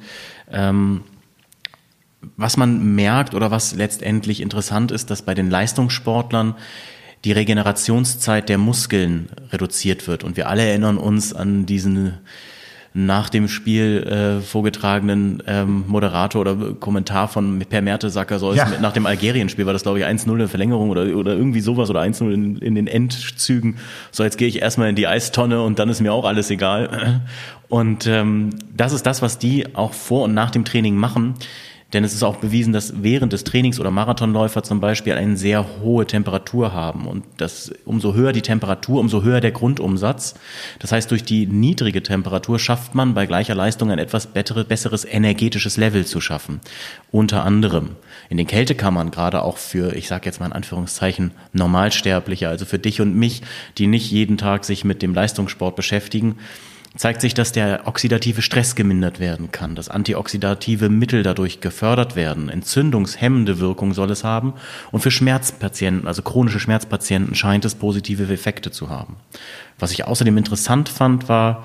ähm, 0.53 1.03
was 2.37 2.57
man 2.57 2.95
merkt 2.95 3.35
oder 3.35 3.51
was 3.51 3.75
letztendlich 3.75 4.41
interessant 4.41 4.93
ist, 4.93 5.11
dass 5.11 5.23
bei 5.23 5.35
den 5.35 5.51
Leistungssportlern 5.51 6.55
die 7.25 7.33
Regenerationszeit 7.33 8.49
der 8.49 8.59
Muskeln 8.59 9.29
reduziert 9.53 10.09
wird. 10.09 10.25
Und 10.25 10.37
wir 10.37 10.49
alle 10.49 10.65
erinnern 10.65 10.99
uns 10.99 11.35
an 11.35 11.67
diesen 11.67 12.19
nach 12.93 13.31
dem 13.31 13.47
Spiel 13.47 14.03
äh, 14.03 14.41
vorgetragenen 14.41 15.43
ähm, 15.47 15.85
Moderator 15.87 16.41
oder 16.41 16.57
Kommentar 16.75 17.29
von 17.29 17.61
Per 17.61 17.83
Mertesacker, 17.83 18.41
so 18.41 18.53
ja. 18.53 18.67
nach 18.81 18.93
dem 18.93 19.07
Algerien-Spiel 19.07 19.65
war 19.65 19.73
das, 19.73 19.83
glaube 19.83 20.01
ich, 20.01 20.05
1-0 20.05 20.41
in 20.41 20.49
Verlängerung 20.49 20.91
oder, 20.91 21.03
oder 21.17 21.37
irgendwie 21.37 21.61
sowas 21.61 21.89
oder 21.89 22.01
1-0 22.01 22.33
in, 22.33 22.57
in 22.57 22.75
den 22.75 22.89
Endzügen. 22.89 23.77
So, 24.11 24.25
jetzt 24.25 24.39
gehe 24.39 24.49
ich 24.49 24.61
erstmal 24.61 24.89
in 24.89 24.97
die 24.97 25.07
Eistonne 25.07 25.63
und 25.63 25.79
dann 25.79 25.89
ist 25.89 26.01
mir 26.01 26.13
auch 26.13 26.25
alles 26.25 26.51
egal. 26.51 27.21
Und 27.69 28.09
ähm, 28.09 28.51
das 28.77 28.93
ist 28.93 29.07
das, 29.07 29.23
was 29.23 29.39
die 29.39 29.77
auch 29.77 29.93
vor 29.93 30.25
und 30.25 30.35
nach 30.35 30.51
dem 30.51 30.65
Training 30.65 30.97
machen 30.97 31.35
denn 31.93 32.05
es 32.05 32.15
ist 32.15 32.23
auch 32.23 32.37
bewiesen, 32.37 32.73
dass 32.73 33.03
während 33.03 33.33
des 33.33 33.45
Trainings 33.45 33.81
oder 33.81 33.91
Marathonläufer 33.91 34.63
zum 34.63 34.81
Beispiel 34.81 35.15
eine 35.15 35.37
sehr 35.37 35.67
hohe 35.83 36.07
Temperatur 36.07 36.73
haben. 36.73 37.07
Und 37.07 37.25
das, 37.39 37.73
umso 37.85 38.15
höher 38.15 38.33
die 38.33 38.43
Temperatur, 38.43 39.01
umso 39.01 39.23
höher 39.23 39.41
der 39.41 39.51
Grundumsatz. 39.51 40.35
Das 40.79 40.93
heißt, 40.93 41.11
durch 41.11 41.25
die 41.25 41.47
niedrige 41.47 42.03
Temperatur 42.03 42.59
schafft 42.59 42.95
man 42.95 43.15
bei 43.15 43.27
gleicher 43.27 43.55
Leistung 43.55 43.91
ein 43.91 43.99
etwas 43.99 44.29
besseres 44.29 45.05
energetisches 45.05 45.77
Level 45.77 46.07
zu 46.07 46.21
schaffen. 46.21 46.61
Unter 47.11 47.45
anderem 47.45 47.97
in 48.29 48.37
den 48.37 48.47
Kältekammern, 48.47 49.11
gerade 49.11 49.43
auch 49.43 49.57
für, 49.57 49.97
ich 49.97 50.07
sage 50.07 50.27
jetzt 50.27 50.39
mal 50.39 50.47
in 50.47 50.53
Anführungszeichen, 50.53 51.33
Normalsterbliche, 51.53 52.49
also 52.49 52.65
für 52.65 52.79
dich 52.79 53.01
und 53.01 53.17
mich, 53.17 53.43
die 53.79 53.89
nicht 53.89 54.11
jeden 54.13 54.39
Tag 54.39 54.65
sich 54.65 54.85
mit 54.85 55.03
dem 55.03 55.13
Leistungssport 55.13 55.75
beschäftigen, 55.75 56.37
zeigt 56.97 57.21
sich, 57.21 57.35
dass 57.35 57.53
der 57.53 57.87
oxidative 57.87 58.43
Stress 58.43 58.75
gemindert 58.75 59.21
werden 59.21 59.53
kann, 59.53 59.75
dass 59.75 59.89
antioxidative 59.89 60.89
Mittel 60.89 61.23
dadurch 61.23 61.61
gefördert 61.61 62.17
werden, 62.17 62.49
entzündungshemmende 62.49 63.61
Wirkung 63.61 63.95
soll 63.95 64.11
es 64.11 64.25
haben 64.25 64.55
und 64.91 65.01
für 65.01 65.11
Schmerzpatienten, 65.11 66.09
also 66.09 66.23
chronische 66.23 66.61
Schmerzpatienten 66.61 67.35
scheint 67.35 67.65
es 67.65 67.77
positive 67.77 68.33
Effekte 68.33 68.71
zu 68.71 68.91
haben. 68.91 69.17
Was 69.79 69.93
ich 69.93 70.05
außerdem 70.05 70.37
interessant 70.37 70.89
fand, 70.89 71.29
war, 71.29 71.65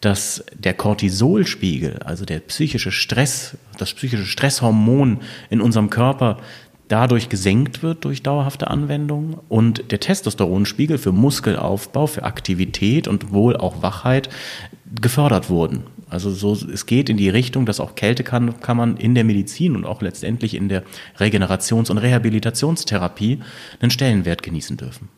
dass 0.00 0.44
der 0.54 0.74
Cortisolspiegel, 0.74 2.00
also 2.04 2.26
der 2.26 2.40
psychische 2.40 2.92
Stress, 2.92 3.56
das 3.78 3.94
psychische 3.94 4.26
Stresshormon 4.26 5.20
in 5.48 5.60
unserem 5.60 5.88
Körper 5.88 6.38
dadurch 6.88 7.28
gesenkt 7.28 7.82
wird 7.82 8.04
durch 8.04 8.22
dauerhafte 8.22 8.68
Anwendung 8.68 9.40
und 9.48 9.90
der 9.90 10.00
Testosteronspiegel 10.00 10.98
für 10.98 11.12
Muskelaufbau, 11.12 12.06
für 12.06 12.24
Aktivität 12.24 13.08
und 13.08 13.32
wohl 13.32 13.56
auch 13.56 13.82
Wachheit 13.82 14.28
gefördert 15.00 15.50
wurden. 15.50 15.84
Also 16.08 16.30
so, 16.30 16.52
es 16.52 16.86
geht 16.86 17.08
in 17.08 17.16
die 17.16 17.28
Richtung, 17.28 17.66
dass 17.66 17.80
auch 17.80 17.96
Kältekammern 17.96 18.96
in 18.96 19.14
der 19.16 19.24
Medizin 19.24 19.74
und 19.74 19.84
auch 19.84 20.02
letztendlich 20.02 20.54
in 20.54 20.68
der 20.68 20.84
Regenerations- 21.18 21.90
und 21.90 21.98
Rehabilitationstherapie 21.98 23.40
einen 23.80 23.90
Stellenwert 23.90 24.44
genießen 24.44 24.76
dürfen. 24.76 25.08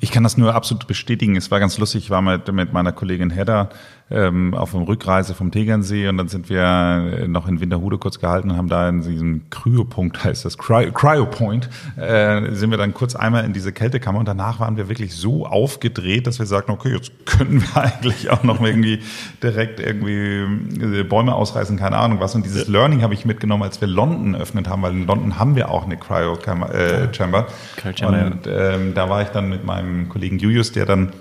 Ich 0.00 0.10
kann 0.10 0.22
das 0.22 0.36
nur 0.36 0.54
absolut 0.54 0.86
bestätigen. 0.86 1.36
Es 1.36 1.50
war 1.50 1.60
ganz 1.60 1.78
lustig. 1.78 2.04
Ich 2.04 2.10
war 2.10 2.22
mit, 2.22 2.50
mit 2.52 2.72
meiner 2.72 2.92
Kollegin 2.92 3.30
Hedda 3.30 3.70
ähm, 4.12 4.54
auf 4.54 4.72
dem 4.72 4.82
Rückreise 4.82 5.34
vom 5.34 5.50
Tegernsee 5.50 6.08
und 6.08 6.16
dann 6.18 6.28
sind 6.28 6.48
wir 6.50 6.62
äh, 6.62 7.28
noch 7.28 7.48
in 7.48 7.60
Winterhude 7.60 7.98
kurz 7.98 8.18
gehalten 8.18 8.50
und 8.50 8.56
haben 8.56 8.68
da 8.68 8.88
in 8.88 9.02
diesem 9.02 9.48
Kryopunkt, 9.50 10.22
heißt 10.24 10.44
das, 10.44 10.58
Cryopoint, 10.58 11.68
äh, 11.96 12.52
sind 12.52 12.70
wir 12.70 12.78
dann 12.78 12.94
kurz 12.94 13.16
einmal 13.16 13.44
in 13.44 13.52
diese 13.52 13.72
Kältekammer 13.72 14.18
und 14.18 14.28
danach 14.28 14.60
waren 14.60 14.76
wir 14.76 14.88
wirklich 14.88 15.14
so 15.14 15.46
aufgedreht, 15.46 16.26
dass 16.26 16.38
wir 16.38 16.46
sagten, 16.46 16.72
okay, 16.72 16.92
jetzt 16.92 17.12
können 17.26 17.62
wir 17.62 17.76
eigentlich 17.82 18.30
auch 18.30 18.42
noch 18.42 18.60
irgendwie 18.60 19.00
direkt 19.42 19.80
irgendwie 19.80 20.42
äh, 20.80 21.02
Bäume 21.04 21.34
ausreißen, 21.34 21.76
keine 21.78 21.96
Ahnung 21.96 22.20
was. 22.20 22.34
Und 22.34 22.44
dieses 22.44 22.68
Learning 22.68 23.02
habe 23.02 23.14
ich 23.14 23.24
mitgenommen, 23.24 23.62
als 23.62 23.80
wir 23.80 23.88
London 23.88 24.34
öffnet 24.34 24.68
haben, 24.68 24.82
weil 24.82 24.92
in 24.92 25.06
London 25.06 25.38
haben 25.38 25.56
wir 25.56 25.70
auch 25.70 25.84
eine 25.84 25.96
Cryo-Chamber. 25.96 26.74
Äh, 26.74 27.14
Chamber. 27.14 27.46
Und 27.84 28.46
ähm, 28.46 28.94
da 28.94 29.08
war 29.08 29.22
ich 29.22 29.28
dann 29.28 29.48
mit 29.48 29.64
meinem 29.64 30.08
Kollegen 30.08 30.38
Julius, 30.38 30.72
der 30.72 30.86
dann 30.86 31.12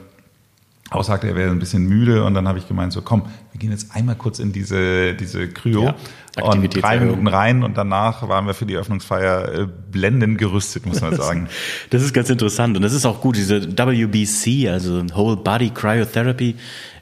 auch 0.92 1.06
sagte, 1.06 1.28
er 1.28 1.36
wäre 1.36 1.52
ein 1.52 1.60
bisschen 1.60 1.88
müde 1.88 2.26
und 2.26 2.34
dann 2.34 2.48
habe 2.50 2.60
ich 2.60 2.68
gemeint, 2.68 2.92
so 2.92 3.02
komm, 3.02 3.24
wir 3.52 3.60
gehen 3.60 3.72
jetzt 3.72 3.96
einmal 3.96 4.16
kurz 4.16 4.40
in 4.40 4.52
diese, 4.52 5.14
diese 5.16 5.48
Kryo 5.48 5.86
ja, 5.86 5.96
und 6.44 6.70
drei 6.76 7.00
Minuten 7.00 7.28
rein 7.28 7.64
und 7.64 7.78
danach 7.78 8.28
waren 8.28 8.46
wir 8.46 8.54
für 8.54 8.66
die 8.66 8.76
Öffnungsfeier 8.76 9.54
äh, 9.54 9.68
blendend 9.90 10.38
gerüstet, 10.38 10.86
muss 10.86 11.00
man 11.00 11.16
sagen. 11.18 11.48
das 11.92 12.04
ist 12.04 12.14
ganz 12.14 12.30
interessant 12.30 12.76
und 12.76 12.84
das 12.84 12.92
ist 12.92 13.06
auch 13.06 13.22
gut, 13.22 13.38
diese 13.38 13.78
WBC, 13.78 14.70
also 14.70 15.02
Whole 15.16 15.38
Body 15.38 15.70
Cryotherapy, 15.70 16.56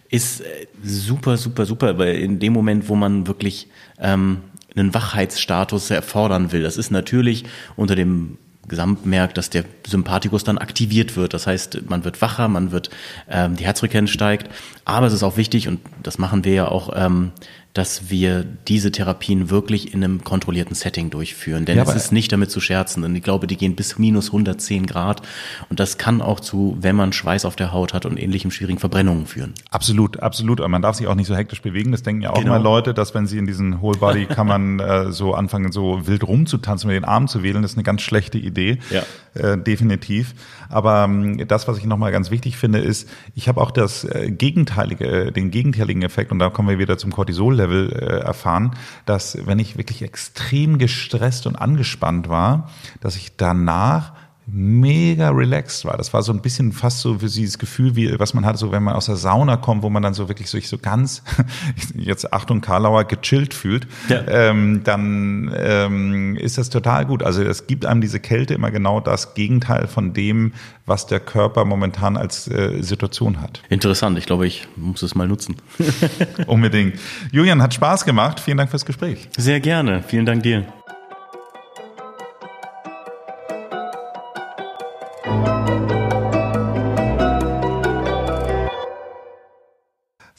ist 0.10 0.42
äh, 0.42 0.68
super, 0.84 1.38
super, 1.38 1.66
super, 1.66 1.98
weil 1.98 2.16
in 2.16 2.38
dem 2.38 2.54
Moment, 2.54 2.90
wo 2.90 2.96
man 2.96 3.26
wirklich 3.26 3.70
ähm, 3.98 4.38
einen 4.76 4.94
Wachheitsstatus 4.94 5.90
erfordern 5.90 6.52
will, 6.52 6.62
das 6.62 6.78
ist 6.78 6.92
natürlich 6.92 7.46
unter 7.76 7.96
dem 7.96 8.38
gesamt 8.70 9.06
merkt, 9.06 9.38
dass 9.38 9.50
der 9.50 9.66
Sympathikus 9.86 10.44
dann 10.44 10.58
aktiviert 10.58 11.16
wird. 11.16 11.34
Das 11.34 11.48
heißt, 11.48 11.90
man 11.90 12.04
wird 12.04 12.22
wacher, 12.22 12.48
man 12.48 12.72
wird, 12.72 12.90
ähm, 13.30 13.56
die 13.56 13.66
Herzfrequenz 13.66 14.10
steigt. 14.10 14.50
Aber 14.86 15.08
es 15.08 15.14
ist 15.14 15.24
auch 15.24 15.38
wichtig, 15.38 15.68
und 15.68 15.82
das 16.02 16.18
machen 16.18 16.46
wir 16.46 16.54
ja 16.54 16.68
auch, 16.68 16.92
ähm, 16.96 17.32
dass 17.80 18.10
wir 18.10 18.44
diese 18.44 18.92
Therapien 18.92 19.50
wirklich 19.50 19.94
in 19.94 20.04
einem 20.04 20.26
kontrollierten 20.26 20.76
Setting 20.76 21.12
durchführen. 21.12 21.64
Denn 21.64 21.78
ja, 21.78 21.84
es 21.84 21.96
ist 21.96 22.12
nicht 22.12 22.30
damit 22.30 22.52
zu 22.52 22.60
scherzen. 22.60 23.06
Und 23.06 23.16
ich 23.16 23.24
glaube, 23.24 23.48
die 23.48 23.56
gehen 23.56 23.78
bis 23.78 23.98
minus 23.98 24.28
110 24.28 24.86
Grad. 24.86 25.22
Und 25.70 25.80
das 25.80 25.98
kann 25.98 26.22
auch 26.22 26.42
zu, 26.42 26.76
wenn 26.82 26.98
man 26.98 27.14
Schweiß 27.14 27.46
auf 27.46 27.56
der 27.56 27.72
Haut 27.72 27.94
hat 27.94 28.06
und 28.06 28.18
ähnlichen 28.18 28.52
schwierigen 28.52 28.80
Verbrennungen 28.80 29.28
führen. 29.28 29.54
Absolut, 29.72 30.20
absolut. 30.20 30.60
Und 30.60 30.70
man 30.70 30.82
darf 30.82 30.98
sich 30.98 31.08
auch 31.08 31.16
nicht 31.16 31.28
so 31.28 31.38
hektisch 31.38 31.62
bewegen. 31.62 31.94
Das 31.94 32.04
denken 32.04 32.22
ja 32.22 32.32
auch 32.32 32.40
genau. 32.40 32.56
immer 32.56 32.62
Leute, 32.62 32.94
dass 32.94 33.16
wenn 33.16 33.28
sie 33.28 33.38
in 33.38 33.48
diesen 33.48 33.82
Whole 33.82 33.98
Body 33.98 34.26
Kammern 34.26 34.80
äh, 34.82 35.14
so 35.14 35.34
anfangen, 35.34 35.72
so 35.72 36.06
wild 36.06 36.28
rumzutanzen, 36.28 36.90
mit 36.90 36.98
den 36.98 37.06
Armen 37.06 37.30
zu 37.30 37.44
wählen, 37.44 37.62
das 37.62 37.72
ist 37.72 37.78
eine 37.78 37.86
ganz 37.86 38.02
schlechte 38.02 38.38
Idee. 38.38 38.80
Ja. 38.90 39.04
Äh, 39.36 39.58
definitiv. 39.58 40.34
Aber 40.68 41.06
ähm, 41.06 41.48
das, 41.48 41.70
was 41.70 41.78
ich 41.78 41.86
nochmal 41.86 42.12
ganz 42.12 42.30
wichtig 42.30 42.58
finde, 42.58 42.80
ist, 42.80 43.10
ich 43.36 43.48
habe 43.48 43.62
auch 43.62 43.72
das 43.72 44.04
äh, 44.04 44.32
gegenteilige, 44.32 45.32
den 45.32 45.50
gegenteiligen 45.50 46.02
Effekt, 46.02 46.34
und 46.34 46.40
da 46.40 46.50
kommen 46.50 46.68
wir 46.68 46.78
wieder 46.78 46.98
zum 46.98 47.12
Cortisol-Level 47.12 47.69
äh, 47.72 48.20
erfahren, 48.20 48.76
dass 49.06 49.46
wenn 49.46 49.60
ich 49.60 49.78
wirklich 49.78 50.02
extrem 50.02 50.78
gestresst 50.78 51.48
und 51.48 51.56
angespannt 51.56 52.30
war, 52.30 52.70
dass 53.02 53.16
ich 53.16 53.36
danach 53.38 54.14
mega 54.52 55.30
relaxed 55.30 55.86
war. 55.86 55.98
Das 55.98 56.14
war 56.14 56.24
so 56.24 56.32
ein 56.32 56.42
bisschen 56.42 56.72
fast 56.72 57.00
so 57.00 57.20
für 57.20 57.30
sie 57.30 57.46
das 57.46 57.58
Gefühl, 57.58 57.96
wie 57.96 58.20
was 58.20 58.34
man 58.34 58.46
hat, 58.46 58.58
so 58.58 58.72
wenn 58.72 58.84
man 58.84 58.96
aus 58.96 59.08
der 59.08 59.16
Sauna 59.16 59.58
kommt, 59.58 59.84
wo 59.84 59.90
man 59.90 60.04
dann 60.04 60.14
so 60.14 60.28
wirklich 60.28 60.50
sich 60.50 60.68
so 60.68 60.78
ganz, 60.78 61.24
jetzt 61.96 62.34
Achtung 62.34 62.62
Karlauer, 62.62 63.06
gechillt 63.06 63.54
fühlt, 63.54 63.88
ja. 64.08 64.22
ähm, 64.28 64.82
dann 64.84 65.54
ähm, 65.56 66.36
ist 66.36 66.58
das 66.58 66.70
total 66.70 67.06
gut. 67.06 67.24
Also 67.24 67.44
es 67.44 67.68
gibt 67.68 67.86
einem 67.86 68.02
diese 68.02 68.20
Kälte 68.20 68.54
immer 68.54 68.72
genau 68.72 69.00
das 69.00 69.34
Gegenteil 69.34 69.88
von 69.88 70.14
dem, 70.14 70.54
was 70.86 71.06
der 71.06 71.20
Körper 71.20 71.66
momentan 71.66 72.18
als 72.18 72.48
äh, 72.48 72.82
Situation 72.82 73.42
hat. 73.42 73.62
Interessant. 73.70 74.18
Ich 74.18 74.26
glaube, 74.26 74.48
ich 74.48 74.68
muss 74.76 75.02
es 75.02 75.16
mal 75.16 75.28
nutzen. 75.28 75.58
Unbedingt. 76.48 77.00
Julian, 77.32 77.62
hat 77.62 77.74
Spaß 77.74 78.06
gemacht. 78.06 78.40
Vielen 78.40 78.58
Dank 78.58 78.72
fürs 78.72 78.86
Gespräch. 78.86 79.30
Sehr 79.38 79.60
gerne. 79.60 80.04
Vielen 80.04 80.26
Dank 80.26 80.44
dir. 80.44 80.66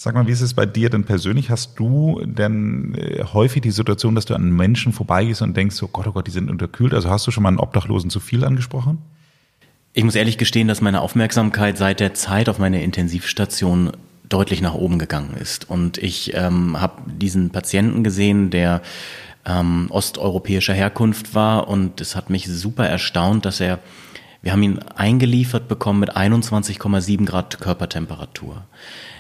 Sag 0.03 0.15
mal, 0.15 0.27
wie 0.27 0.33
ist 0.33 0.41
es 0.41 0.55
bei 0.55 0.65
dir 0.65 0.89
denn 0.89 1.05
persönlich? 1.05 1.51
Hast 1.51 1.79
du 1.79 2.23
denn 2.25 2.95
äh, 2.95 3.23
häufig 3.23 3.61
die 3.61 3.71
Situation, 3.71 4.15
dass 4.15 4.25
du 4.25 4.35
an 4.35 4.51
Menschen 4.51 4.95
vorbeigehst 4.95 5.43
und 5.43 5.55
denkst, 5.55 5.77
oh 5.83 5.89
Gott, 5.89 6.07
oh 6.07 6.13
Gott, 6.13 6.27
die 6.27 6.31
sind 6.31 6.49
unterkühlt? 6.49 6.95
Also 6.95 7.11
hast 7.11 7.27
du 7.27 7.31
schon 7.31 7.43
mal 7.43 7.51
einen 7.51 7.59
Obdachlosen 7.59 8.09
zu 8.09 8.19
viel 8.19 8.43
angesprochen? 8.43 8.97
Ich 9.93 10.03
muss 10.03 10.15
ehrlich 10.15 10.39
gestehen, 10.39 10.69
dass 10.69 10.81
meine 10.81 11.03
Aufmerksamkeit 11.03 11.77
seit 11.77 12.01
der 12.01 12.15
Zeit 12.15 12.49
auf 12.49 12.59
meine 12.59 12.83
Intensivstation 12.83 13.93
deutlich 14.27 14.63
nach 14.63 14.73
oben 14.73 14.99
gegangen 14.99 15.35
ist. 15.39 15.69
Und 15.69 15.99
ich 15.99 16.33
ähm, 16.33 16.81
habe 16.81 17.03
diesen 17.05 17.51
Patienten 17.51 18.03
gesehen, 18.03 18.49
der 18.49 18.81
ähm, 19.45 19.89
osteuropäischer 19.91 20.73
Herkunft 20.73 21.35
war 21.35 21.69
und 21.69 22.01
es 22.01 22.17
hat 22.17 22.31
mich 22.31 22.47
super 22.47 22.87
erstaunt, 22.87 23.45
dass 23.45 23.61
er 23.61 23.81
wir 24.43 24.53
haben 24.53 24.63
ihn 24.63 24.79
eingeliefert 24.79 25.69
bekommen 25.69 26.01
mit 26.01 26.17
21,7 26.17 27.27
Grad 27.27 27.61
Körpertemperatur. 27.61 28.65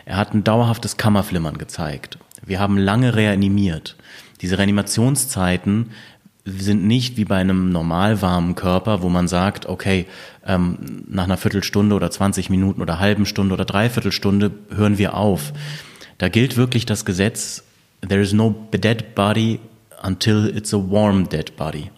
Er 0.06 0.16
hat 0.16 0.32
ein 0.32 0.44
dauerhaftes 0.44 0.96
Kammerflimmern 0.96 1.58
gezeigt. 1.58 2.18
Wir 2.44 2.58
haben 2.58 2.78
lange 2.78 3.14
reanimiert. 3.14 3.96
Diese 4.40 4.56
Reanimationszeiten 4.56 5.90
sind 6.46 6.86
nicht 6.86 7.18
wie 7.18 7.26
bei 7.26 7.36
einem 7.36 7.70
normal 7.70 8.22
warmen 8.22 8.54
Körper, 8.54 9.02
wo 9.02 9.10
man 9.10 9.28
sagt, 9.28 9.66
okay, 9.66 10.06
ähm, 10.46 11.04
nach 11.08 11.24
einer 11.24 11.36
Viertelstunde 11.36 11.94
oder 11.94 12.10
20 12.10 12.48
Minuten 12.48 12.80
oder 12.80 12.98
halben 12.98 13.26
Stunde 13.26 13.52
oder 13.54 13.66
Dreiviertelstunde 13.66 14.50
hören 14.74 14.96
wir 14.96 15.14
auf. 15.14 15.52
Da 16.16 16.28
gilt 16.28 16.56
wirklich 16.56 16.86
das 16.86 17.04
Gesetz, 17.04 17.62
there 18.08 18.22
is 18.22 18.32
no 18.32 18.54
dead 18.72 19.14
body 19.14 19.60
until 20.02 20.50
it's 20.54 20.72
a 20.72 20.78
warm 20.78 21.28
dead 21.28 21.56
body. 21.56 21.90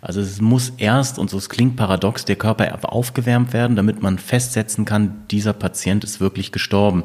Also 0.00 0.20
es 0.20 0.40
muss 0.40 0.72
erst, 0.76 1.18
und 1.18 1.30
so 1.30 1.38
es 1.38 1.48
klingt 1.48 1.76
paradox, 1.76 2.24
der 2.24 2.36
Körper 2.36 2.92
aufgewärmt 2.92 3.52
werden, 3.52 3.76
damit 3.76 4.02
man 4.02 4.18
festsetzen 4.18 4.84
kann, 4.84 5.24
dieser 5.30 5.52
Patient 5.52 6.04
ist 6.04 6.20
wirklich 6.20 6.52
gestorben. 6.52 7.04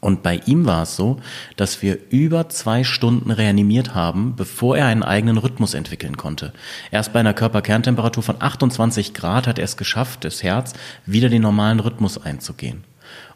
Und 0.00 0.22
bei 0.22 0.40
ihm 0.46 0.66
war 0.66 0.82
es 0.82 0.96
so, 0.96 1.18
dass 1.56 1.82
wir 1.82 1.98
über 2.10 2.48
zwei 2.48 2.84
Stunden 2.84 3.30
reanimiert 3.30 3.94
haben, 3.94 4.34
bevor 4.36 4.76
er 4.76 4.86
einen 4.86 5.02
eigenen 5.02 5.38
Rhythmus 5.38 5.74
entwickeln 5.74 6.16
konnte. 6.16 6.52
Erst 6.90 7.12
bei 7.12 7.20
einer 7.20 7.34
Körperkerntemperatur 7.34 8.22
von 8.22 8.36
28 8.38 9.14
Grad 9.14 9.46
hat 9.46 9.58
er 9.58 9.64
es 9.64 9.76
geschafft, 9.76 10.24
das 10.24 10.42
Herz 10.42 10.72
wieder 11.06 11.28
den 11.28 11.42
normalen 11.42 11.80
Rhythmus 11.80 12.18
einzugehen. 12.18 12.84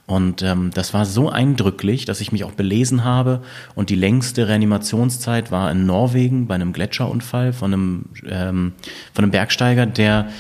Und 0.09 0.41
ähm, 0.41 0.71
das 0.73 0.95
war 0.95 1.05
so 1.05 1.29
eindrücklich, 1.29 2.07
dass 2.07 2.23
ich 2.23 2.33
mich 2.33 2.43
auch 2.43 2.53
belesen 2.53 3.05
habe. 3.05 3.43
Und 3.75 3.91
die 3.91 3.95
längste 3.95 4.49
Reanimationszeit 4.49 5.53
war 5.53 5.71
in 5.71 5.85
Norwegen 5.85 6.47
bei 6.47 6.55
einem 6.55 6.73
Gletscherunfall 6.73 7.53
von 7.53 7.75
einem, 7.75 8.05
ähm, 8.27 8.73
von 9.13 9.25
einem 9.25 9.33
Bergsteiger, 9.33 9.85
der 9.85 10.31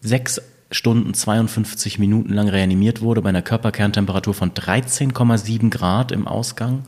sechs 0.00 0.40
Stunden 0.70 1.12
52 1.12 1.98
Minuten 1.98 2.32
lang 2.32 2.48
reanimiert 2.48 3.02
wurde 3.02 3.20
bei 3.20 3.30
einer 3.30 3.42
Körperkerntemperatur 3.42 4.32
von 4.32 4.52
13,7 4.52 5.70
Grad 5.70 6.12
im 6.12 6.28
Ausgang 6.28 6.84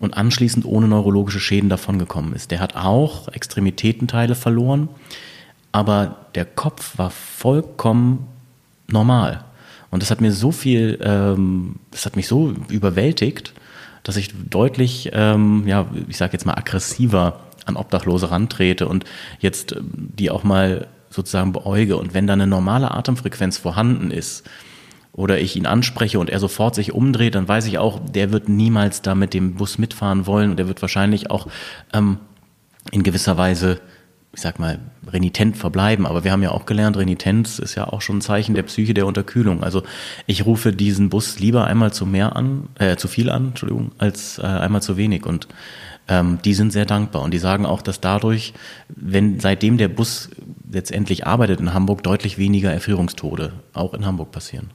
und 0.00 0.16
anschließend 0.16 0.64
ohne 0.64 0.88
neurologische 0.88 1.40
Schäden 1.40 1.68
davongekommen 1.68 2.32
ist. 2.32 2.52
Der 2.52 2.60
hat 2.60 2.74
auch 2.74 3.28
Extremitätenteile 3.28 4.34
verloren, 4.34 4.88
aber 5.72 6.16
der 6.34 6.46
Kopf 6.46 6.96
war 6.96 7.10
vollkommen 7.10 8.26
normal. 8.88 9.44
Und 9.96 10.02
das 10.02 10.10
hat 10.10 10.20
mir 10.20 10.30
so 10.30 10.52
viel, 10.52 10.98
ähm, 11.00 11.76
das 11.90 12.04
hat 12.04 12.16
mich 12.16 12.28
so 12.28 12.52
überwältigt, 12.68 13.54
dass 14.02 14.18
ich 14.18 14.28
deutlich, 14.50 15.08
ähm, 15.14 15.64
ja, 15.66 15.86
ich 16.06 16.18
sage 16.18 16.34
jetzt 16.34 16.44
mal 16.44 16.52
aggressiver 16.52 17.40
an 17.64 17.76
Obdachlose 17.76 18.30
rantrete 18.30 18.88
und 18.88 19.06
jetzt 19.38 19.72
ähm, 19.72 19.88
die 19.90 20.30
auch 20.30 20.44
mal 20.44 20.86
sozusagen 21.08 21.54
beäuge. 21.54 21.96
Und 21.96 22.12
wenn 22.12 22.26
da 22.26 22.34
eine 22.34 22.46
normale 22.46 22.90
Atemfrequenz 22.90 23.56
vorhanden 23.56 24.10
ist, 24.10 24.46
oder 25.14 25.40
ich 25.40 25.56
ihn 25.56 25.64
anspreche 25.64 26.18
und 26.18 26.28
er 26.28 26.40
sofort 26.40 26.74
sich 26.74 26.92
umdreht, 26.92 27.36
dann 27.36 27.48
weiß 27.48 27.64
ich 27.64 27.78
auch, 27.78 27.98
der 27.98 28.32
wird 28.32 28.50
niemals 28.50 29.00
da 29.00 29.14
mit 29.14 29.32
dem 29.32 29.54
Bus 29.54 29.78
mitfahren 29.78 30.26
wollen 30.26 30.50
und 30.50 30.60
er 30.60 30.68
wird 30.68 30.82
wahrscheinlich 30.82 31.30
auch 31.30 31.46
ähm, 31.94 32.18
in 32.92 33.02
gewisser 33.02 33.38
Weise, 33.38 33.80
ich 34.36 34.42
sag 34.42 34.58
mal, 34.58 34.78
renitent 35.10 35.56
verbleiben. 35.56 36.04
Aber 36.06 36.22
wir 36.22 36.30
haben 36.30 36.42
ja 36.42 36.50
auch 36.50 36.66
gelernt, 36.66 36.98
Renitenz 36.98 37.58
ist 37.58 37.74
ja 37.74 37.88
auch 37.88 38.02
schon 38.02 38.18
ein 38.18 38.20
Zeichen 38.20 38.54
der 38.54 38.64
Psyche 38.64 38.92
der 38.92 39.06
Unterkühlung. 39.06 39.64
Also 39.64 39.82
ich 40.26 40.44
rufe 40.44 40.74
diesen 40.74 41.08
Bus 41.08 41.38
lieber 41.38 41.64
einmal 41.64 41.94
zu 41.94 42.04
mehr 42.04 42.36
an, 42.36 42.68
äh, 42.78 42.96
zu 42.96 43.08
viel 43.08 43.30
an, 43.30 43.48
Entschuldigung, 43.48 43.92
als 43.96 44.38
äh, 44.38 44.42
einmal 44.42 44.82
zu 44.82 44.98
wenig. 44.98 45.24
Und 45.24 45.48
ähm, 46.06 46.38
die 46.44 46.52
sind 46.52 46.70
sehr 46.70 46.84
dankbar 46.84 47.22
und 47.22 47.32
die 47.32 47.38
sagen 47.38 47.64
auch, 47.64 47.80
dass 47.80 48.02
dadurch, 48.02 48.52
wenn 48.88 49.40
seitdem 49.40 49.78
der 49.78 49.88
Bus 49.88 50.28
letztendlich 50.70 51.26
arbeitet 51.26 51.58
in 51.60 51.72
Hamburg, 51.72 52.02
deutlich 52.02 52.36
weniger 52.36 52.70
Erfrierungstode 52.70 53.54
auch 53.72 53.94
in 53.94 54.04
Hamburg 54.04 54.32
passieren. 54.32 54.68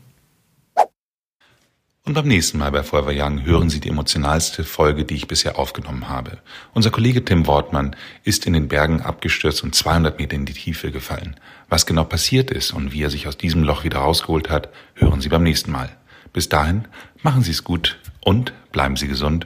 Und 2.03 2.15
beim 2.15 2.27
nächsten 2.27 2.57
Mal 2.57 2.71
bei 2.71 2.81
Forever 2.81 3.11
Young 3.13 3.45
hören 3.45 3.69
Sie 3.69 3.79
die 3.79 3.89
emotionalste 3.89 4.63
Folge, 4.63 5.05
die 5.05 5.13
ich 5.13 5.27
bisher 5.27 5.59
aufgenommen 5.59 6.09
habe. 6.09 6.39
Unser 6.73 6.89
Kollege 6.89 7.23
Tim 7.23 7.45
Wortmann 7.45 7.95
ist 8.23 8.47
in 8.47 8.53
den 8.53 8.67
Bergen 8.67 9.01
abgestürzt 9.01 9.63
und 9.63 9.75
200 9.75 10.17
Meter 10.17 10.35
in 10.35 10.47
die 10.47 10.53
Tiefe 10.53 10.89
gefallen. 10.89 11.35
Was 11.69 11.85
genau 11.85 12.03
passiert 12.03 12.49
ist 12.49 12.71
und 12.71 12.91
wie 12.91 13.03
er 13.03 13.11
sich 13.11 13.27
aus 13.27 13.37
diesem 13.37 13.63
Loch 13.63 13.83
wieder 13.83 13.99
rausgeholt 13.99 14.49
hat, 14.49 14.69
hören 14.95 15.21
Sie 15.21 15.29
beim 15.29 15.43
nächsten 15.43 15.71
Mal. 15.71 15.95
Bis 16.33 16.49
dahin, 16.49 16.87
machen 17.21 17.43
Sie 17.43 17.51
es 17.51 17.63
gut 17.63 17.99
und 18.19 18.51
bleiben 18.71 18.95
Sie 18.95 19.07
gesund. 19.07 19.45